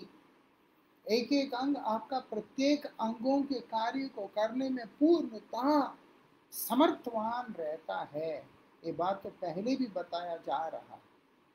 एक 1.06 1.32
एक 1.34 1.54
अंग 1.54 1.78
आपका 1.78 2.20
प्रत्येक 2.30 2.86
अंगों 2.86 3.42
के 3.44 3.60
कार्य 3.70 4.08
को 4.08 4.26
करने 4.28 4.70
में 4.70 4.86
पूर्णतः 5.00 5.82
समर्थवान 6.54 7.54
रहता 7.54 8.02
है। 8.14 8.36
ये 8.84 8.92
बात 8.92 9.22
तो 9.24 9.30
पहले 9.42 9.76
भी 9.76 9.88
बताया 9.88 10.36
जा 10.38 10.68
रहा 10.68 11.00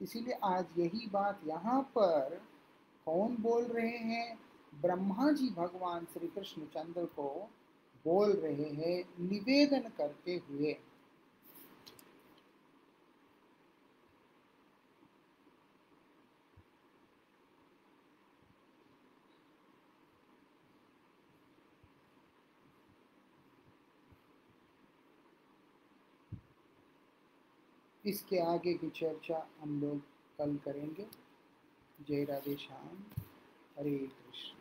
इसीलिए 0.03 0.39
आज 0.45 0.67
यही 0.79 1.07
बात 1.13 1.41
यहाँ 1.47 1.83
पर 1.83 2.43
कौन 3.07 3.37
बोल 3.41 3.65
रहे 3.65 3.97
हैं? 3.99 4.39
ब्रह्मा 4.81 5.33
जी 5.33 5.51
भगवान 5.51 6.05
श्री 6.05 6.29
कृष्ण 6.29 6.63
चंद्र 6.63 7.05
को 7.05 7.49
बोल 8.05 8.33
रहे 8.33 8.71
हैं, 8.71 9.05
निवेदन 9.21 9.89
करते 9.99 10.43
हुए। 10.51 10.77
इसके 28.09 28.39
आगे 28.39 28.75
की 28.75 28.91
चर्चा 28.91 29.49
हम 29.61 29.81
लोग 29.81 30.01
कल 30.39 30.57
करेंगे। 30.57 31.07
जय 32.09 32.25
राधे 32.25 32.57
श्याम। 32.57 33.23
हरे 33.79 33.99
कृष्ण। 33.99 34.58